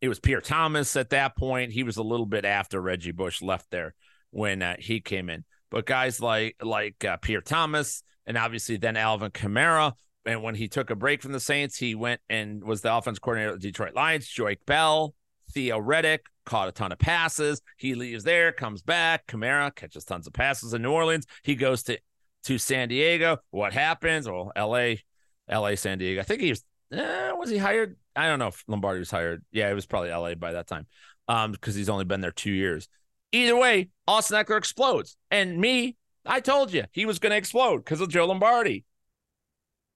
it 0.00 0.08
was 0.08 0.20
Pierre 0.20 0.40
Thomas 0.40 0.96
at 0.96 1.10
that 1.10 1.36
point. 1.36 1.72
He 1.72 1.82
was 1.82 1.96
a 1.96 2.02
little 2.02 2.26
bit 2.26 2.44
after 2.44 2.80
Reggie 2.80 3.12
Bush 3.12 3.40
left 3.40 3.70
there 3.70 3.94
when 4.30 4.62
uh, 4.62 4.76
he 4.78 5.00
came 5.00 5.30
in. 5.30 5.44
But 5.70 5.86
guys 5.86 6.20
like 6.20 6.56
like 6.62 7.04
uh, 7.04 7.16
Pierre 7.18 7.40
Thomas, 7.40 8.02
and 8.26 8.36
obviously 8.36 8.76
then 8.76 8.96
Alvin 8.96 9.30
Kamara. 9.30 9.92
And 10.24 10.42
when 10.42 10.56
he 10.56 10.66
took 10.66 10.90
a 10.90 10.96
break 10.96 11.22
from 11.22 11.32
the 11.32 11.40
Saints, 11.40 11.76
he 11.76 11.94
went 11.94 12.20
and 12.28 12.64
was 12.64 12.80
the 12.80 12.94
offense 12.94 13.18
coordinator 13.18 13.52
of 13.52 13.60
the 13.60 13.68
Detroit 13.68 13.94
Lions. 13.94 14.26
Joique 14.26 14.66
Bell, 14.66 15.14
Theo 15.52 15.80
Riddick 15.80 16.20
caught 16.44 16.68
a 16.68 16.72
ton 16.72 16.92
of 16.92 16.98
passes. 16.98 17.62
He 17.76 17.94
leaves 17.94 18.24
there, 18.24 18.50
comes 18.52 18.82
back. 18.82 19.26
Kamara 19.26 19.74
catches 19.74 20.04
tons 20.04 20.26
of 20.26 20.32
passes 20.32 20.74
in 20.74 20.82
New 20.82 20.90
Orleans. 20.90 21.26
He 21.44 21.54
goes 21.54 21.84
to 21.84 21.98
to 22.44 22.58
San 22.58 22.88
Diego. 22.88 23.38
What 23.50 23.72
happens? 23.72 24.28
Well, 24.28 24.52
L.A., 24.54 25.02
L.A., 25.48 25.76
San 25.76 25.98
Diego. 25.98 26.20
I 26.20 26.24
think 26.24 26.40
he 26.40 26.50
was. 26.50 26.64
Eh, 26.92 27.32
was 27.32 27.50
he 27.50 27.58
hired? 27.58 27.96
I 28.14 28.28
don't 28.28 28.38
know 28.38 28.48
if 28.48 28.62
Lombardi 28.68 29.00
was 29.00 29.10
hired. 29.10 29.44
Yeah, 29.50 29.68
it 29.68 29.74
was 29.74 29.86
probably 29.86 30.10
L.A. 30.10 30.36
by 30.36 30.52
that 30.52 30.68
time, 30.68 30.86
um, 31.26 31.52
because 31.52 31.74
he's 31.74 31.88
only 31.88 32.04
been 32.04 32.20
there 32.20 32.30
two 32.30 32.52
years. 32.52 32.88
Either 33.32 33.56
way, 33.56 33.88
Austin 34.06 34.42
Ekeler 34.42 34.58
explodes, 34.58 35.16
and 35.30 35.58
me 35.58 35.96
I 36.26 36.40
told 36.40 36.72
you 36.72 36.84
he 36.92 37.06
was 37.06 37.18
going 37.18 37.30
to 37.30 37.36
explode 37.36 37.78
because 37.78 38.00
of 38.00 38.08
Joe 38.08 38.26
Lombardi. 38.26 38.84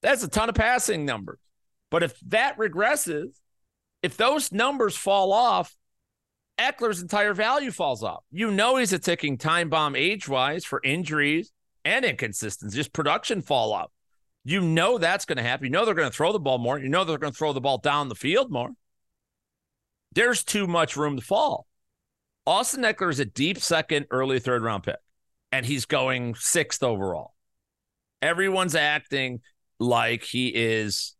That's 0.01 0.23
a 0.23 0.27
ton 0.27 0.49
of 0.49 0.55
passing 0.55 1.05
numbers. 1.05 1.39
But 1.89 2.03
if 2.03 2.19
that 2.27 2.57
regresses, 2.57 3.37
if 4.01 4.17
those 4.17 4.51
numbers 4.51 4.95
fall 4.95 5.33
off, 5.33 5.75
Ekeler's 6.57 7.01
entire 7.01 7.33
value 7.33 7.71
falls 7.71 8.03
off. 8.03 8.23
You 8.31 8.51
know 8.51 8.77
he's 8.77 8.93
a 8.93 8.99
ticking 8.99 9.37
time 9.37 9.69
bomb 9.69 9.95
age 9.95 10.27
wise 10.27 10.63
for 10.63 10.81
injuries 10.83 11.51
and 11.83 12.05
inconsistencies, 12.05 12.75
just 12.75 12.93
production 12.93 13.41
fall 13.41 13.73
off. 13.73 13.91
You 14.43 14.61
know 14.61 14.97
that's 14.97 15.25
going 15.25 15.37
to 15.37 15.43
happen. 15.43 15.65
You 15.65 15.71
know 15.71 15.85
they're 15.85 15.93
going 15.93 16.09
to 16.09 16.15
throw 16.15 16.31
the 16.31 16.39
ball 16.39 16.57
more. 16.57 16.79
You 16.79 16.89
know 16.89 17.03
they're 17.03 17.17
going 17.17 17.33
to 17.33 17.37
throw 17.37 17.53
the 17.53 17.61
ball 17.61 17.77
down 17.77 18.09
the 18.09 18.15
field 18.15 18.51
more. 18.51 18.69
There's 20.13 20.43
too 20.43 20.67
much 20.67 20.97
room 20.97 21.15
to 21.15 21.21
fall. 21.21 21.67
Austin 22.45 22.83
Eckler 22.83 23.11
is 23.11 23.19
a 23.19 23.25
deep 23.25 23.59
second, 23.59 24.07
early 24.09 24.39
third 24.39 24.63
round 24.63 24.83
pick, 24.83 24.97
and 25.51 25.65
he's 25.65 25.85
going 25.85 26.35
sixth 26.35 26.83
overall. 26.83 27.33
Everyone's 28.21 28.75
acting 28.75 29.41
like 29.79 30.23
he 30.23 30.49
is 30.49 31.15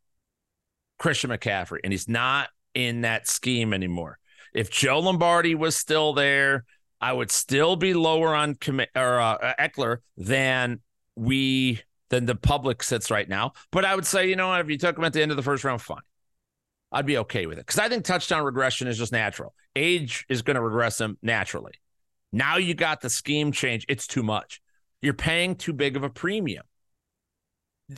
Christian 0.99 1.31
McCaffrey, 1.31 1.79
and 1.83 1.91
he's 1.91 2.07
not 2.07 2.49
in 2.73 3.01
that 3.01 3.27
scheme 3.27 3.73
anymore. 3.73 4.19
If 4.53 4.69
Joe 4.69 4.99
Lombardi 4.99 5.55
was 5.55 5.75
still 5.75 6.13
there, 6.13 6.65
I 6.99 7.13
would 7.13 7.31
still 7.31 7.75
be 7.75 7.93
lower 7.93 8.35
on 8.35 8.57
or 8.95 9.19
uh, 9.19 9.53
Ekeler 9.59 9.97
than 10.17 10.81
we 11.15 11.81
than 12.09 12.25
the 12.25 12.35
public 12.35 12.83
sits 12.83 13.09
right 13.09 13.27
now. 13.27 13.53
But 13.71 13.85
I 13.85 13.95
would 13.95 14.05
say, 14.05 14.29
you 14.29 14.35
know 14.35 14.53
if 14.53 14.69
you 14.69 14.77
took 14.77 14.97
him 14.97 15.03
at 15.03 15.13
the 15.13 15.21
end 15.21 15.31
of 15.31 15.37
the 15.37 15.43
first 15.43 15.63
round, 15.63 15.81
fine. 15.81 16.01
I'd 16.91 17.05
be 17.05 17.17
okay 17.19 17.45
with 17.45 17.57
it 17.57 17.65
because 17.65 17.79
I 17.79 17.89
think 17.89 18.03
touchdown 18.03 18.43
regression 18.43 18.87
is 18.87 18.97
just 18.97 19.11
natural. 19.11 19.53
Age 19.75 20.25
is 20.29 20.41
going 20.41 20.55
to 20.55 20.61
regress 20.61 20.99
him 20.99 21.17
naturally. 21.21 21.71
Now 22.31 22.57
you 22.57 22.73
got 22.73 23.01
the 23.01 23.09
scheme 23.09 23.51
change. 23.51 23.85
It's 23.89 24.07
too 24.07 24.23
much. 24.23 24.61
You're 25.01 25.13
paying 25.13 25.55
too 25.55 25.73
big 25.73 25.95
of 25.95 26.03
a 26.03 26.09
premium. 26.09 26.63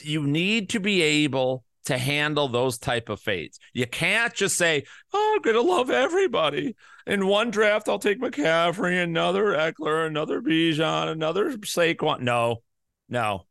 You 0.01 0.25
need 0.25 0.69
to 0.69 0.79
be 0.79 1.01
able 1.01 1.63
to 1.85 1.97
handle 1.97 2.47
those 2.47 2.77
type 2.77 3.09
of 3.09 3.19
fades. 3.19 3.59
You 3.73 3.85
can't 3.85 4.33
just 4.33 4.55
say, 4.57 4.85
"Oh, 5.13 5.33
I'm 5.35 5.41
going 5.41 5.55
to 5.55 5.61
love 5.61 5.89
everybody." 5.89 6.75
In 7.05 7.27
one 7.27 7.51
draft, 7.51 7.89
I'll 7.89 7.99
take 7.99 8.21
McCaffrey, 8.21 9.03
another 9.03 9.47
Ekeler, 9.47 10.07
another 10.07 10.41
Bijan, 10.41 11.11
another 11.11 11.51
Saquon. 11.57 12.21
No, 12.21 12.63
no, 13.09 13.45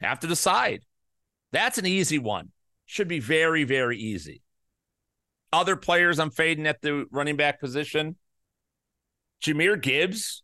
have 0.00 0.20
to 0.20 0.28
decide. 0.28 0.84
That's 1.50 1.78
an 1.78 1.86
easy 1.86 2.18
one. 2.18 2.50
Should 2.86 3.08
be 3.08 3.20
very, 3.20 3.64
very 3.64 3.98
easy. 3.98 4.42
Other 5.52 5.76
players 5.76 6.18
I'm 6.18 6.30
fading 6.30 6.66
at 6.66 6.80
the 6.80 7.06
running 7.10 7.36
back 7.36 7.60
position. 7.60 8.16
Jahmyr 9.42 9.80
Gibbs. 9.80 10.42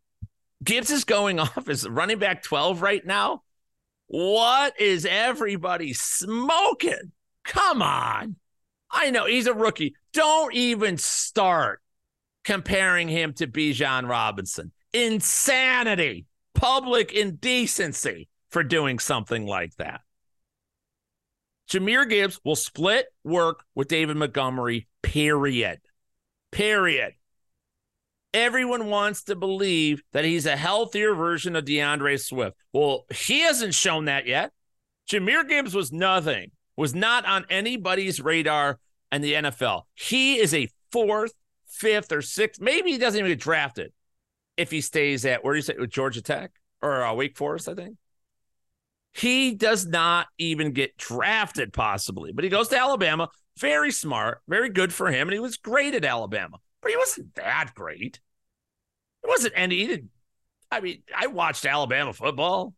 Gibbs 0.63 0.91
is 0.91 1.05
going 1.05 1.39
off 1.41 1.69
as 1.69 1.89
running 1.89 2.19
back 2.19 2.43
12 2.43 2.83
right 2.83 3.05
now. 3.05 3.43
What 4.07 4.81
is 4.81 5.07
everybody 5.07 5.93
smoking? 5.93 7.13
Come 7.45 7.83
on. 7.83 8.37
I 8.91 9.11
know 9.11 9.27
he's 9.27 9.47
a 9.47 9.55
rookie. 9.55 9.95
Don't 10.13 10.55
even 10.55 10.97
start 10.97 11.81
comparing 12.45 13.09
him 13.09 13.35
to 13.35 13.47
Bijan 13.47 14.09
Robinson. 14.09 14.73
Insanity, 14.95 16.25
public 16.55 17.13
indecency 17.13 18.29
for 18.51 18.63
doing 18.63 18.99
something 18.99 19.47
like 19.47 19.77
that. 19.77 20.01
Jahmyr 21.71 22.09
Gibbs 22.09 22.41
will 22.45 22.57
split 22.57 23.07
work 23.23 23.65
with 23.75 23.89
David 23.89 24.17
Montgomery, 24.17 24.89
period. 25.03 25.81
Period. 26.51 27.13
Everyone 28.35 28.87
wants 28.87 29.25
to 29.25 29.37
believe 29.37 30.03
that 30.13 30.25
he's 30.25 30.47
a 30.47 30.57
healthier 30.57 31.15
version 31.15 31.57
of 31.57 31.65
D'Andre 31.65 32.17
Swift. 32.17 32.57
Well, 32.73 33.07
he 33.13 33.41
hasn't 33.41 33.75
shown 33.75 34.05
that 34.05 34.27
yet. 34.27 34.53
Jahmyr 35.11 35.49
Gibbs 35.49 35.75
was 35.75 35.91
nothing 35.93 36.51
was 36.79 36.95
not 36.95 37.27
on 37.27 37.45
anybody's 37.51 38.21
radar 38.21 38.79
in 39.11 39.21
the 39.21 39.33
NFL. 39.33 39.83
He 39.95 40.39
is 40.39 40.55
a 40.55 40.69
fourth, 40.93 41.33
fifth, 41.67 42.13
or 42.13 42.23
sixth. 42.23 42.61
Maybe 42.61 42.93
he 42.93 42.99
doesn't 42.99 43.19
even 43.19 43.33
get 43.33 43.41
drafted 43.41 43.93
if 44.57 44.71
he 44.71 44.81
stays 44.81 45.27
at 45.27 45.43
where 45.43 45.55
do 45.55 45.59
you 45.59 45.63
say 45.63 45.75
with 45.77 45.91
Georgia 45.91 46.23
Tech 46.23 46.53
or 46.81 47.03
uh, 47.03 47.13
Wake 47.15 47.37
Forest, 47.37 47.69
I 47.69 47.75
think. 47.75 47.97
He 49.13 49.55
does 49.55 49.87
not 49.87 50.29
even 50.39 50.71
get 50.71 50.97
drafted, 50.97 51.73
possibly, 51.73 52.31
but 52.31 52.45
he 52.45 52.51
goes 52.51 52.69
to 52.69 52.79
Alabama. 52.79 53.29
Very 53.59 53.91
smart, 53.91 54.41
very 54.47 54.69
good 54.69 54.93
for 54.93 55.11
him, 55.11 55.27
and 55.27 55.33
he 55.33 55.41
was 55.41 55.57
great 55.57 55.97
at 55.97 56.05
Alabama, 56.05 56.59
but 56.83 56.91
he 56.91 56.97
wasn't 56.97 57.35
that 57.35 57.73
great. 57.75 58.21
It 59.23 59.29
wasn't 59.29 59.55
any. 59.57 59.77
He 59.79 59.87
didn't, 59.87 60.11
I 60.71 60.81
mean, 60.81 61.03
I 61.17 61.27
watched 61.27 61.67
Alabama 61.67 62.13
football. 62.13 62.75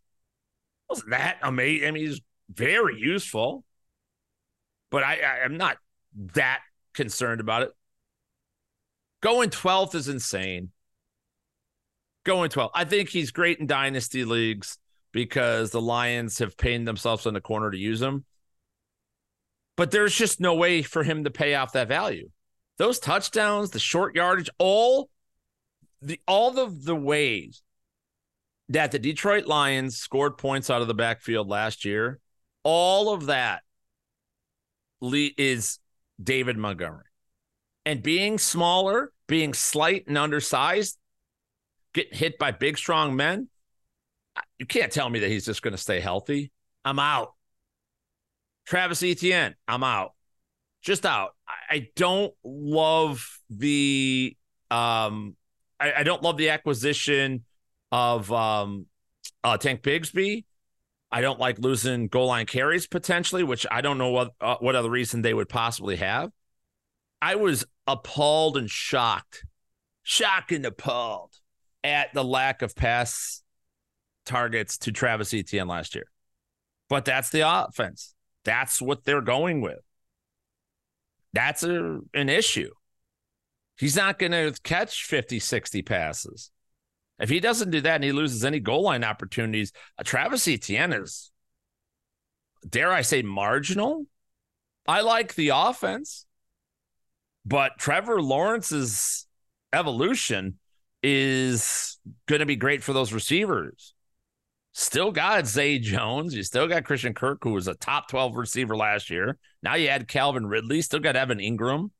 It 0.88 0.92
wasn't 0.92 1.10
that 1.10 1.38
amazing? 1.42 1.88
I 1.88 1.90
mean, 1.90 2.06
he's 2.06 2.20
very 2.50 2.98
useful 2.98 3.64
but 4.90 5.04
I, 5.04 5.18
I 5.20 5.44
am 5.44 5.56
not 5.56 5.78
that 6.34 6.60
concerned 6.94 7.40
about 7.40 7.62
it. 7.62 7.70
Going 9.22 9.50
12th 9.50 9.94
is 9.94 10.08
insane. 10.08 10.70
Going 12.24 12.50
12th. 12.50 12.70
I 12.74 12.84
think 12.84 13.08
he's 13.08 13.30
great 13.30 13.60
in 13.60 13.66
dynasty 13.66 14.24
leagues 14.24 14.78
because 15.12 15.70
the 15.70 15.80
Lions 15.80 16.38
have 16.38 16.56
painted 16.56 16.86
themselves 16.86 17.26
in 17.26 17.34
the 17.34 17.40
corner 17.40 17.70
to 17.70 17.78
use 17.78 18.02
him. 18.02 18.24
But 19.76 19.90
there's 19.90 20.14
just 20.14 20.40
no 20.40 20.54
way 20.54 20.82
for 20.82 21.02
him 21.02 21.24
to 21.24 21.30
pay 21.30 21.54
off 21.54 21.72
that 21.72 21.88
value. 21.88 22.30
Those 22.81 22.99
touchdowns, 22.99 23.73
the 23.73 23.79
short 23.79 24.14
yardage, 24.14 24.49
all 24.57 25.11
the 26.01 26.19
all 26.27 26.59
of 26.59 26.83
the 26.83 26.97
ways 26.97 27.61
that 28.71 28.90
the 28.90 28.99
Detroit 28.99 29.45
Lions 29.45 29.99
scored 29.99 30.38
points 30.38 30.71
out 30.71 30.81
of 30.81 30.88
the 30.88 30.95
backfield 30.95 31.47
last 31.47 31.85
year, 31.85 32.21
all 32.62 33.12
of 33.12 33.27
that 33.27 33.61
is 35.03 35.79
David 36.23 36.57
Montgomery. 36.57 37.05
And 37.85 38.03
being 38.03 38.38
smaller, 38.38 39.12
being 39.27 39.53
slight 39.53 40.07
and 40.07 40.16
undersized, 40.16 40.97
getting 41.93 42.16
hit 42.16 42.38
by 42.38 42.51
big, 42.51 42.79
strong 42.79 43.14
men, 43.14 43.49
you 44.59 44.64
can't 44.64 44.90
tell 44.90 45.11
me 45.11 45.19
that 45.19 45.29
he's 45.29 45.45
just 45.45 45.61
going 45.61 45.73
to 45.73 45.79
stay 45.79 46.01
healthy. 46.01 46.51
I'm 46.87 46.99
out. 46.99 47.35
Travis 48.64 49.03
Etienne, 49.03 49.55
I'm 49.69 49.85
out. 49.85 50.12
Just 50.83 51.05
out. 51.05 51.31
I, 51.69 51.88
don't 51.95 52.33
love 52.43 53.38
the 53.51 54.37
um 54.71 55.37
I, 55.79 55.93
I 55.99 56.03
don't 56.05 56.23
love 56.23 56.37
the 56.37 56.51
acquisition 56.51 57.45
of 57.93 58.31
um 58.33 58.87
uh 59.45 59.57
Tank 59.57 59.83
Bigsby. 59.83 60.45
I 61.12 61.21
don't 61.21 61.40
like 61.40 61.59
losing 61.59 62.07
goal 62.07 62.29
line 62.29 62.47
carries 62.47 62.87
potentially, 62.87 63.43
which 63.43 63.66
I 63.71 63.81
don't 63.81 63.99
know 63.99 64.11
what 64.11 64.31
uh, 64.40 64.57
what 64.61 64.77
other 64.77 64.90
reason 64.90 65.23
they 65.23 65.35
would 65.35 65.49
possibly 65.49 65.97
have. 65.97 66.31
I 67.21 67.35
was 67.35 67.64
appalled 67.87 68.57
and 68.57 68.71
shocked, 68.71 69.45
shocked 70.03 70.53
and 70.53 70.64
appalled 70.64 71.35
at 71.85 72.14
the 72.14 72.25
lack 72.25 72.62
of 72.62 72.75
pass 72.75 73.43
targets 74.25 74.79
to 74.79 74.93
Travis 74.93 75.35
Etienne 75.35 75.69
last 75.69 75.95
year. 75.95 76.07
But 76.88 77.05
that's 77.05 77.31
the 77.31 77.43
offense. 77.47 78.14
That's 78.45 78.81
what 78.81 79.05
they're 79.05 79.21
going 79.21 79.61
with. 79.61 79.81
That's 81.33 81.62
a, 81.62 82.01
an 82.14 82.29
issue. 82.29 82.71
He's 83.79 83.97
not 83.97 84.19
going 84.19 84.33
to 84.33 84.55
catch 84.62 85.05
50, 85.05 85.38
60 85.38 85.83
passes. 85.83 86.51
If 87.19 87.29
he 87.29 87.40
doesn't 87.40 87.71
do 87.71 87.81
that 87.83 87.97
and 87.97 88.05
he 88.05 88.12
loses 88.12 88.45
any 88.45 88.61
goal 88.61 88.83
line 88.83 89.05
opportunities, 89.05 89.73
Travis 90.05 90.49
Etienne 90.49 90.93
is, 90.93 91.31
dare 92.69 92.90
I 92.90 93.03
say, 93.03 93.23
marginal. 93.23 94.07
I 94.87 95.03
like 95.03 95.35
the 95.35 95.51
offense, 95.55 96.27
but 97.45 97.79
Trevor 97.79 98.21
Lawrence's 98.23 99.27
evolution 99.73 100.59
is 101.03 101.99
going 102.27 102.40
to 102.40 102.47
be 102.47 102.57
great 102.57 102.83
for 102.83 102.93
those 102.93 103.12
receivers. 103.12 103.95
Still 104.72 105.11
got 105.11 105.46
Zay 105.46 105.78
Jones. 105.78 106.35
You 106.35 106.42
still 106.42 106.68
got 106.68 106.85
Christian 106.85 107.12
Kirk, 107.12 107.38
who 107.42 107.52
was 107.52 107.66
a 107.66 107.74
top 107.74 108.09
12 108.09 108.37
receiver 108.37 108.76
last 108.76 109.11
year. 109.11 109.37
Now 109.62 109.74
you 109.74 109.88
add 109.88 110.09
Calvin 110.09 110.46
Ridley. 110.46 110.80
Still 110.80 111.00
got 111.00 111.16
Evan 111.16 111.38
Engram. 111.38 111.90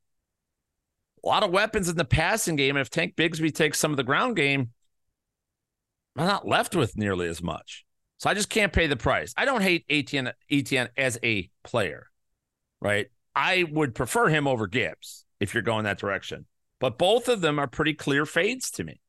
A 1.23 1.29
lot 1.29 1.43
of 1.43 1.51
weapons 1.51 1.89
in 1.89 1.97
the 1.97 2.05
passing 2.05 2.57
game. 2.57 2.77
If 2.77 2.89
Tank 2.89 3.17
Bigsby 3.17 3.55
takes 3.55 3.79
some 3.79 3.91
of 3.91 3.97
the 3.97 4.05
ground 4.05 4.37
game, 4.37 4.71
I'm 6.17 6.27
not 6.27 6.47
left 6.47 6.75
with 6.77 6.97
nearly 6.97 7.29
as 7.29 7.43
much. 7.43 7.85
So 8.19 8.31
I 8.31 8.35
just 8.35 8.51
can't 8.51 8.73
pay 8.73 8.87
the 8.87 8.97
price. 8.97 9.35
I 9.37 9.45
don't 9.45 9.63
hate 9.63 9.85
Etienne, 9.89 10.33
Etienne 10.51 10.91
as 10.97 11.19
a 11.25 11.51
player, 11.65 12.09
right? 12.81 13.09
I 13.35 13.65
would 13.71 13.95
prefer 13.95 14.29
him 14.29 14.47
over 14.47 14.67
Gibbs 14.67 15.25
if 15.41 15.55
you're 15.55 15.63
going 15.63 15.85
that 15.85 15.99
direction. 15.99 16.47
But 16.81 16.99
both 16.99 17.29
of 17.29 17.41
them 17.41 17.59
are 17.59 17.67
pretty 17.67 17.95
clear 17.95 18.27
fades 18.27 18.71
to 18.73 18.85
me. 18.85 19.01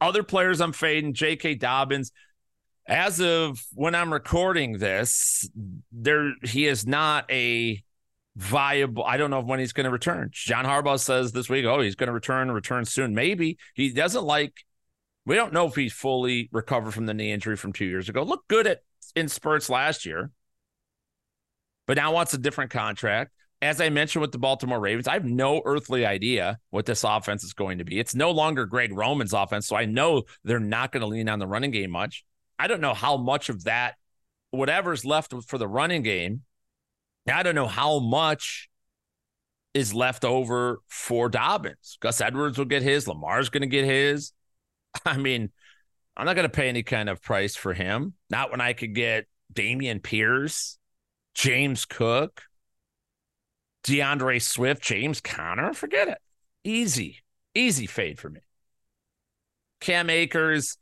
Other 0.00 0.22
players 0.22 0.60
I'm 0.60 0.72
fading, 0.72 1.14
J.K. 1.14 1.56
Dobbins. 1.56 2.12
As 2.86 3.20
of 3.20 3.64
when 3.72 3.94
I'm 3.94 4.12
recording 4.12 4.78
this, 4.78 5.48
there 5.90 6.32
he 6.42 6.66
is 6.66 6.86
not 6.86 7.30
a 7.30 7.82
viable. 8.36 9.04
I 9.04 9.16
don't 9.16 9.30
know 9.30 9.40
when 9.40 9.58
he's 9.58 9.72
going 9.72 9.84
to 9.84 9.90
return. 9.90 10.30
John 10.32 10.64
Harbaugh 10.64 11.00
says 11.00 11.32
this 11.32 11.48
week, 11.48 11.64
oh, 11.64 11.80
he's 11.80 11.94
going 11.94 12.08
to 12.08 12.12
return, 12.12 12.50
return 12.50 12.84
soon. 12.84 13.14
Maybe 13.14 13.58
he 13.74 13.92
doesn't 13.92 14.24
like 14.24 14.52
We 15.26 15.34
don't 15.36 15.52
know 15.52 15.66
if 15.66 15.74
he's 15.74 15.92
fully 15.92 16.48
recovered 16.52 16.92
from 16.92 17.06
the 17.06 17.14
knee 17.14 17.32
injury 17.32 17.56
from 17.56 17.72
two 17.72 17.86
years 17.86 18.08
ago. 18.08 18.22
Looked 18.22 18.48
good 18.48 18.66
at 18.66 18.82
in 19.16 19.28
spurts 19.28 19.70
last 19.70 20.04
year, 20.04 20.30
but 21.86 21.96
now 21.96 22.12
wants 22.12 22.34
a 22.34 22.38
different 22.38 22.70
contract. 22.70 23.32
As 23.62 23.80
I 23.80 23.88
mentioned 23.88 24.20
with 24.20 24.32
the 24.32 24.38
Baltimore 24.38 24.80
Ravens, 24.80 25.08
I 25.08 25.14
have 25.14 25.24
no 25.24 25.62
earthly 25.64 26.04
idea 26.04 26.58
what 26.68 26.84
this 26.84 27.02
offense 27.04 27.44
is 27.44 27.54
going 27.54 27.78
to 27.78 27.84
be. 27.84 27.98
It's 27.98 28.14
no 28.14 28.30
longer 28.30 28.66
Greg 28.66 28.92
Roman's 28.92 29.32
offense, 29.32 29.66
so 29.66 29.76
I 29.76 29.86
know 29.86 30.24
they're 30.42 30.60
not 30.60 30.92
going 30.92 31.00
to 31.00 31.06
lean 31.06 31.30
on 31.30 31.38
the 31.38 31.46
running 31.46 31.70
game 31.70 31.90
much. 31.90 32.24
I 32.58 32.66
don't 32.66 32.80
know 32.80 32.94
how 32.94 33.16
much 33.16 33.48
of 33.48 33.64
that, 33.64 33.94
whatever's 34.50 35.04
left 35.04 35.34
for 35.46 35.58
the 35.58 35.68
running 35.68 36.02
game, 36.02 36.42
I 37.32 37.42
don't 37.42 37.54
know 37.54 37.66
how 37.66 38.00
much 38.00 38.68
is 39.72 39.92
left 39.92 40.24
over 40.24 40.80
for 40.88 41.28
Dobbins. 41.28 41.98
Gus 42.00 42.20
Edwards 42.20 42.58
will 42.58 42.64
get 42.64 42.82
his. 42.82 43.08
Lamar's 43.08 43.48
going 43.48 43.62
to 43.62 43.66
get 43.66 43.84
his. 43.84 44.32
I 45.04 45.16
mean, 45.16 45.50
I'm 46.16 46.26
not 46.26 46.36
going 46.36 46.48
to 46.48 46.54
pay 46.54 46.68
any 46.68 46.82
kind 46.82 47.08
of 47.08 47.22
price 47.22 47.56
for 47.56 47.72
him. 47.74 48.14
Not 48.30 48.50
when 48.50 48.60
I 48.60 48.72
could 48.72 48.94
get 48.94 49.26
Dameon 49.52 50.02
Pierce, 50.02 50.78
James 51.34 51.84
Cook, 51.84 52.42
D'Andre 53.82 54.38
Swift, 54.38 54.82
James 54.82 55.20
Conner. 55.20 55.72
Forget 55.72 56.08
it. 56.08 56.18
Easy, 56.62 57.18
easy 57.54 57.86
fade 57.86 58.18
for 58.18 58.30
me. 58.30 58.40
Cam 59.80 60.08
Akers, 60.08 60.78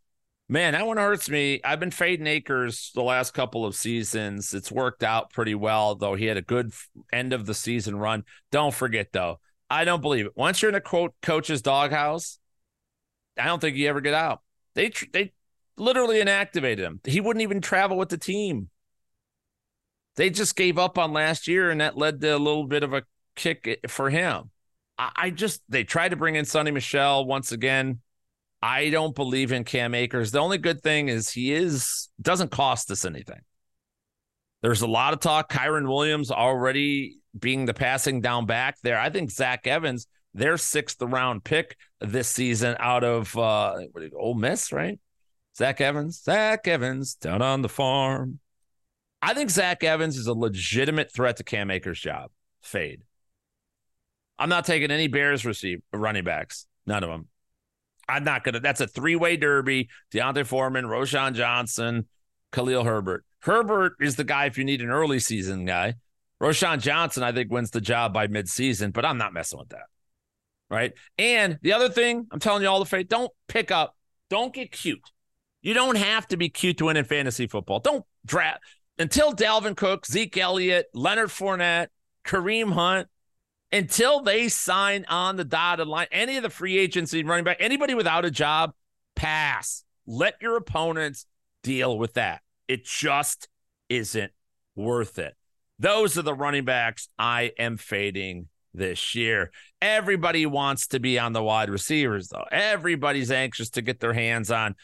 man, 0.52 0.74
that 0.74 0.86
one 0.86 0.98
hurts 0.98 1.30
me. 1.30 1.60
I've 1.64 1.80
been 1.80 1.90
fading 1.90 2.26
Akers 2.26 2.92
the 2.94 3.02
last 3.02 3.32
couple 3.32 3.64
of 3.64 3.74
seasons. 3.74 4.52
It's 4.52 4.70
worked 4.70 5.02
out 5.02 5.32
pretty 5.32 5.54
well, 5.54 5.94
though. 5.94 6.14
He 6.14 6.26
had 6.26 6.36
a 6.36 6.42
good 6.42 6.72
end 7.10 7.32
of 7.32 7.46
the 7.46 7.54
season 7.54 7.96
run. 7.96 8.24
Don't 8.50 8.74
forget, 8.74 9.08
though, 9.12 9.40
I 9.70 9.84
don't 9.84 10.02
believe 10.02 10.26
it. 10.26 10.36
Once 10.36 10.60
you're 10.60 10.68
in 10.68 10.74
a 10.74 10.80
quote 10.80 11.14
coach's 11.22 11.62
doghouse, 11.62 12.38
I 13.38 13.46
don't 13.46 13.60
think 13.60 13.76
you 13.76 13.88
ever 13.88 14.02
get 14.02 14.12
out. 14.12 14.42
They 14.74 14.92
they 15.14 15.32
literally 15.78 16.22
inactivated 16.22 16.80
him. 16.80 17.00
He 17.02 17.22
wouldn't 17.22 17.42
even 17.42 17.62
travel 17.62 17.96
with 17.96 18.10
the 18.10 18.18
team. 18.18 18.68
They 20.16 20.28
just 20.28 20.54
gave 20.54 20.76
up 20.76 20.98
on 20.98 21.14
last 21.14 21.48
year, 21.48 21.70
and 21.70 21.80
that 21.80 21.96
led 21.96 22.20
to 22.20 22.36
a 22.36 22.36
little 22.36 22.66
bit 22.66 22.82
of 22.82 22.92
a 22.92 23.04
kick 23.36 23.66
eh, 23.66 23.88
for 23.88 24.10
him. 24.10 24.50
I, 24.98 25.12
I 25.16 25.30
just 25.30 25.62
they 25.70 25.84
tried 25.84 26.10
to 26.10 26.16
bring 26.16 26.34
in 26.34 26.44
Sony 26.44 26.74
Michel 26.74 27.24
once 27.24 27.52
again. 27.52 28.01
I 28.62 28.90
don't 28.90 29.14
believe 29.14 29.50
in 29.50 29.64
Cam 29.64 29.94
Akers. 29.94 30.30
The 30.30 30.38
only 30.38 30.58
good 30.58 30.82
thing 30.82 31.08
is 31.08 31.28
he 31.28 31.52
is 31.52 32.08
doesn't 32.20 32.52
cost 32.52 32.90
us 32.90 33.04
anything. 33.04 33.40
There's 34.62 34.82
a 34.82 34.86
lot 34.86 35.12
of 35.12 35.18
talk. 35.18 35.50
Kyren 35.50 35.88
Williams 35.88 36.30
already 36.30 37.16
being 37.36 37.66
the 37.66 37.74
passing 37.74 38.20
down 38.20 38.46
back 38.46 38.76
there. 38.82 38.98
I 38.98 39.10
think 39.10 39.30
Zach 39.30 39.66
Evans 39.66 40.06
their 40.34 40.56
sixth 40.56 41.02
round 41.02 41.44
pick 41.44 41.76
this 42.00 42.28
season 42.28 42.76
out 42.78 43.04
of 43.04 43.36
uh 43.36 43.78
Ole 44.16 44.34
Miss, 44.34 44.72
right? 44.72 44.98
Zach 45.56 45.80
Evans, 45.80 46.22
Zach 46.22 46.66
Evans 46.66 47.14
down 47.16 47.42
on 47.42 47.62
the 47.62 47.68
farm. 47.68 48.38
I 49.20 49.34
think 49.34 49.50
Zach 49.50 49.84
Evans 49.84 50.16
is 50.16 50.26
a 50.26 50.34
legitimate 50.34 51.12
threat 51.12 51.36
to 51.36 51.44
Cam 51.44 51.70
Akers' 51.70 52.00
job. 52.00 52.30
Fade. 52.62 53.02
I'm 54.38 54.48
not 54.48 54.64
taking 54.64 54.90
any 54.90 55.08
Bears 55.08 55.44
receive 55.44 55.82
running 55.92 56.24
backs. 56.24 56.66
None 56.86 57.04
of 57.04 57.10
them. 57.10 57.28
I'm 58.08 58.24
not 58.24 58.44
gonna. 58.44 58.60
That's 58.60 58.80
a 58.80 58.86
three 58.86 59.16
way 59.16 59.36
derby. 59.36 59.88
D'Onta 60.10 60.44
Foreman, 60.44 60.84
Roschon 60.84 61.34
Johnson, 61.34 62.06
Khalil 62.52 62.84
Herbert. 62.84 63.24
Herbert 63.40 63.94
is 64.00 64.16
the 64.16 64.24
guy 64.24 64.46
if 64.46 64.58
you 64.58 64.64
need 64.64 64.82
an 64.82 64.90
early 64.90 65.18
season 65.18 65.64
guy. 65.64 65.94
Roschon 66.40 66.80
Johnson, 66.80 67.22
I 67.22 67.32
think, 67.32 67.50
wins 67.50 67.70
the 67.70 67.80
job 67.80 68.12
by 68.12 68.26
midseason, 68.26 68.92
but 68.92 69.04
I'm 69.04 69.18
not 69.18 69.32
messing 69.32 69.58
with 69.58 69.68
that 69.70 69.86
right? 70.72 70.94
And 71.18 71.58
the 71.60 71.74
other 71.74 71.90
thing 71.90 72.26
I'm 72.32 72.40
telling 72.40 72.62
you 72.62 72.68
all 72.68 72.78
the 72.78 72.86
fate, 72.86 73.08
don't 73.08 73.30
pick 73.46 73.70
up, 73.70 73.94
don't 74.30 74.54
get 74.54 74.72
cute. 74.72 75.12
You 75.60 75.74
don't 75.74 75.96
have 75.96 76.26
to 76.28 76.36
be 76.36 76.48
cute 76.48 76.78
to 76.78 76.86
win 76.86 76.96
in 76.96 77.04
fantasy 77.04 77.46
football. 77.46 77.78
Don't 77.78 78.04
draft 78.24 78.64
until 78.98 79.34
Dalvin 79.34 79.76
Cook, 79.76 80.06
Zeke 80.06 80.38
Elliott, 80.38 80.86
Leonard 80.94 81.28
Fournette, 81.28 81.88
Kareem 82.24 82.72
Hunt, 82.72 83.08
until 83.72 84.20
they 84.20 84.48
sign 84.48 85.04
on 85.08 85.36
the 85.36 85.44
dotted 85.44 85.88
line, 85.88 86.06
any 86.12 86.36
of 86.36 86.42
the 86.42 86.50
free 86.50 86.78
agency 86.78 87.24
running 87.24 87.44
back, 87.44 87.56
anybody 87.60 87.94
without 87.94 88.24
a 88.24 88.30
job, 88.30 88.72
pass. 89.16 89.84
Let 90.06 90.34
your 90.42 90.56
opponents 90.56 91.26
deal 91.62 91.96
with 91.98 92.14
that. 92.14 92.42
It 92.68 92.84
just 92.84 93.48
isn't 93.88 94.32
worth 94.76 95.18
it. 95.18 95.34
Those 95.78 96.18
are 96.18 96.22
the 96.22 96.34
running 96.34 96.64
backs 96.64 97.08
I 97.18 97.52
am 97.58 97.76
fading 97.76 98.48
this 98.74 99.14
year. 99.14 99.50
Everybody 99.80 100.46
wants 100.46 100.88
to 100.88 101.00
be 101.00 101.18
on 101.18 101.32
the 101.32 101.42
wide 101.42 101.70
receivers, 101.70 102.28
though. 102.28 102.44
Everybody's 102.50 103.30
anxious 103.30 103.70
to 103.70 103.82
get 103.82 104.00
their 104.00 104.12
hands 104.12 104.50
on 104.50 104.74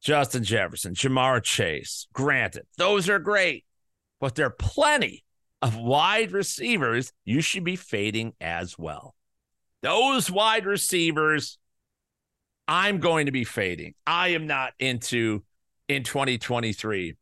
Justin 0.00 0.44
Jefferson, 0.44 0.94
Ja'Marr 0.94 1.42
Chase. 1.42 2.06
Granted, 2.12 2.66
those 2.76 3.08
are 3.08 3.18
great, 3.18 3.64
but 4.20 4.34
there 4.34 4.46
are 4.46 4.50
plenty 4.50 5.24
of 5.60 5.76
wide 5.76 6.32
receivers 6.32 7.12
you 7.24 7.40
should 7.40 7.64
be 7.64 7.76
fading 7.76 8.34
as 8.40 8.78
well. 8.78 9.14
Those 9.82 10.30
wide 10.30 10.66
receivers, 10.66 11.58
I'm 12.66 12.98
going 12.98 13.26
to 13.26 13.32
be 13.32 13.44
fading. 13.44 13.94
I 14.06 14.28
am 14.28 14.46
not 14.46 14.72
into 14.78 15.44
in 15.88 16.02
2023. 16.02 17.16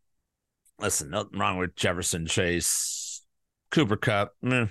Listen, 0.79 1.11
nothing 1.11 1.39
wrong 1.39 1.59
with 1.59 1.77
Jefferson 1.77 2.27
Chase, 2.27 3.23
Cooper 3.71 3.97
Kupp. 3.97 4.35
Mm, 4.45 4.71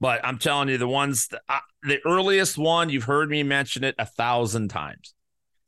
but 0.00 0.20
I'm 0.24 0.38
telling 0.38 0.68
you, 0.68 0.78
the 0.78 0.88
ones, 0.88 1.28
uh, 1.48 1.58
the 1.82 1.98
earliest 2.04 2.56
one, 2.58 2.90
you've 2.90 3.04
heard 3.04 3.30
me 3.30 3.42
mention 3.42 3.84
it 3.84 3.94
a 3.98 4.06
thousand 4.06 4.68
times. 4.68 5.14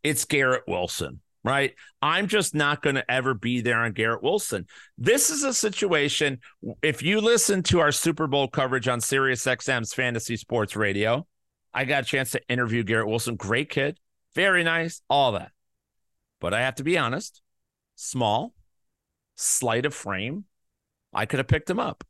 It's 0.02 0.24
Garrett 0.24 0.64
Wilson, 0.66 1.20
right? 1.44 1.74
I'm 2.02 2.26
just 2.26 2.54
not 2.54 2.82
going 2.82 2.96
to 2.96 3.10
ever 3.10 3.34
be 3.34 3.60
there 3.60 3.78
on 3.78 3.92
Garrett 3.92 4.22
Wilson. 4.22 4.66
This 4.98 5.30
is 5.30 5.42
a 5.42 5.54
situation. 5.54 6.40
If 6.82 7.02
you 7.02 7.20
listen 7.20 7.62
to 7.64 7.80
our 7.80 7.92
Super 7.92 8.26
Bowl 8.26 8.48
coverage 8.48 8.88
on 8.88 9.00
Sirius 9.00 9.44
XM's 9.44 9.94
Fantasy 9.94 10.36
Sports 10.36 10.76
Radio, 10.76 11.26
I 11.72 11.84
got 11.84 12.02
a 12.02 12.06
chance 12.06 12.32
to 12.32 12.42
interview 12.48 12.82
Garrett 12.82 13.08
Wilson. 13.08 13.36
Great 13.36 13.70
kid, 13.70 13.98
very 14.34 14.64
nice, 14.64 15.02
all 15.08 15.32
that. 15.32 15.52
But 16.40 16.54
I 16.54 16.60
have 16.60 16.76
to 16.76 16.84
be 16.84 16.98
honest, 16.98 17.42
small, 17.96 18.54
slight 19.36 19.86
of 19.86 19.94
frame. 19.94 20.44
I 21.12 21.26
could 21.26 21.38
have 21.38 21.48
picked 21.48 21.70
him 21.70 21.78
up. 21.78 22.04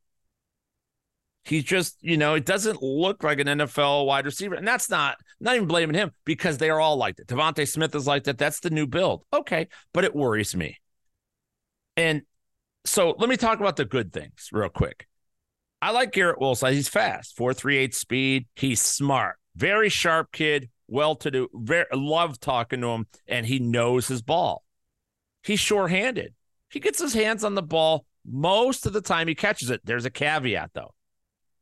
He's 1.44 1.64
just, 1.64 1.96
you 2.02 2.16
know, 2.16 2.34
it 2.34 2.44
doesn't 2.44 2.82
look 2.82 3.24
like 3.24 3.40
an 3.40 3.46
NFL 3.46 4.06
wide 4.06 4.26
receiver. 4.26 4.54
And 4.54 4.68
that's 4.68 4.90
not, 4.90 5.16
not 5.40 5.56
even 5.56 5.66
blaming 5.66 5.96
him 5.96 6.12
because 6.24 6.58
they 6.58 6.70
are 6.70 6.80
all 6.80 6.96
like 6.96 7.16
that. 7.16 7.28
DeVonta 7.28 7.66
Smith 7.66 7.94
is 7.94 8.06
like 8.06 8.24
that. 8.24 8.38
That's 8.38 8.60
the 8.60 8.70
new 8.70 8.86
build. 8.86 9.24
Okay. 9.32 9.68
But 9.92 10.04
it 10.04 10.14
worries 10.14 10.54
me. 10.54 10.76
And 11.96 12.22
so 12.84 13.14
let 13.18 13.28
me 13.28 13.36
talk 13.36 13.60
about 13.60 13.76
the 13.76 13.84
good 13.84 14.12
things 14.12 14.48
real 14.52 14.68
quick. 14.68 15.06
I 15.82 15.92
like 15.92 16.12
Garrett 16.12 16.40
Wilson. 16.40 16.74
He's 16.74 16.88
fast, 16.88 17.36
438 17.36 17.94
speed. 17.94 18.46
He's 18.54 18.80
smart, 18.80 19.36
very 19.56 19.88
sharp 19.88 20.30
kid, 20.30 20.68
well 20.88 21.14
to 21.16 21.30
do. 21.30 21.48
Very 21.54 21.86
love 21.94 22.38
talking 22.38 22.82
to 22.82 22.88
him, 22.88 23.06
and 23.26 23.46
he 23.46 23.58
knows 23.58 24.06
his 24.08 24.20
ball. 24.20 24.62
He's 25.42 25.60
sure 25.60 25.88
handed. 25.88 26.34
He 26.70 26.80
gets 26.80 27.00
his 27.00 27.14
hands 27.14 27.44
on 27.44 27.54
the 27.54 27.62
ball 27.62 28.04
most 28.26 28.84
of 28.84 28.92
the 28.92 29.00
time. 29.00 29.26
He 29.26 29.34
catches 29.34 29.70
it. 29.70 29.80
There's 29.84 30.04
a 30.04 30.10
caveat, 30.10 30.72
though. 30.74 30.92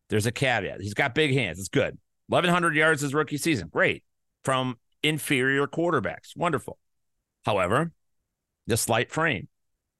There's 0.08 0.26
a 0.26 0.32
caveat. 0.32 0.80
He's 0.80 0.94
got 0.94 1.14
big 1.14 1.32
hands. 1.32 1.58
It's 1.58 1.68
good. 1.68 1.98
1,100 2.28 2.74
yards 2.76 3.02
his 3.02 3.14
rookie 3.14 3.38
season. 3.38 3.68
Great. 3.68 4.04
From 4.44 4.76
inferior 5.02 5.66
quarterbacks. 5.66 6.36
Wonderful. 6.36 6.78
However, 7.44 7.92
the 8.66 8.76
slight 8.76 9.10
frame, 9.10 9.48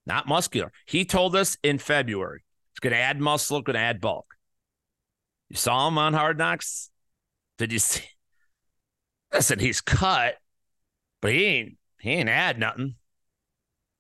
not 0.07 0.29
muscular. 0.29 0.73
He 0.87 1.05
told 1.05 1.35
us 1.37 1.57
in 1.63 1.79
February 1.79 2.45
he's 2.73 2.81
going 2.81 2.93
to 2.93 2.99
add 2.99 3.21
muscle, 3.21 3.63
going 3.63 3.75
to 3.75 3.81
add 3.81 4.01
bulk. 4.01 4.27
You 5.49 5.57
saw 5.57 5.89
him 5.89 5.99
on 5.99 6.13
Hard 6.13 6.39
Knocks? 6.39 6.91
Did 7.57 7.73
you 7.73 7.79
see? 7.79 8.05
Listen, 9.33 9.59
he's 9.59 9.81
cut, 9.81 10.37
but 11.21 11.33
he 11.33 11.45
ain't 11.45 11.77
he 12.01 12.11
ain't 12.11 12.29
add 12.29 12.59
nothing. 12.59 12.95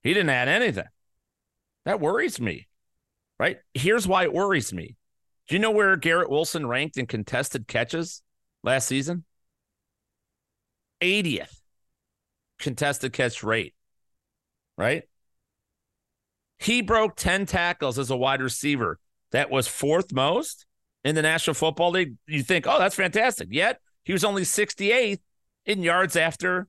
He 0.02 0.14
didn't 0.14 0.30
add 0.30 0.48
anything. 0.48 0.84
That 1.84 2.00
worries 2.00 2.40
me. 2.40 2.68
Right? 3.38 3.58
Here's 3.74 4.06
why 4.06 4.24
it 4.24 4.32
worries 4.32 4.72
me. 4.72 4.96
Do 5.48 5.54
you 5.54 5.58
know 5.58 5.70
where 5.70 5.96
Garrett 5.96 6.30
Wilson 6.30 6.66
ranked 6.66 6.98
in 6.98 7.06
contested 7.06 7.66
catches 7.66 8.22
last 8.62 8.86
season? 8.86 9.24
80th 11.00 11.60
contested 12.58 13.12
catch 13.12 13.42
rate, 13.42 13.74
right? 14.76 15.04
He 16.58 16.82
broke 16.82 17.16
10 17.16 17.46
tackles 17.46 17.98
as 17.98 18.10
a 18.10 18.16
wide 18.16 18.42
receiver. 18.42 18.98
That 19.30 19.50
was 19.50 19.68
fourth 19.68 20.12
most 20.12 20.66
in 21.04 21.14
the 21.14 21.22
National 21.22 21.54
Football 21.54 21.92
League. 21.92 22.16
You 22.26 22.42
think, 22.42 22.66
oh, 22.66 22.78
that's 22.78 22.96
fantastic. 22.96 23.48
Yet 23.50 23.80
he 24.04 24.12
was 24.12 24.24
only 24.24 24.42
68th 24.42 25.20
in 25.64 25.82
yards 25.82 26.16
after 26.16 26.66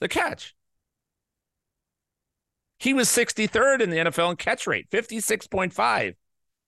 the 0.00 0.08
catch. 0.08 0.54
He 2.78 2.92
was 2.92 3.08
63rd 3.08 3.80
in 3.80 3.90
the 3.90 3.96
NFL 3.96 4.32
in 4.32 4.36
catch 4.36 4.66
rate, 4.66 4.90
56.5. 4.90 6.14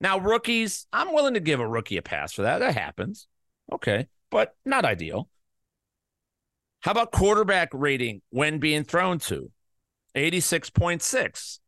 Now, 0.00 0.18
rookies, 0.18 0.86
I'm 0.92 1.12
willing 1.12 1.34
to 1.34 1.40
give 1.40 1.60
a 1.60 1.66
rookie 1.66 1.96
a 1.96 2.02
pass 2.02 2.32
for 2.32 2.42
that. 2.42 2.58
That 2.58 2.74
happens. 2.74 3.26
Okay. 3.72 4.06
But 4.30 4.54
not 4.64 4.84
ideal. 4.84 5.28
How 6.80 6.92
about 6.92 7.10
quarterback 7.10 7.70
rating 7.72 8.22
when 8.30 8.58
being 8.58 8.84
thrown 8.84 9.18
to? 9.20 9.50
86.6. 10.14 11.58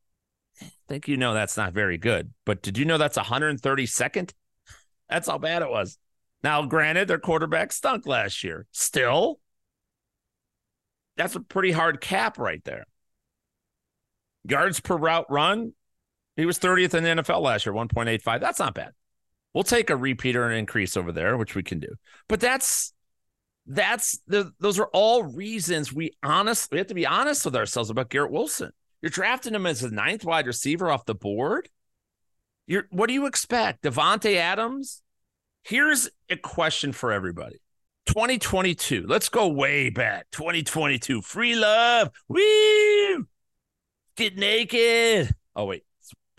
I 0.63 0.67
think 0.89 1.09
you 1.09 1.17
know 1.17 1.35
that's 1.35 1.57
not 1.57 1.73
very 1.73 1.99
good, 1.99 2.33
but 2.45 2.63
did 2.63 2.79
you 2.79 2.85
know 2.85 2.99
that's 2.99 3.19
132nd? 3.19 4.33
That's 5.09 5.29
how 5.29 5.39
bad 5.39 5.63
it 5.63 5.71
was. 5.71 5.99
Now, 6.43 6.65
granted, 6.65 7.09
their 7.09 7.19
quarterback 7.19 7.73
stunk 7.73 8.07
last 8.07 8.45
year. 8.45 8.67
Still, 8.73 9.41
that's 11.17 11.35
a 11.35 11.41
pretty 11.41 11.73
hard 11.73 12.01
cap 12.01 12.39
right 12.39 12.63
there. 12.65 12.85
Yards 14.49 14.81
per 14.81 14.97
route 14.97 15.27
run, 15.29 15.73
he 16.37 16.47
was 16.47 16.59
30th 16.59 16.95
in 16.95 17.05
the 17.05 17.23
NFL 17.23 17.43
last 17.43 17.67
year, 17.67 17.75
1.85. 17.75 18.41
That's 18.41 18.59
not 18.59 18.75
bad. 18.75 18.93
We'll 19.55 19.65
take 19.65 19.91
a 19.91 19.97
repeater 19.97 20.47
and 20.47 20.57
increase 20.57 20.97
over 20.97 21.13
there, 21.13 21.37
which 21.37 21.55
we 21.55 21.63
can 21.63 21.81
do. 21.81 21.95
But 22.29 22.41
that's 22.41 22.93
that's 23.67 24.19
the 24.27 24.53
those 24.59 24.79
are 24.79 24.89
all 24.93 25.23
reasons 25.23 25.93
we 25.93 26.13
honest 26.23 26.71
we 26.73 26.79
have 26.79 26.89
to 26.89 26.95
be 26.95 27.07
honest 27.07 27.45
with 27.45 27.55
ourselves 27.55 27.91
about 27.91 28.11
Garrett 28.11 28.33
Wilson. 28.33 28.71
You're 29.03 29.11
drafting 29.11 29.55
him 29.55 29.67
as 29.67 29.83
a 29.83 29.91
ninth 29.91 30.25
wide 30.25 30.47
receiver 30.47 30.91
off 30.91 31.05
the 31.05 31.15
board. 31.15 31.69
You're 32.67 32.87
what 32.91 33.09
do 33.09 33.15
you 33.15 33.27
expect? 33.27 33.83
Davante 33.83 34.37
Adams? 34.37 35.03
Here's 35.65 36.09
a 36.29 36.37
question 36.37 36.93
for 36.93 37.13
everybody. 37.13 37.61
2022. 38.07 39.05
Let's 39.07 39.29
go 39.29 39.49
way 39.49 39.91
back. 39.91 40.27
2022. 40.33 41.23
Free 41.23 41.55
love. 41.55 42.11
Woo! 42.29 43.27
Get 44.17 44.37
naked. 44.37 45.35
Oh 45.55 45.67
wait, 45.67 45.85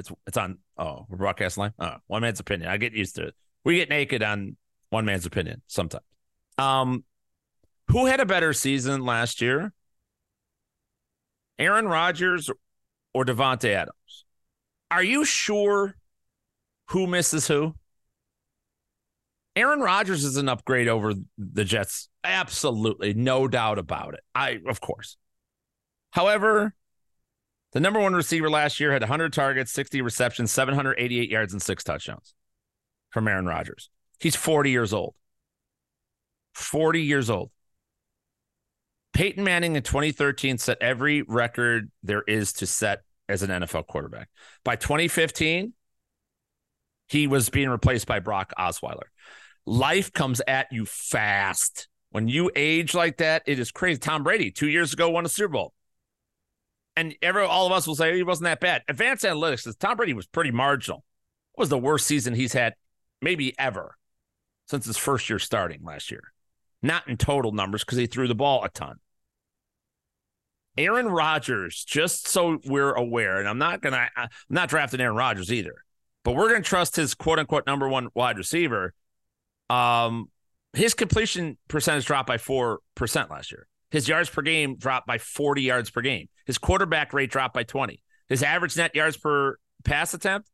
it's 0.01 0.11
it's, 0.27 0.37
on. 0.37 0.57
Oh, 0.77 1.05
we're 1.07 1.17
broadcast 1.17 1.57
line. 1.57 1.73
Oh, 1.79 1.95
one 2.07 2.21
man's 2.21 2.39
opinion. 2.39 2.69
I 2.69 2.77
get 2.77 2.93
used 2.93 3.15
to 3.15 3.27
it. 3.27 3.35
We 3.63 3.77
get 3.77 3.89
naked 3.89 4.23
on 4.23 4.57
one 4.89 5.05
man's 5.05 5.25
opinion 5.25 5.61
sometimes. 5.67 6.03
Um, 6.57 7.03
who 7.87 8.05
had 8.07 8.19
a 8.19 8.25
better 8.25 8.53
season 8.53 9.05
last 9.05 9.41
year? 9.41 9.73
Aaron 11.59 11.87
Rodgers 11.87 12.49
or 13.13 13.25
Davante 13.25 13.69
Adams? 13.69 14.25
Are 14.89 15.03
you 15.03 15.23
sure 15.23 15.95
who 16.89 17.07
misses 17.07 17.47
who? 17.47 17.75
Aaron 19.55 19.81
Rodgers 19.81 20.23
is 20.23 20.37
an 20.37 20.49
upgrade 20.49 20.87
over 20.87 21.13
the 21.37 21.63
Jets. 21.63 22.09
Absolutely, 22.23 23.13
no 23.13 23.47
doubt 23.47 23.77
about 23.77 24.13
it. 24.13 24.21
I, 24.33 24.59
of 24.65 24.79
course. 24.81 25.17
However, 26.11 26.73
the 27.71 27.79
number 27.79 27.99
one 27.99 28.13
receiver 28.13 28.49
last 28.49 28.79
year 28.79 28.91
had 28.91 29.01
100 29.01 29.33
targets, 29.33 29.71
60 29.71 30.01
receptions, 30.01 30.51
788 30.51 31.29
yards, 31.29 31.53
and 31.53 31.61
six 31.61 31.83
touchdowns 31.83 32.33
from 33.11 33.27
Aaron 33.27 33.45
Rodgers. 33.45 33.89
He's 34.19 34.35
40 34.35 34.71
years 34.71 34.93
old. 34.93 35.15
40 36.53 37.01
years 37.01 37.29
old. 37.29 37.51
Peyton 39.13 39.43
Manning 39.43 39.75
in 39.75 39.83
2013 39.83 40.57
set 40.57 40.77
every 40.81 41.21
record 41.23 41.91
there 42.03 42.23
is 42.27 42.53
to 42.53 42.67
set 42.67 43.01
as 43.27 43.43
an 43.43 43.49
NFL 43.49 43.87
quarterback. 43.87 44.29
By 44.63 44.75
2015, 44.75 45.73
he 47.07 47.27
was 47.27 47.49
being 47.49 47.69
replaced 47.69 48.07
by 48.07 48.19
Brock 48.19 48.53
Osweiler. 48.57 49.09
Life 49.65 50.13
comes 50.13 50.41
at 50.47 50.67
you 50.71 50.85
fast. 50.85 51.87
When 52.11 52.27
you 52.27 52.51
age 52.55 52.93
like 52.93 53.17
that, 53.17 53.43
it 53.45 53.59
is 53.59 53.71
crazy. 53.71 53.99
Tom 53.99 54.23
Brady, 54.23 54.51
two 54.51 54.67
years 54.67 54.93
ago, 54.93 55.09
won 55.09 55.25
a 55.25 55.29
Super 55.29 55.53
Bowl. 55.53 55.73
And 57.01 57.15
every, 57.23 57.43
all 57.43 57.65
of 57.65 57.71
us 57.71 57.87
will 57.87 57.95
say 57.95 58.15
he 58.15 58.21
wasn't 58.21 58.43
that 58.43 58.59
bad. 58.59 58.83
Advanced 58.87 59.25
analytics 59.25 59.61
says 59.61 59.75
Tom 59.75 59.97
Brady 59.97 60.13
was 60.13 60.27
pretty 60.27 60.51
marginal. 60.51 61.03
It 61.57 61.59
was 61.59 61.69
the 61.69 61.77
worst 61.79 62.05
season 62.05 62.35
he's 62.35 62.53
had, 62.53 62.75
maybe 63.23 63.57
ever, 63.57 63.97
since 64.67 64.85
his 64.85 64.97
first 64.97 65.27
year 65.27 65.39
starting 65.39 65.83
last 65.83 66.11
year. 66.11 66.31
Not 66.83 67.07
in 67.07 67.17
total 67.17 67.53
numbers 67.53 67.83
because 67.83 67.97
he 67.97 68.05
threw 68.05 68.27
the 68.27 68.35
ball 68.35 68.63
a 68.63 68.69
ton. 68.69 68.97
Aaron 70.77 71.07
Rodgers, 71.07 71.83
just 71.83 72.27
so 72.27 72.59
we're 72.65 72.93
aware, 72.93 73.39
and 73.39 73.49
I'm 73.49 73.57
not 73.57 73.81
gonna 73.81 74.07
I'm 74.15 74.29
not 74.47 74.69
drafting 74.69 75.01
Aaron 75.01 75.15
Rodgers 75.15 75.51
either, 75.51 75.83
but 76.23 76.35
we're 76.35 76.49
gonna 76.49 76.61
trust 76.61 76.97
his 76.97 77.15
quote 77.15 77.39
unquote 77.39 77.65
number 77.65 77.89
one 77.89 78.09
wide 78.13 78.37
receiver. 78.37 78.93
Um, 79.71 80.29
his 80.73 80.93
completion 80.93 81.57
percentage 81.67 82.05
dropped 82.05 82.27
by 82.27 82.37
four 82.37 82.81
percent 82.93 83.31
last 83.31 83.51
year. 83.51 83.67
His 83.91 84.07
yards 84.07 84.29
per 84.29 84.41
game 84.41 84.77
dropped 84.77 85.05
by 85.05 85.17
40 85.17 85.61
yards 85.61 85.89
per 85.89 86.01
game. 86.01 86.29
His 86.45 86.57
quarterback 86.57 87.13
rate 87.13 87.29
dropped 87.29 87.53
by 87.53 87.63
20. 87.63 88.01
His 88.29 88.41
average 88.41 88.77
net 88.77 88.95
yards 88.95 89.17
per 89.17 89.57
pass 89.83 90.13
attempt 90.13 90.49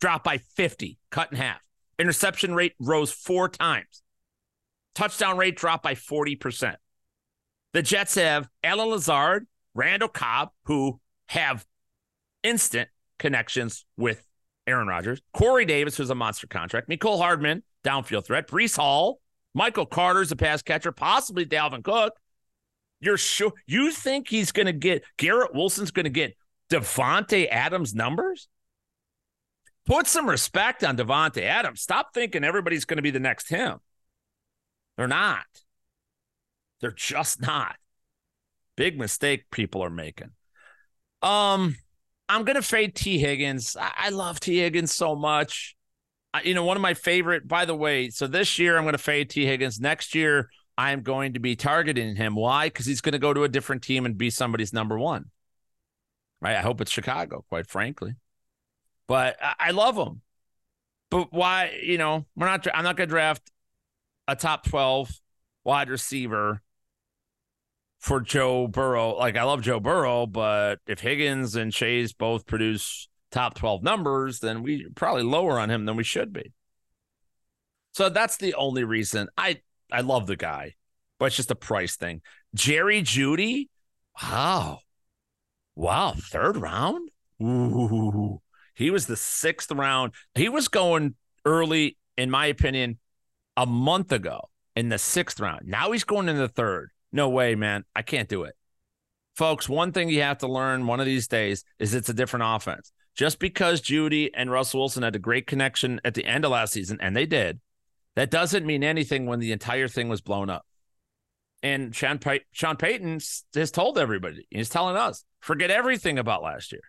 dropped 0.00 0.24
by 0.24 0.38
50, 0.38 0.98
cut 1.10 1.30
in 1.30 1.38
half. 1.38 1.60
Interception 1.98 2.54
rate 2.54 2.74
rose 2.80 3.12
four 3.12 3.48
times. 3.48 4.02
Touchdown 4.94 5.36
rate 5.36 5.56
dropped 5.56 5.82
by 5.82 5.94
40%. 5.94 6.74
The 7.72 7.82
Jets 7.82 8.16
have 8.16 8.48
Allen 8.64 8.88
Lazard, 8.88 9.46
Randall 9.74 10.08
Cobb, 10.08 10.50
who 10.64 11.00
have 11.28 11.64
instant 12.42 12.88
connections 13.18 13.84
with 13.96 14.26
Aaron 14.66 14.88
Rodgers, 14.88 15.20
Corey 15.32 15.64
Davis, 15.64 15.96
who's 15.96 16.10
a 16.10 16.14
monster 16.14 16.46
contract, 16.46 16.88
Mecole 16.88 17.18
Hardman, 17.18 17.62
downfield 17.84 18.24
threat, 18.24 18.48
Breece 18.48 18.76
Hall, 18.76 19.20
Michael 19.54 19.86
Carter's 19.86 20.32
a 20.32 20.36
pass 20.36 20.62
catcher, 20.62 20.92
possibly 20.92 21.44
Dalvin 21.44 21.84
Cook. 21.84 22.14
You're 23.00 23.16
sure 23.16 23.52
you 23.66 23.92
think 23.92 24.28
he's 24.28 24.52
going 24.52 24.66
to 24.66 24.72
get 24.72 25.04
Garrett 25.16 25.54
Wilson's 25.54 25.90
going 25.90 26.04
to 26.04 26.10
get 26.10 26.36
Davante 26.70 27.48
Adams 27.50 27.94
numbers? 27.94 28.48
Put 29.86 30.06
some 30.06 30.28
respect 30.28 30.84
on 30.84 30.96
Davante 30.96 31.42
Adams. 31.42 31.80
Stop 31.80 32.12
thinking 32.14 32.44
everybody's 32.44 32.84
going 32.84 32.98
to 32.98 33.02
be 33.02 33.10
the 33.10 33.18
next 33.20 33.48
him. 33.48 33.78
They're 34.96 35.08
not. 35.08 35.46
They're 36.80 36.90
just 36.92 37.40
not. 37.40 37.76
Big 38.76 38.98
mistake 38.98 39.50
people 39.50 39.82
are 39.82 39.90
making. 39.90 40.30
Um, 41.22 41.76
I'm 42.28 42.44
gonna 42.44 42.62
fade 42.62 42.94
Tee 42.94 43.18
Higgins. 43.18 43.76
I, 43.78 43.92
I 43.96 44.08
love 44.10 44.40
Tee 44.40 44.58
Higgins 44.58 44.94
so 44.94 45.14
much. 45.14 45.76
I, 46.32 46.42
you 46.42 46.54
know, 46.54 46.64
one 46.64 46.76
of 46.76 46.80
my 46.80 46.94
favorite. 46.94 47.46
By 47.46 47.64
the 47.64 47.74
way, 47.74 48.08
so 48.10 48.26
this 48.26 48.58
year 48.58 48.78
I'm 48.78 48.84
gonna 48.84 48.98
fade 48.98 49.30
Tee 49.30 49.46
Higgins. 49.46 49.80
Next 49.80 50.14
year 50.14 50.48
I'm 50.76 51.02
going 51.02 51.34
to 51.34 51.40
be 51.40 51.56
targeting 51.56 52.16
him. 52.16 52.34
Why? 52.34 52.66
Because 52.66 52.86
he's 52.86 53.00
going 53.00 53.12
to 53.12 53.18
go 53.18 53.34
to 53.34 53.44
a 53.44 53.48
different 53.48 53.82
team 53.82 54.06
and 54.06 54.16
be 54.16 54.30
somebody's 54.30 54.72
number 54.72 54.98
one. 54.98 55.26
Right? 56.40 56.56
I 56.56 56.60
hope 56.60 56.80
it's 56.80 56.90
Chicago, 56.90 57.44
quite 57.48 57.68
frankly. 57.68 58.14
But 59.06 59.36
I, 59.58 59.72
love 59.72 59.96
him. 59.96 60.22
But 61.10 61.32
why? 61.32 61.78
You 61.82 61.98
know, 61.98 62.26
we're 62.36 62.46
not. 62.46 62.66
I'm 62.72 62.84
not 62.84 62.96
going 62.96 63.08
to 63.08 63.12
draft 63.12 63.50
a 64.28 64.36
top 64.36 64.64
12 64.64 65.10
wide 65.64 65.90
receiver 65.90 66.62
for 67.98 68.20
Joe 68.20 68.66
Burrow. 68.66 69.16
Like 69.16 69.36
I 69.36 69.42
love 69.42 69.62
Joe 69.62 69.80
Burrow, 69.80 70.26
but 70.26 70.78
if 70.86 71.00
Higgins 71.00 71.56
and 71.56 71.72
Chase 71.72 72.12
both 72.12 72.46
produce 72.46 73.08
top 73.30 73.54
12 73.54 73.82
numbers, 73.82 74.40
then 74.40 74.62
we 74.62 74.86
probably 74.94 75.22
lower 75.22 75.58
on 75.58 75.70
him 75.70 75.84
than 75.84 75.96
we 75.96 76.04
should 76.04 76.32
be. 76.32 76.52
So 77.92 78.08
that's 78.08 78.36
the 78.36 78.54
only 78.54 78.84
reason. 78.84 79.28
I 79.36 79.60
I 79.92 80.00
love 80.00 80.26
the 80.26 80.36
guy, 80.36 80.74
but 81.18 81.26
it's 81.26 81.36
just 81.36 81.50
a 81.50 81.56
price 81.56 81.96
thing. 81.96 82.22
Jerry 82.54 83.02
Jeudy, 83.02 83.68
wow. 84.22 84.80
Wow, 85.76 86.14
third 86.16 86.56
round? 86.56 87.10
Ooh. 87.42 88.40
He 88.74 88.90
was 88.90 89.06
the 89.06 89.16
sixth 89.16 89.70
round. 89.70 90.12
He 90.34 90.48
was 90.48 90.68
going 90.68 91.14
early, 91.44 91.96
in 92.16 92.30
my 92.30 92.46
opinion, 92.46 92.98
a 93.56 93.66
month 93.66 94.12
ago 94.12 94.48
in 94.76 94.88
the 94.88 94.98
sixth 94.98 95.40
round. 95.40 95.66
Now 95.66 95.92
he's 95.92 96.04
going 96.04 96.28
in 96.28 96.36
the 96.36 96.48
third. 96.48 96.90
No 97.12 97.28
way, 97.28 97.54
man. 97.54 97.84
I 97.94 98.02
can't 98.02 98.28
do 98.28 98.44
it. 98.44 98.54
Folks, 99.36 99.68
one 99.68 99.92
thing 99.92 100.08
you 100.08 100.22
have 100.22 100.38
to 100.38 100.48
learn 100.48 100.86
one 100.86 101.00
of 101.00 101.06
these 101.06 101.28
days 101.28 101.64
is 101.78 101.94
it's 101.94 102.08
a 102.08 102.14
different 102.14 102.44
offense. 102.46 102.92
Just 103.14 103.38
because 103.38 103.80
Jeudy 103.80 104.30
and 104.34 104.50
Russell 104.50 104.80
Wilson 104.80 105.02
had 105.02 105.16
a 105.16 105.18
great 105.18 105.46
connection 105.46 106.00
at 106.04 106.14
the 106.14 106.24
end 106.24 106.44
of 106.44 106.52
last 106.52 106.72
season, 106.72 106.98
and 107.00 107.16
they 107.16 107.26
did, 107.26 107.60
that 108.20 108.30
doesn't 108.30 108.66
mean 108.66 108.84
anything 108.84 109.24
when 109.24 109.38
the 109.40 109.50
entire 109.50 109.88
thing 109.88 110.10
was 110.10 110.20
blown 110.20 110.50
up. 110.50 110.66
And 111.62 111.96
Sean, 111.96 112.18
Pay- 112.18 112.44
Sean 112.52 112.76
Payton 112.76 113.20
has 113.54 113.70
told 113.70 113.96
everybody, 113.96 114.46
he's 114.50 114.68
telling 114.68 114.94
us, 114.94 115.24
forget 115.40 115.70
everything 115.70 116.18
about 116.18 116.42
last 116.42 116.70
year. 116.70 116.82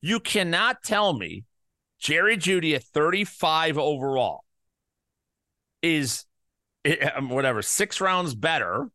You 0.00 0.20
cannot 0.20 0.84
tell 0.84 1.12
me 1.12 1.42
Jerry 1.98 2.36
Jeudy 2.36 2.76
at 2.76 2.84
35 2.84 3.78
overall 3.78 4.44
is 5.82 6.24
eh, 6.84 7.10
um, 7.16 7.30
whatever, 7.30 7.60
six 7.60 8.00
rounds 8.00 8.36
better 8.36 8.92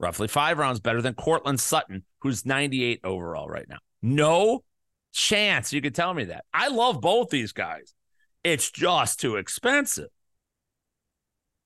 roughly 0.00 0.26
five 0.26 0.58
rounds 0.58 0.80
better 0.80 1.00
than 1.00 1.14
Courtland 1.14 1.60
Sutton, 1.60 2.02
who's 2.18 2.44
98 2.44 2.98
overall 3.04 3.48
right 3.48 3.68
now. 3.68 3.78
No 4.02 4.64
chance 5.12 5.72
you 5.72 5.80
could 5.80 5.94
tell 5.94 6.12
me 6.12 6.24
that. 6.24 6.46
I 6.52 6.66
love 6.66 7.00
both 7.00 7.30
these 7.30 7.52
guys. 7.52 7.94
It's 8.42 8.72
just 8.72 9.20
too 9.20 9.36
expensive. 9.36 10.08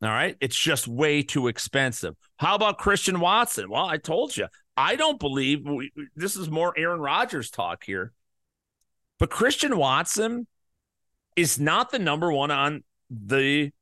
All 0.00 0.08
right. 0.08 0.36
It's 0.40 0.56
just 0.56 0.86
way 0.86 1.22
too 1.22 1.48
expensive. 1.48 2.14
How 2.36 2.54
about 2.54 2.78
Christian 2.78 3.18
Watson? 3.18 3.68
Well, 3.68 3.84
I 3.84 3.96
told 3.96 4.36
you, 4.36 4.46
I 4.76 4.94
don't 4.94 5.18
believe 5.18 5.66
we, 5.66 5.90
this 6.14 6.36
is 6.36 6.48
more 6.48 6.72
Aaron 6.76 7.00
Rodgers 7.00 7.50
talk 7.50 7.82
here. 7.84 8.12
But 9.18 9.30
Christian 9.30 9.76
Watson 9.76 10.46
is 11.34 11.58
not 11.58 11.90
the 11.90 11.98
number 11.98 12.32
one 12.32 12.52
on 12.52 12.84
the 13.10 13.72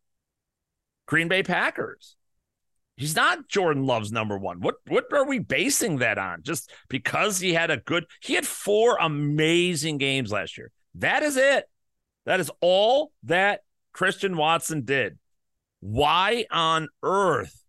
Green 1.07 1.29
Bay 1.29 1.43
Packers. 1.43 2.17
He's 2.97 3.15
not 3.15 3.49
Jordan 3.49 3.85
Love's 3.85 4.11
number 4.11 4.39
one. 4.39 4.61
What 4.61 4.77
what 4.89 5.05
are 5.13 5.27
we 5.27 5.39
basing 5.39 5.99
that 5.99 6.17
on? 6.17 6.43
Just 6.43 6.73
because 6.89 7.39
he 7.39 7.53
had 7.53 7.71
a 7.71 7.77
good 7.77 8.07
he 8.23 8.33
had 8.33 8.47
four 8.47 8.97
amazing 8.99 9.99
games 9.99 10.33
last 10.33 10.57
year. 10.57 10.71
That 10.95 11.23
is 11.23 11.37
it. 11.37 11.69
That 12.25 12.41
is 12.41 12.51
all 12.63 13.13
that 13.25 13.61
Christian 13.93 14.39
Watson 14.39 14.87
did. 14.87 15.19
Why 15.81 16.47
on 16.51 16.89
earth 17.03 17.65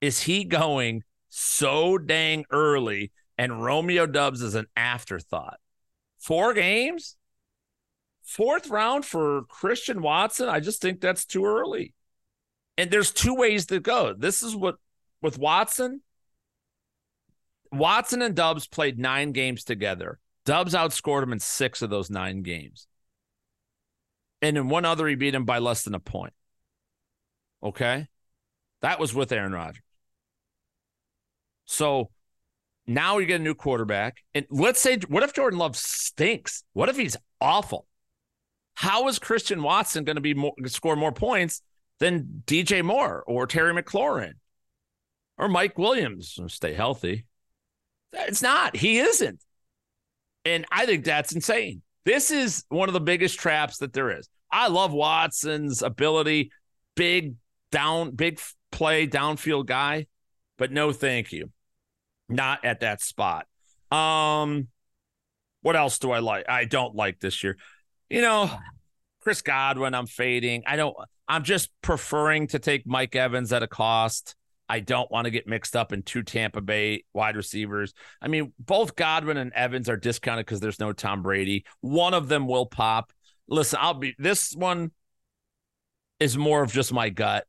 is 0.00 0.22
he 0.22 0.44
going 0.44 1.02
so 1.28 1.98
dang 1.98 2.44
early 2.50 3.12
and 3.36 3.62
Romeo 3.62 4.06
Doubs 4.06 4.42
is 4.42 4.54
an 4.54 4.66
afterthought? 4.76 5.58
Four 6.18 6.54
games? 6.54 7.16
Fourth 8.22 8.68
round 8.68 9.04
for 9.04 9.42
Christian 9.48 10.02
Watson? 10.02 10.48
I 10.48 10.60
just 10.60 10.80
think 10.80 11.00
that's 11.00 11.24
too 11.24 11.44
early. 11.44 11.94
And 12.78 12.90
there's 12.90 13.10
two 13.10 13.34
ways 13.34 13.66
to 13.66 13.80
go. 13.80 14.14
This 14.14 14.42
is 14.42 14.54
what 14.54 14.76
with 15.20 15.38
Watson. 15.38 16.02
Watson 17.72 18.22
and 18.22 18.34
Doubs 18.34 18.66
played 18.66 18.98
nine 18.98 19.32
games 19.32 19.64
together. 19.64 20.18
Doubs 20.44 20.74
outscored 20.74 21.22
him 21.22 21.32
in 21.32 21.40
six 21.40 21.82
of 21.82 21.90
those 21.90 22.10
nine 22.10 22.42
games. 22.42 22.86
And 24.42 24.56
in 24.56 24.68
one 24.68 24.84
other, 24.84 25.06
he 25.06 25.14
beat 25.14 25.34
him 25.34 25.44
by 25.44 25.58
less 25.58 25.82
than 25.82 25.94
a 25.94 26.00
point. 26.00 26.32
Okay. 27.62 28.08
That 28.82 28.98
was 28.98 29.14
with 29.14 29.32
Aaron 29.32 29.52
Rodgers. 29.52 29.82
So 31.66 32.10
now 32.86 33.18
you 33.18 33.26
get 33.26 33.40
a 33.40 33.44
new 33.44 33.54
quarterback. 33.54 34.18
And 34.34 34.46
let's 34.50 34.80
say, 34.80 34.98
what 35.08 35.22
if 35.22 35.34
Jordan 35.34 35.58
Love 35.58 35.76
stinks? 35.76 36.64
What 36.72 36.88
if 36.88 36.96
he's 36.96 37.16
awful? 37.40 37.86
How 38.74 39.08
is 39.08 39.18
Christian 39.18 39.62
Watson 39.62 40.04
going 40.04 40.16
to 40.16 40.22
be 40.22 40.34
more, 40.34 40.54
score 40.66 40.96
more 40.96 41.12
points 41.12 41.62
than 42.00 42.42
DJ 42.46 42.82
Moore 42.82 43.22
or 43.26 43.46
Terry 43.46 43.72
McLaurin 43.72 44.32
or 45.38 45.48
Mike 45.48 45.78
Williams. 45.78 46.38
Stay 46.48 46.74
healthy. 46.74 47.26
It's 48.12 48.42
not. 48.42 48.74
He 48.74 48.98
isn't. 48.98 49.40
And 50.44 50.64
I 50.72 50.86
think 50.86 51.04
that's 51.04 51.32
insane. 51.32 51.82
This 52.04 52.30
is 52.30 52.64
one 52.70 52.88
of 52.88 52.94
the 52.94 53.00
biggest 53.00 53.38
traps 53.38 53.78
that 53.78 53.92
there 53.92 54.10
is. 54.10 54.28
I 54.50 54.68
love 54.68 54.92
Watson's 54.92 55.82
ability, 55.82 56.50
big 56.96 57.34
down, 57.70 58.12
big 58.12 58.40
play, 58.72 59.06
downfield 59.06 59.66
guy, 59.66 60.06
but 60.58 60.72
no 60.72 60.92
thank 60.92 61.32
you. 61.32 61.50
Not 62.28 62.64
at 62.64 62.80
that 62.80 63.00
spot. 63.00 63.46
Um, 63.90 64.68
what 65.62 65.76
else 65.76 65.98
do 65.98 66.12
I 66.12 66.20
like? 66.20 66.48
I 66.48 66.64
don't 66.64 66.94
like 66.94 67.20
this 67.20 67.42
year. 67.42 67.56
You 68.08 68.22
know, 68.22 68.50
Chris 69.20 69.42
Godwin, 69.42 69.94
I'm 69.94 70.06
fading. 70.06 70.62
I 70.66 70.76
don't 70.76 70.96
I'm 71.28 71.44
just 71.44 71.70
preferring 71.80 72.48
to 72.48 72.58
take 72.58 72.86
Mike 72.86 73.14
Evans 73.14 73.52
at 73.52 73.62
a 73.62 73.68
cost. 73.68 74.34
I 74.68 74.80
don't 74.80 75.10
want 75.10 75.26
to 75.26 75.30
get 75.30 75.46
mixed 75.46 75.76
up 75.76 75.92
in 75.92 76.02
two 76.02 76.22
Tampa 76.22 76.60
Bay 76.60 77.04
wide 77.12 77.36
receivers. 77.36 77.92
I 78.20 78.28
mean, 78.28 78.52
both 78.58 78.96
Godwin 78.96 79.36
and 79.36 79.52
Evans 79.52 79.88
are 79.88 79.96
discounted 79.96 80.46
because 80.46 80.60
there's 80.60 80.80
no 80.80 80.92
Tom 80.92 81.22
Brady. 81.22 81.64
One 81.80 82.14
of 82.14 82.28
them 82.28 82.46
will 82.46 82.66
pop. 82.66 83.12
Listen, 83.48 83.78
I'll 83.80 83.94
be 83.94 84.14
this 84.18 84.54
one 84.54 84.90
is 86.18 86.36
more 86.36 86.62
of 86.62 86.72
just 86.72 86.92
my 86.92 87.10
gut. 87.10 87.46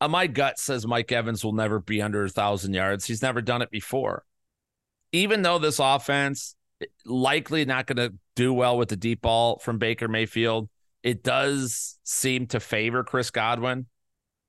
Uh, 0.00 0.08
my 0.08 0.26
gut 0.26 0.58
says 0.58 0.86
Mike 0.86 1.12
Evans 1.12 1.44
will 1.44 1.52
never 1.52 1.78
be 1.78 2.00
under 2.00 2.24
a 2.24 2.28
thousand 2.28 2.74
yards. 2.74 3.04
He's 3.04 3.22
never 3.22 3.42
done 3.42 3.62
it 3.62 3.70
before. 3.70 4.24
Even 5.12 5.42
though 5.42 5.58
this 5.58 5.78
offense 5.78 6.54
likely 7.04 7.64
not 7.64 7.86
going 7.86 7.96
to 7.96 8.14
do 8.36 8.52
well 8.52 8.78
with 8.78 8.88
the 8.88 8.96
deep 8.96 9.20
ball 9.20 9.58
from 9.58 9.78
Baker 9.78 10.08
Mayfield, 10.08 10.68
it 11.02 11.22
does 11.22 11.98
seem 12.04 12.46
to 12.48 12.60
favor 12.60 13.04
Chris 13.04 13.30
Godwin. 13.30 13.86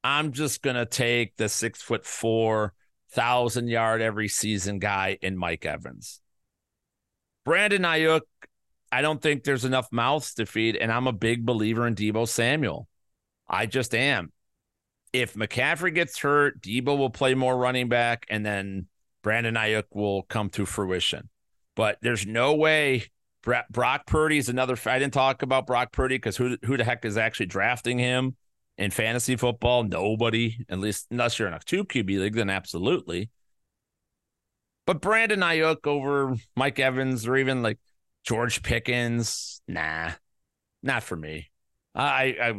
I'm 0.03 0.31
just 0.31 0.61
gonna 0.61 0.85
take 0.85 1.35
the 1.37 1.47
six 1.47 1.81
foot 1.81 2.05
four, 2.05 2.73
thousand 3.11 3.67
yard 3.67 4.01
every 4.01 4.27
season 4.27 4.79
guy 4.79 5.17
in 5.21 5.37
Mike 5.37 5.65
Evans. 5.65 6.21
Brandon 7.45 7.83
Aiyuk, 7.83 8.21
I 8.91 9.01
don't 9.01 9.21
think 9.21 9.43
there's 9.43 9.65
enough 9.65 9.87
mouths 9.91 10.33
to 10.35 10.45
feed, 10.45 10.75
and 10.75 10.91
I'm 10.91 11.07
a 11.07 11.13
big 11.13 11.45
believer 11.45 11.87
in 11.87 11.95
Deebo 11.95 12.27
Samuel. 12.27 12.87
I 13.47 13.65
just 13.65 13.93
am. 13.93 14.31
If 15.14 15.34
McCaffrey 15.34 15.93
gets 15.93 16.20
hurt, 16.20 16.62
Deebo 16.62 16.97
will 16.97 17.09
play 17.09 17.34
more 17.34 17.57
running 17.57 17.89
back, 17.89 18.26
and 18.30 18.45
then 18.45 18.88
Brandon 19.24 19.55
Aiyuk 19.55 19.84
will 19.93 20.24
come 20.24 20.49
to 20.51 20.66
fruition. 20.66 21.30
But 21.76 21.97
there's 22.01 22.26
no 22.26 22.55
way 22.55 23.05
Brock 23.43 24.05
Purdy 24.05 24.38
is 24.38 24.49
another. 24.49 24.78
I 24.86 24.99
didn't 24.99 25.14
talk 25.14 25.41
about 25.41 25.66
Brock 25.66 25.91
Purdy 25.91 26.16
because 26.16 26.38
who 26.38 26.57
who 26.64 26.78
the 26.78 26.84
heck 26.84 27.05
is 27.05 27.18
actually 27.18 27.47
drafting 27.47 27.97
him 27.97 28.36
in 28.78 28.91
fantasy 28.91 29.36
football? 29.36 29.84
Nobody, 29.84 30.66
at 30.70 30.80
least 30.80 31.07
unless 31.09 31.39
you're 31.39 31.47
in 31.47 31.53
a 31.53 31.59
two 31.59 31.84
QB 31.84 32.20
league, 32.20 32.36
then 32.36 32.49
absolutely. 32.49 33.30
But 34.86 35.01
Brandon 35.01 35.39
Aiyuk 35.39 35.88
over 35.88 36.36
Mike 36.55 36.80
Evans 36.80 37.28
or 37.28 37.38
even 37.38 37.64
like 37.64 37.80
George 38.24 38.62
Pickens, 38.62 39.62
nah, 39.68 40.12
not 40.84 41.03
for 41.03 41.16
me. 41.16 41.49
I, 41.95 42.36
I 42.41 42.53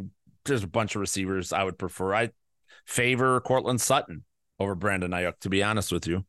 there's 0.45 0.65
a 0.65 0.69
bunch 0.69 0.97
of 0.97 1.01
receivers 1.01 1.53
I 1.53 1.63
would 1.63 1.79
prefer. 1.79 2.15
I 2.15 2.31
favor 2.85 3.41
Courtland 3.41 3.81
Sutton 3.81 4.25
over 4.59 4.75
Brandon 4.75 5.11
Aiyuk, 5.11 5.39
to 5.41 5.49
be 5.49 5.63
honest 5.63 5.93
with 5.93 6.07
you 6.07 6.25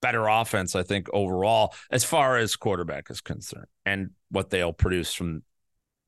better 0.00 0.26
offense, 0.26 0.74
I 0.74 0.82
think, 0.82 1.08
overall, 1.12 1.74
as 1.90 2.04
far 2.04 2.36
as 2.38 2.56
quarterback 2.56 3.10
is 3.10 3.20
concerned, 3.20 3.66
and 3.84 4.10
what 4.30 4.50
they'll 4.50 4.72
produce 4.72 5.12
from 5.12 5.42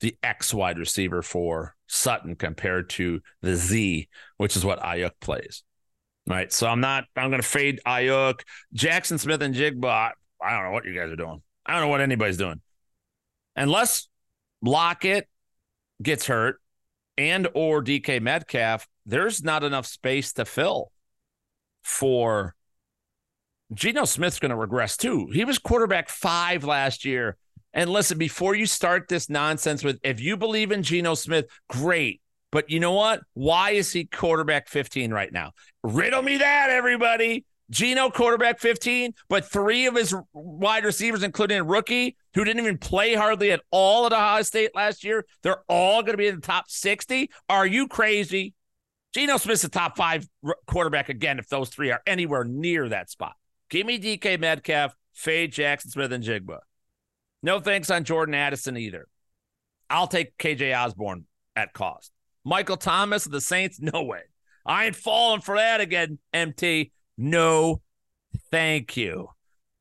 the 0.01 0.17
X 0.23 0.53
wide 0.53 0.79
receiver 0.79 1.23
for 1.23 1.77
Sutton 1.87 2.35
compared 2.35 2.91
to 2.91 3.21
the 3.41 3.55
Z, 3.55 4.09
which 4.37 4.57
is 4.57 4.65
what 4.65 4.81
Aiyuk 4.81 5.13
plays. 5.21 5.63
Right. 6.27 6.53
So 6.53 6.69
I'm 6.69 6.81
not, 6.81 7.05
I'm 7.17 7.31
going 7.31 7.43
to 7.43 7.47
fade 7.47 7.81
Aiyuk. 7.87 8.41
Jaxon 8.75 9.19
Smith-Njigba. 9.19 9.85
I 10.41 10.51
don't 10.51 10.65
know 10.65 10.71
what 10.71 10.85
you 10.85 10.95
guys 10.95 11.11
are 11.11 11.17
doing. 11.17 11.43
I 11.67 11.73
don't 11.73 11.83
know 11.83 11.89
what 11.89 12.01
anybody's 12.01 12.37
doing. 12.37 12.61
Unless 13.57 14.09
Lockett 14.63 15.29
gets 16.01 16.27
hurt 16.27 16.61
and 17.17 17.49
or 17.55 17.83
DK 17.83 18.21
Metcalf, 18.21 18.89
there's 19.07 19.43
not 19.43 19.65
enough 19.65 19.87
space 19.87 20.33
to 20.35 20.45
fill 20.45 20.93
for 21.83 22.55
Geno 23.75 24.05
Smith's 24.05 24.39
going 24.39 24.51
to 24.51 24.57
regress 24.57 24.97
too. 24.97 25.29
He 25.33 25.45
was 25.45 25.59
quarterback 25.59 26.09
five 26.09 26.65
last 26.65 27.05
year. 27.05 27.37
And 27.73 27.89
listen, 27.91 28.19
before 28.19 28.55
you 28.55 28.67
start 28.67 29.09
this 29.09 29.31
nonsense 29.31 29.83
with, 29.83 29.99
if 30.03 30.21
you 30.21 30.37
believe 30.37 30.73
in 30.73 30.83
Geno 30.83 31.15
Smith, 31.15 31.47
great. 31.69 32.21
But 32.51 32.69
you 32.69 32.81
know 32.81 32.93
what? 32.93 33.23
Why 33.33 33.71
is 33.71 33.91
he 33.93 34.05
quarterback 34.05 34.69
15 34.69 35.11
right 35.11 35.33
now? 35.33 35.53
Riddle 35.83 36.21
me 36.21 36.37
that, 36.37 36.69
everybody. 36.69 37.47
Geno 37.73 38.11
quarterback 38.11 38.61
15, 38.61 39.15
but 39.31 39.47
three 39.47 39.87
of 39.87 39.97
his 39.97 40.15
wide 40.35 40.85
receivers, 40.85 41.23
including 41.23 41.59
a 41.59 41.65
rookie 41.65 42.17
who 42.35 42.45
didn't 42.45 42.63
even 42.63 42.77
play 42.77 43.15
hardly 43.15 43.51
at 43.51 43.63
all 43.71 44.05
at 44.05 44.13
Ohio 44.13 44.43
State 44.43 44.75
last 44.75 45.03
year, 45.03 45.25
they're 45.43 45.65
all 45.69 46.03
going 46.03 46.13
to 46.13 46.19
be 46.19 46.27
in 46.27 46.35
the 46.37 46.41
top 46.43 46.67
60. 46.69 47.31
Are 47.49 47.67
you 47.67 47.89
crazy? 47.89 48.53
Geno 49.15 49.39
Smith's 49.39 49.65
a 49.65 49.71
top 49.71 49.97
five 49.97 50.29
quarterback 50.67 51.09
again 51.09 51.39
if 51.39 51.49
those 51.49 51.71
three 51.71 51.91
are 51.91 52.03
anywhere 52.07 52.45
near 52.45 52.91
that 52.91 53.09
spot. 53.09 53.33
Give 53.71 53.87
me 53.87 53.99
DK 53.99 54.39
Metcalf, 54.39 54.95
Fade 55.15 55.53
Jaxon 55.53 55.91
Smith-Njigba. 55.91 56.59
No 57.43 57.59
thanks 57.59 57.91
on 57.91 58.05
Jordan 58.05 58.35
Addison 58.35 58.77
either. 58.77 59.09
I'll 59.89 60.07
take 60.07 60.37
KJ 60.37 60.79
Osborn 60.79 61.25
at 61.57 61.73
cost. 61.73 62.13
Michael 62.45 62.77
Thomas 62.77 63.25
of 63.25 63.33
the 63.33 63.41
Saints, 63.41 63.81
no 63.81 64.03
way. 64.03 64.21
I 64.67 64.87
ain't 64.87 64.97
falling 64.97 65.41
for 65.41 65.57
that 65.57 65.81
again, 65.81 66.19
MT. 66.35 66.93
No, 67.17 67.83
thank 68.51 68.97
you. 68.97 69.29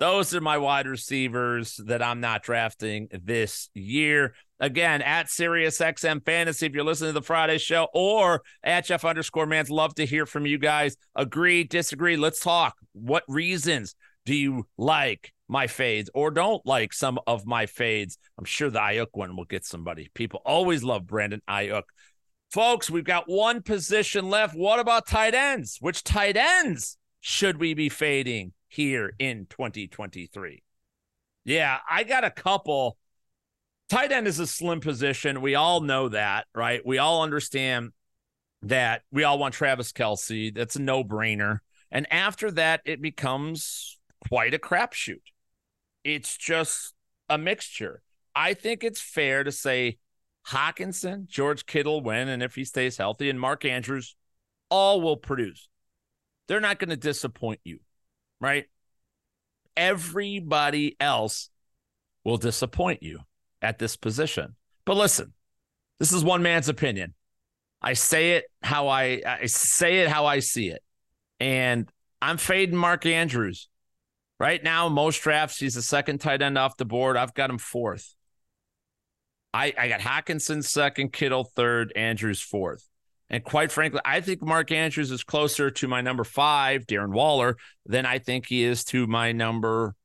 Those 0.02 0.34
are 0.34 0.42
my 0.42 0.58
wide 0.58 0.88
receivers 0.88 1.80
that 1.86 2.02
I'm 2.02 2.20
not 2.20 2.42
drafting 2.42 3.08
this 3.12 3.70
year. 3.76 4.34
Again, 4.60 5.04
at 5.04 5.30
Sirius 5.30 5.78
XM 5.78 6.26
Fantasy, 6.26 6.66
if 6.66 6.74
you're 6.74 6.84
listening 6.84 7.10
to 7.10 7.20
the 7.20 7.22
Friday 7.22 7.60
show, 7.60 7.88
or 7.94 8.42
at 8.64 8.86
Jeff 8.86 9.06
underscore 9.06 9.46
Mans, 9.46 9.70
love 9.70 9.94
to 9.96 10.06
hear 10.08 10.26
from 10.26 10.48
you 10.48 10.58
guys. 10.58 10.98
Agree, 11.16 11.64
disagree. 11.64 12.18
Let's 12.18 12.40
talk. 12.40 12.78
What 12.94 13.24
reasons 13.28 13.96
do 14.26 14.34
you 14.34 14.66
like 14.76 15.34
my 15.48 15.68
fades 15.68 16.10
or 16.16 16.32
don't 16.32 16.66
like 16.66 16.94
some 16.94 17.20
of 17.28 17.46
my 17.46 17.68
fades? 17.68 18.18
I'm 18.40 18.46
sure 18.46 18.72
the 18.72 18.80
Aiyuk 18.80 19.10
one 19.14 19.36
will 19.36 19.46
get 19.46 19.66
somebody. 19.66 20.10
People 20.16 20.42
always 20.46 20.84
love 20.84 21.06
Brandon 21.06 21.44
Aiyuk. 21.48 21.84
Folks, 22.52 22.90
we've 22.90 23.04
got 23.04 23.30
one 23.30 23.62
position 23.62 24.32
left. 24.32 24.56
What 24.56 24.80
about 24.80 25.08
tight 25.08 25.36
ends? 25.36 25.78
Which 25.80 26.04
tight 26.04 26.38
ends 26.38 26.98
should 27.22 27.60
we 27.60 27.74
be 27.74 27.90
fading? 27.90 28.54
here 28.72 29.14
in 29.20 29.46
2023. 29.50 30.64
Yeah, 31.44 31.78
I 31.90 32.04
got 32.04 32.24
a 32.24 32.32
couple. 32.32 32.98
Tight 33.90 34.14
end 34.14 34.28
is 34.28 34.40
a 34.40 34.48
slim 34.48 34.80
position. 34.80 35.42
We 35.42 35.56
all 35.56 35.82
know 35.82 36.08
that, 36.10 36.48
right? 36.56 36.82
We 36.86 36.98
all 36.98 37.22
understand 37.22 37.92
that 38.62 39.02
we 39.12 39.26
all 39.26 39.38
want 39.38 39.54
Travis 39.54 39.92
Kelce. 39.92 40.56
That's 40.56 40.78
a 40.78 40.82
no 40.82 41.04
brainer. 41.04 41.60
And 41.92 42.12
after 42.14 42.50
that, 42.52 42.80
it 42.86 43.02
becomes 43.02 44.00
quite 44.30 44.54
a 44.54 44.60
crapshoot. 44.60 45.22
It's 46.06 46.38
just 46.38 46.94
a 47.28 47.38
mixture. 47.38 48.02
I 48.34 48.54
think 48.54 48.86
it's 48.86 49.02
fair 49.02 49.44
to 49.44 49.52
say 49.52 49.98
Hockenson, 50.48 51.28
George 51.28 51.66
Kittle, 51.66 52.02
when 52.02 52.30
and 52.30 52.42
if 52.42 52.56
he 52.56 52.64
stays 52.64 52.96
healthy, 52.96 53.30
and 53.30 53.40
Mark 53.40 53.66
Andrews 53.66 54.16
all 54.70 55.02
will 55.02 55.18
produce. 55.18 55.68
They're 56.48 56.60
not 56.60 56.80
going 56.80 56.90
to 56.90 56.98
disappoint 56.98 57.60
you, 57.64 57.80
right? 58.40 58.66
Everybody 59.78 60.96
else 61.00 61.50
will 62.24 62.38
disappoint 62.38 63.04
you 63.04 63.20
at 63.62 63.80
this 63.80 63.96
position. 63.96 64.56
But 64.86 64.98
listen, 64.98 65.34
this 66.00 66.12
is 66.12 66.24
one 66.24 66.42
man's 66.42 66.70
opinion. 66.70 67.14
I 67.82 67.94
say 67.94 68.34
it 68.34 68.46
how 68.62 68.90
I 68.90 69.22
I 69.26 69.46
say 69.48 70.00
it 70.00 70.10
how 70.10 70.26
I 70.26 70.40
see 70.40 70.70
it. 70.70 70.84
And 71.40 71.90
I'm 72.22 72.38
fading 72.38 72.76
Mark 72.76 73.06
Andrews. 73.06 73.68
Right 74.40 74.64
now, 74.64 74.90
most 74.90 75.22
drafts, 75.22 75.60
he's 75.60 75.76
the 75.76 75.84
second 75.84 76.20
tight 76.20 76.42
end 76.42 76.58
off 76.58 76.78
the 76.78 76.86
board. 76.86 77.16
I've 77.16 77.36
got 77.36 77.52
him 77.52 77.60
fourth. 77.60 78.16
I, 79.54 79.74
I 79.78 79.88
got 79.88 80.00
Hockenson 80.00 80.64
second, 80.64 81.14
Kittle 81.14 81.44
third, 81.44 81.92
Andrews 81.96 82.42
fourth. 82.42 82.88
And 83.32 83.46
quite 83.46 83.72
frankly, 83.72 84.02
I 84.04 84.20
think 84.20 84.42
Mark 84.42 84.74
Andrews 84.74 85.10
is 85.10 85.24
closer 85.24 85.72
to 85.72 85.88
my 85.88 86.02
number 86.02 86.26
five, 86.26 86.86
Darren 86.86 87.14
Waller, 87.14 87.56
than 87.86 88.06
I 88.06 88.20
think 88.20 88.46
he 88.46 88.64
is 88.64 88.84
to 88.86 89.08
my 89.08 89.32
number 89.32 89.96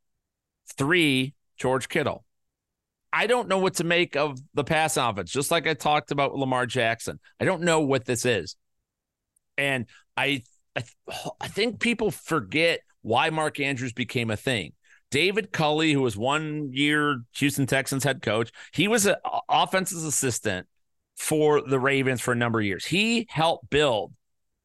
three, 0.79 1.35
George 1.59 1.89
Kittle. 1.89 2.25
I 3.13 3.27
don't 3.27 3.49
know 3.49 3.59
what 3.59 3.75
to 3.75 3.85
make 3.85 4.15
of 4.15 4.39
the 4.55 4.63
pass 4.63 4.97
offense, 4.97 5.33
just 5.33 5.51
like 5.51 5.67
I 5.67 5.75
talked 5.75 6.13
about 6.13 6.37
Lamar 6.37 6.67
Jackson. 6.67 7.19
I 7.41 7.45
don't 7.45 7.63
know 7.63 7.81
what 7.81 8.05
this 8.05 8.25
is. 8.25 8.55
And 9.59 9.87
I, 10.17 10.45
I, 10.77 10.85
I 11.41 11.49
think 11.49 11.81
people 11.81 12.13
forget 12.13 12.81
why 13.03 13.31
Mark 13.31 13.59
Andrews 13.59 13.93
became 13.93 14.31
a 14.31 14.37
thing. 14.37 14.73
David 15.11 15.51
Culley, 15.51 15.93
who 15.93 16.03
was 16.03 16.17
one 16.17 16.71
year 16.73 17.23
Houston 17.37 17.67
Texans 17.67 18.05
head 18.05 18.23
coach, 18.23 18.53
he 18.73 18.87
was 18.87 19.07
an 19.07 19.17
offensive 19.49 20.05
assistant 20.05 20.69
for 21.17 21.61
the 21.63 21.81
Ravens 21.81 22.21
for 22.21 22.33
a 22.33 22.37
number 22.37 22.61
of 22.61 22.67
years. 22.67 22.85
He 22.85 23.27
helped 23.29 23.71
build 23.71 24.13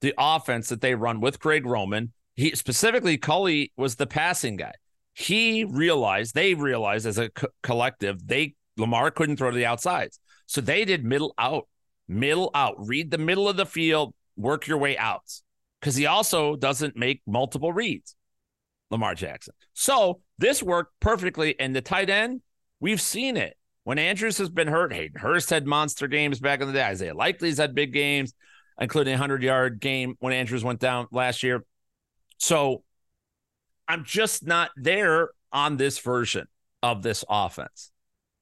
the 0.01 0.13
offense 0.17 0.69
that 0.69 0.81
they 0.81 0.95
run 0.95 1.21
with 1.21 1.39
Greg 1.39 1.65
Roman. 1.65 2.11
He 2.35 2.55
specifically 2.55 3.17
Culley 3.17 3.71
was 3.77 3.95
the 3.95 4.07
passing 4.07 4.57
guy. 4.57 4.73
He 5.13 5.63
realized 5.63 6.33
they 6.33 6.53
realized 6.53 7.05
as 7.05 7.17
a 7.17 7.29
co- 7.29 7.47
collective 7.63 8.27
they 8.27 8.55
Lamar 8.77 9.11
couldn't 9.11 9.37
throw 9.37 9.51
to 9.51 9.57
the 9.57 9.65
outsides, 9.65 10.19
so 10.45 10.61
they 10.61 10.85
did 10.85 11.03
middle 11.03 11.33
out, 11.37 11.67
middle 12.07 12.49
out. 12.55 12.75
Read 12.77 13.11
the 13.11 13.17
middle 13.17 13.49
of 13.49 13.57
the 13.57 13.65
field, 13.65 14.13
work 14.37 14.65
your 14.65 14.77
way 14.77 14.97
out, 14.97 15.23
because 15.79 15.95
he 15.95 16.05
also 16.05 16.55
doesn't 16.55 16.95
make 16.95 17.21
multiple 17.27 17.73
reads. 17.73 18.15
Lamar 18.91 19.15
Jackson. 19.15 19.53
So 19.73 20.21
this 20.37 20.61
worked 20.61 20.99
perfectly. 20.99 21.59
And 21.59 21.75
the 21.75 21.81
tight 21.81 22.09
end, 22.09 22.41
we've 22.79 23.01
seen 23.01 23.37
it. 23.37 23.57
When 23.83 23.97
Andrews 23.97 24.37
has 24.37 24.49
been 24.49 24.67
hurt, 24.67 24.93
Hayden 24.93 25.19
Hurst 25.19 25.49
had 25.49 25.65
monster 25.65 26.07
games 26.07 26.39
back 26.39 26.61
in 26.61 26.67
the 26.67 26.73
day. 26.73 26.83
Isaiah 26.83 27.15
Likely's 27.15 27.57
had 27.57 27.73
big 27.73 27.93
games, 27.93 28.33
including 28.79 29.13
a 29.13 29.15
100 29.15 29.41
yard 29.41 29.79
game 29.79 30.15
when 30.19 30.33
Andrews 30.33 30.63
went 30.63 30.79
down 30.79 31.07
last 31.11 31.41
year. 31.41 31.63
So 32.37 32.83
I'm 33.87 34.03
just 34.05 34.45
not 34.45 34.71
there 34.77 35.29
on 35.51 35.77
this 35.77 35.99
version 35.99 36.47
of 36.83 37.01
this 37.01 37.25
offense. 37.27 37.91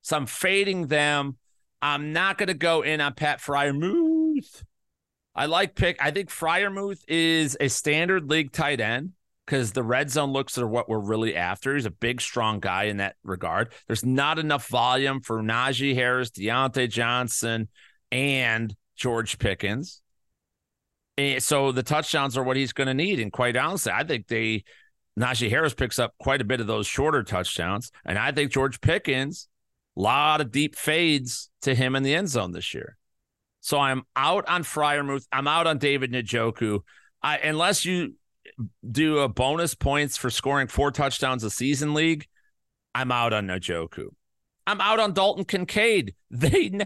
So 0.01 0.17
I'm 0.17 0.25
fading 0.25 0.87
them. 0.87 1.37
I'm 1.81 2.11
not 2.11 2.37
going 2.37 2.47
to 2.47 2.53
go 2.53 2.81
in 2.81 2.99
on 2.99 3.13
Pat 3.13 3.39
Freiermuth. 3.39 4.63
I 5.35 5.45
like 5.45 5.75
pick. 5.75 5.97
I 6.03 6.11
think 6.11 6.29
Freiermuth 6.29 7.01
is 7.07 7.55
a 7.59 7.69
standard 7.69 8.29
league 8.29 8.51
tight 8.51 8.81
end 8.81 9.13
because 9.49 9.71
the 9.71 9.81
red 9.81 10.11
zone 10.11 10.31
looks 10.31 10.59
are 10.59 10.67
what 10.67 10.87
we're 10.87 10.99
really 10.99 11.35
after. 11.35 11.73
He's 11.73 11.87
a 11.87 11.91
big, 11.91 12.21
strong 12.21 12.59
guy 12.59 12.83
in 12.83 12.97
that 12.97 13.15
regard. 13.23 13.73
There's 13.87 14.05
not 14.05 14.37
enough 14.37 14.67
volume 14.67 15.21
for 15.21 15.41
Najee 15.41 15.95
Harris, 15.95 16.29
Diontae 16.29 16.87
Johnson, 16.87 17.67
and 18.11 18.75
George 18.95 19.39
Pickens. 19.39 20.03
And 21.17 21.41
so 21.41 21.71
the 21.71 21.81
touchdowns 21.81 22.37
are 22.37 22.43
what 22.43 22.57
he's 22.57 22.73
going 22.73 22.89
to 22.89 22.93
need. 22.93 23.19
And 23.19 23.33
quite 23.33 23.57
honestly, 23.57 23.91
I 23.91 24.03
think 24.03 24.27
they 24.27 24.65
Najee 25.19 25.49
Harris 25.49 25.73
picks 25.73 25.97
up 25.97 26.13
quite 26.19 26.41
a 26.41 26.45
bit 26.45 26.61
of 26.61 26.67
those 26.67 26.85
shorter 26.85 27.23
touchdowns. 27.23 27.91
And 28.05 28.19
I 28.19 28.31
think 28.31 28.51
George 28.51 28.79
Pickens, 28.81 29.47
a 29.97 30.01
lot 30.01 30.41
of 30.41 30.51
deep 30.51 30.75
fades 30.75 31.49
to 31.63 31.73
him 31.73 31.95
in 31.95 32.03
the 32.03 32.13
end 32.13 32.29
zone 32.29 32.51
this 32.51 32.75
year. 32.75 32.97
So 33.61 33.79
I'm 33.79 34.03
out 34.15 34.47
on 34.47 34.61
Freiermuth. 34.61 35.25
I'm 35.31 35.47
out 35.47 35.65
on 35.65 35.79
David 35.79 36.11
Njoku. 36.11 36.81
I, 37.23 37.39
unless 37.39 37.83
you 37.83 38.13
do 38.89 39.19
a 39.19 39.29
bonus 39.29 39.75
points 39.75 40.17
for 40.17 40.29
scoring 40.29 40.67
four 40.67 40.91
touchdowns 40.91 41.43
a 41.43 41.49
season 41.49 41.93
league, 41.93 42.27
I'm 42.93 43.11
out 43.11 43.33
on 43.33 43.47
Njoku. 43.47 44.07
I'm 44.67 44.81
out 44.81 44.99
on 44.99 45.13
Dalton 45.13 45.45
Kincaid. 45.45 46.15
They 46.31 46.79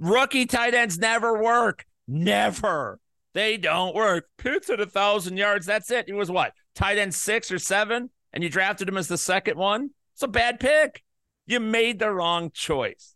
rookie 0.00 0.46
tight 0.46 0.74
ends 0.74 0.98
never 0.98 1.40
work. 1.40 1.84
Never. 2.08 2.98
They 3.34 3.56
don't 3.56 3.94
work. 3.94 4.28
Pitts 4.36 4.68
at 4.68 4.80
a 4.80 4.86
thousand 4.86 5.36
yards. 5.36 5.66
That's 5.66 5.92
it. 5.92 6.06
He 6.06 6.12
was 6.12 6.28
what? 6.28 6.54
Tight 6.74 6.98
end 6.98 7.14
six 7.14 7.52
or 7.52 7.60
seven, 7.60 8.10
and 8.32 8.42
you 8.42 8.50
drafted 8.50 8.88
him 8.88 8.96
as 8.96 9.06
the 9.06 9.16
second 9.16 9.56
one. 9.56 9.90
It's 10.14 10.22
a 10.24 10.28
bad 10.28 10.58
pick. 10.58 11.04
You 11.46 11.60
made 11.60 12.00
the 12.00 12.10
wrong 12.10 12.50
choice. 12.52 13.14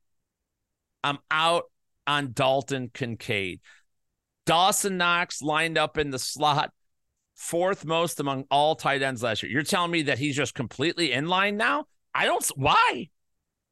I'm 1.03 1.19
out 1.29 1.65
on 2.07 2.33
Dalton 2.33 2.91
Kincaid. 2.95 3.61
Dawson 4.47 4.97
Knox 4.97 5.43
lined 5.43 5.77
up 5.77 5.99
in 5.99 6.11
the 6.11 6.19
slot 6.19 6.73
fourth 7.45 7.85
most 7.85 8.21
among 8.21 8.45
all 8.51 8.75
tight 8.75 9.03
ends 9.03 9.23
last 9.23 9.43
year. 9.43 9.53
You're 9.53 9.63
telling 9.63 9.91
me 9.91 10.03
that 10.03 10.19
he's 10.19 10.35
just 10.35 10.55
completely 10.55 11.13
in 11.13 11.29
line 11.29 11.57
now? 11.57 11.85
I 12.15 12.25
don't. 12.25 12.45
Why? 12.57 13.09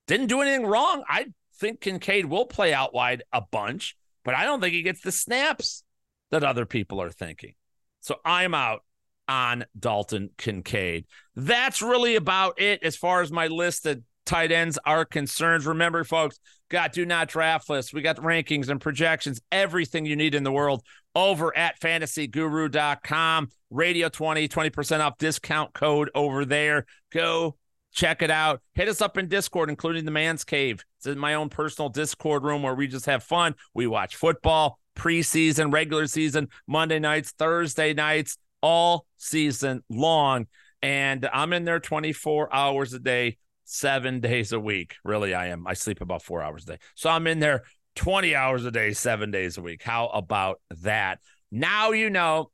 Didn't 0.07 0.27
do 0.27 0.43
anything 0.43 0.66
wrong. 0.66 1.05
I 1.09 1.27
think 1.57 1.81
Kincaid 1.81 2.27
will 2.27 2.45
play 2.45 2.75
out 2.75 2.93
wide 2.93 3.23
a 3.33 3.41
bunch, 3.41 3.97
but 4.25 4.35
I 4.35 4.45
don't 4.45 4.61
think 4.61 4.75
he 4.75 4.83
gets 4.83 5.01
the 5.01 5.12
snaps 5.12 5.85
that 6.31 6.45
other 6.45 6.66
people 6.66 7.01
are 7.01 7.11
thinking. 7.11 7.55
So 8.01 8.16
I'm 8.25 8.55
out 8.55 8.85
on 9.27 9.64
Dalton 9.79 10.31
Kincaid. 10.37 11.07
That's 11.35 11.81
really 11.81 12.16
about 12.16 12.61
it 12.61 12.83
as 12.83 12.97
far 12.97 13.23
as 13.23 13.33
my 13.33 13.47
list 13.47 13.87
of 13.87 14.03
tight 14.27 14.53
ends 14.53 14.79
are 14.85 15.05
concerned. 15.05 15.64
Remember, 15.64 16.05
folks, 16.05 16.39
got 16.68 16.93
do 16.93 17.07
not 17.07 17.29
draft 17.29 17.70
lists. 17.70 17.93
We 17.93 18.03
got 18.03 18.16
rankings 18.16 18.68
and 18.68 18.81
projections, 18.81 19.41
everything 19.51 20.05
you 20.05 20.16
need 20.16 20.35
in 20.35 20.43
the 20.43 20.53
world 20.53 20.83
over 21.14 21.56
at 21.56 21.80
fantasyguru.com. 21.80 23.48
Radio 23.70 24.08
20, 24.08 24.48
20% 24.48 25.00
off 25.00 25.18
discount 25.18 25.72
code 25.72 26.10
over 26.14 26.44
there. 26.44 26.86
Go 27.10 27.56
check 27.92 28.22
it 28.22 28.30
out. 28.30 28.62
Hit 28.74 28.88
us 28.88 29.00
up 29.00 29.18
in 29.18 29.28
Discord, 29.28 29.68
including 29.68 30.04
the 30.04 30.10
Man's 30.10 30.44
Cave. 30.44 30.84
It's 30.98 31.06
in 31.06 31.18
my 31.18 31.34
own 31.34 31.48
personal 31.48 31.88
Discord 31.88 32.42
room 32.42 32.62
where 32.62 32.74
we 32.74 32.86
just 32.86 33.06
have 33.06 33.22
fun. 33.22 33.54
We 33.74 33.86
watch 33.86 34.16
football, 34.16 34.78
preseason, 34.96 35.72
regular 35.72 36.06
season, 36.06 36.48
Monday 36.66 36.98
nights, 36.98 37.32
Thursday 37.32 37.94
nights, 37.94 38.38
all 38.62 39.06
season 39.16 39.82
long. 39.88 40.46
And 40.82 41.28
I'm 41.32 41.52
in 41.52 41.64
there 41.64 41.80
24 41.80 42.52
hours 42.54 42.92
a 42.92 42.98
day, 42.98 43.38
seven 43.64 44.20
days 44.20 44.52
a 44.52 44.60
week. 44.60 44.96
Really, 45.04 45.34
I 45.34 45.48
am. 45.48 45.66
I 45.66 45.74
sleep 45.74 46.00
about 46.00 46.22
four 46.22 46.42
hours 46.42 46.64
a 46.64 46.72
day. 46.72 46.78
So 46.94 47.10
I'm 47.10 47.26
in 47.26 47.38
there 47.38 47.62
20 47.95 48.34
hours 48.34 48.64
a 48.64 48.70
day, 48.70 48.93
seven 48.93 49.30
days 49.30 49.59
a 49.59 49.62
week. 49.62 49.82
How 49.82 50.09
about 50.09 50.61
that? 50.80 51.20
Now 51.51 51.93
you 51.93 52.11
know 52.11 52.51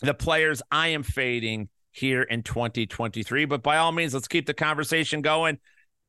the 0.00 0.14
players 0.14 0.62
I 0.70 0.88
am 0.88 1.02
fading 1.02 1.68
here 1.92 2.22
in 2.22 2.42
2023. 2.42 3.44
But 3.44 3.62
by 3.62 3.76
all 3.76 3.92
means, 3.92 4.14
let's 4.14 4.28
keep 4.28 4.46
the 4.46 4.54
conversation 4.54 5.22
going 5.22 5.58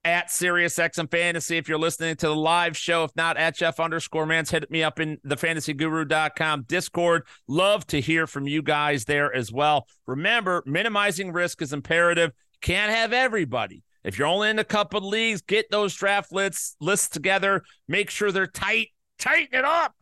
at 0.04 0.30
SiriusXM 0.30 1.12
Fantasy. 1.12 1.58
If 1.58 1.70
you're 1.70 1.78
listening 1.78 2.16
to 2.18 2.28
the 2.28 2.36
live 2.36 2.76
show, 2.76 3.04
if 3.04 3.16
not 3.16 3.38
at 3.38 3.56
Jeff 3.56 3.80
underscore 3.80 4.26
Mans, 4.26 4.50
hit 4.50 4.70
me 4.72 4.84
up 4.84 5.00
in 5.00 5.18
the 5.24 5.36
fantasyguru.com 5.36 6.64
Discord. 6.64 7.28
Love 7.48 7.86
to 7.88 8.02
hear 8.02 8.28
from 8.28 8.48
you 8.48 8.62
guys 8.62 9.06
there 9.06 9.34
as 9.34 9.52
well. 9.52 9.88
Remember, 10.08 10.64
minimizing 10.66 11.32
risk 11.32 11.62
is 11.62 11.74
imperative. 11.74 12.32
Can't 12.62 12.92
have 12.92 13.14
everybody. 13.14 13.84
If 14.04 14.18
you're 14.18 14.28
only 14.28 14.50
in 14.50 14.60
a 14.60 14.64
couple 14.64 15.08
leagues, 15.08 15.42
get 15.42 15.70
those 15.70 15.94
draft 15.94 16.32
lists 16.32 16.76
lists 16.80 17.10
together. 17.10 17.64
Make 17.88 18.10
sure 18.10 18.32
they're 18.32 18.48
tight. 18.48 18.90
Tighten 19.20 19.60
it 19.60 19.66
up. 19.66 19.94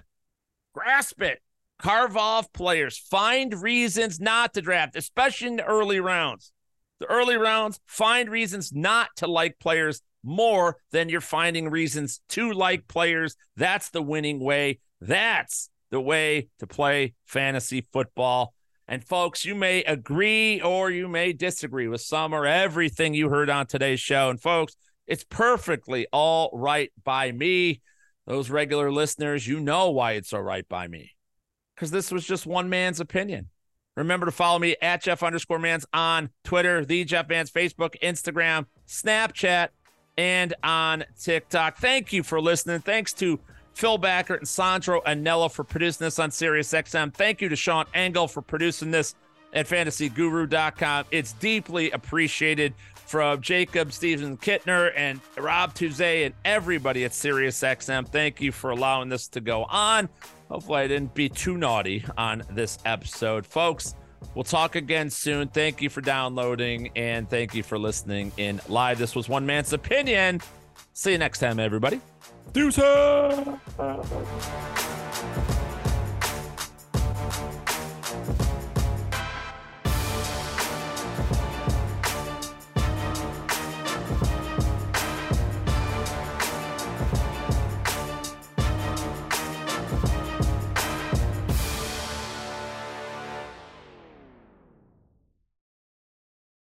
Grasp 0.74 1.22
it. 1.22 1.41
Carve 1.80 2.18
off 2.18 2.52
players. 2.54 2.97
Find 2.97 3.62
reasons 3.62 4.20
not 4.20 4.54
to 4.54 4.62
draft, 4.62 4.95
especially 4.95 5.47
in 5.47 5.56
the 5.58 5.66
early 5.66 6.00
rounds. 6.00 6.52
The 7.00 7.08
early 7.08 7.38
rounds, 7.38 7.80
find 7.86 8.30
reasons 8.30 8.74
not 8.74 9.10
to 9.18 9.28
like 9.28 9.60
players 9.60 10.02
more 10.24 10.78
than 10.91 11.08
you're 11.08 11.22
finding 11.22 11.70
reasons 11.70 12.20
to 12.30 12.52
like 12.52 12.88
players. 12.88 13.36
That's 13.56 13.89
the 13.89 14.02
winning 14.02 14.39
way. 14.39 14.80
That's 15.00 15.70
the 15.91 16.02
way 16.02 16.50
to 16.60 16.68
play 16.68 17.14
fantasy 17.26 17.88
football. 17.93 18.54
And 18.89 19.03
folks, 19.03 19.45
you 19.45 19.53
may 19.53 19.83
agree 19.83 20.59
or 20.61 20.89
you 20.89 21.07
may 21.07 21.31
disagree 21.31 21.87
with 21.87 22.01
some 22.01 22.33
or 22.33 22.47
everything 22.47 23.13
you 23.13 23.29
heard 23.29 23.47
on 23.47 23.67
today's 23.67 23.99
show. 23.99 24.31
And 24.31 24.41
folks, 24.41 24.75
it's 25.05 25.23
perfectly 25.23 26.07
all 26.11 26.49
right 26.53 26.91
by 27.03 27.31
me. 27.31 27.81
Those 28.25 28.49
regular 28.49 28.91
listeners, 28.91 29.47
you 29.47 29.59
know 29.59 29.91
why 29.91 30.13
it's 30.13 30.33
all 30.33 30.41
right 30.41 30.67
by 30.67 30.87
me. 30.87 31.11
Because 31.75 31.91
this 31.91 32.11
was 32.11 32.25
just 32.25 32.47
one 32.47 32.67
man's 32.67 32.99
opinion. 32.99 33.49
Remember 33.95 34.25
to 34.25 34.31
follow 34.31 34.57
me 34.57 34.75
at 34.81 35.03
Jeff 35.03 35.21
underscore 35.21 35.59
Mans 35.59 35.85
on 35.93 36.31
Twitter, 36.43 36.83
the 36.83 37.05
Jeff 37.05 37.29
Mans, 37.29 37.51
Facebook, 37.51 37.93
Instagram, 38.01 38.65
Snapchat, 38.87 39.69
and 40.17 40.55
on 40.63 41.05
TikTok. 41.21 41.77
Thank 41.77 42.11
you 42.11 42.23
for 42.23 42.41
listening. 42.41 42.79
Thanks 42.79 43.13
to 43.13 43.39
Phil 43.80 43.97
Backer 43.97 44.36
and 44.36 44.45
Sandro 44.45 44.99
Anello 45.07 45.49
for 45.49 45.63
producing 45.63 46.03
this 46.03 46.19
on 46.19 46.32
Sirius 46.32 46.73
XM. 46.73 47.13
Thank 47.13 47.39
you 47.39 47.47
to 47.47 47.55
Sean 47.55 47.86
Engel 47.93 48.27
for 48.27 48.41
producing 48.41 48.91
this 48.91 49.15
at 49.53 49.69
fantasyguru.com. 49.69 51.05
It's 51.11 51.32
deeply 51.32 51.89
appreciated 51.91 52.73
from 52.93 53.39
Jacob 53.39 53.93
Steven 53.93 54.36
Kittner 54.36 54.91
and 54.97 55.21
Rob 55.38 55.73
Tuesday 55.73 56.25
and 56.25 56.36
everybody 56.43 57.05
at 57.05 57.11
SiriusXM. 57.11 58.09
Thank 58.09 58.41
you 58.41 58.51
for 58.51 58.71
allowing 58.71 59.07
this 59.07 59.30
to 59.30 59.39
go 59.39 59.63
on. 59.63 60.09
Hopefully, 60.49 60.82
I 60.82 60.88
didn't 60.88 61.13
be 61.13 61.30
too 61.30 61.55
naughty 61.55 62.03
on 62.17 62.43
this 62.51 62.80
episode. 62.84 63.45
Folks, 63.45 63.95
we'll 64.36 64.43
talk 64.43 64.75
again 64.75 65.09
soon. 65.09 65.47
Thank 65.47 65.82
you 65.82 65.89
for 65.89 66.01
downloading 66.01 66.91
and 66.97 67.30
thank 67.30 67.55
you 67.55 67.63
for 67.63 67.80
listening 67.80 68.34
in 68.36 68.59
live. 68.67 68.99
This 68.99 69.15
was 69.15 69.30
One 69.30 69.45
Man's 69.45 69.71
Opinion. 69.71 70.41
See 70.91 71.13
you 71.13 71.17
next 71.17 71.39
time, 71.39 71.61
everybody. 71.61 72.01
Deuces! 72.54 72.82
Uh, 73.78 74.04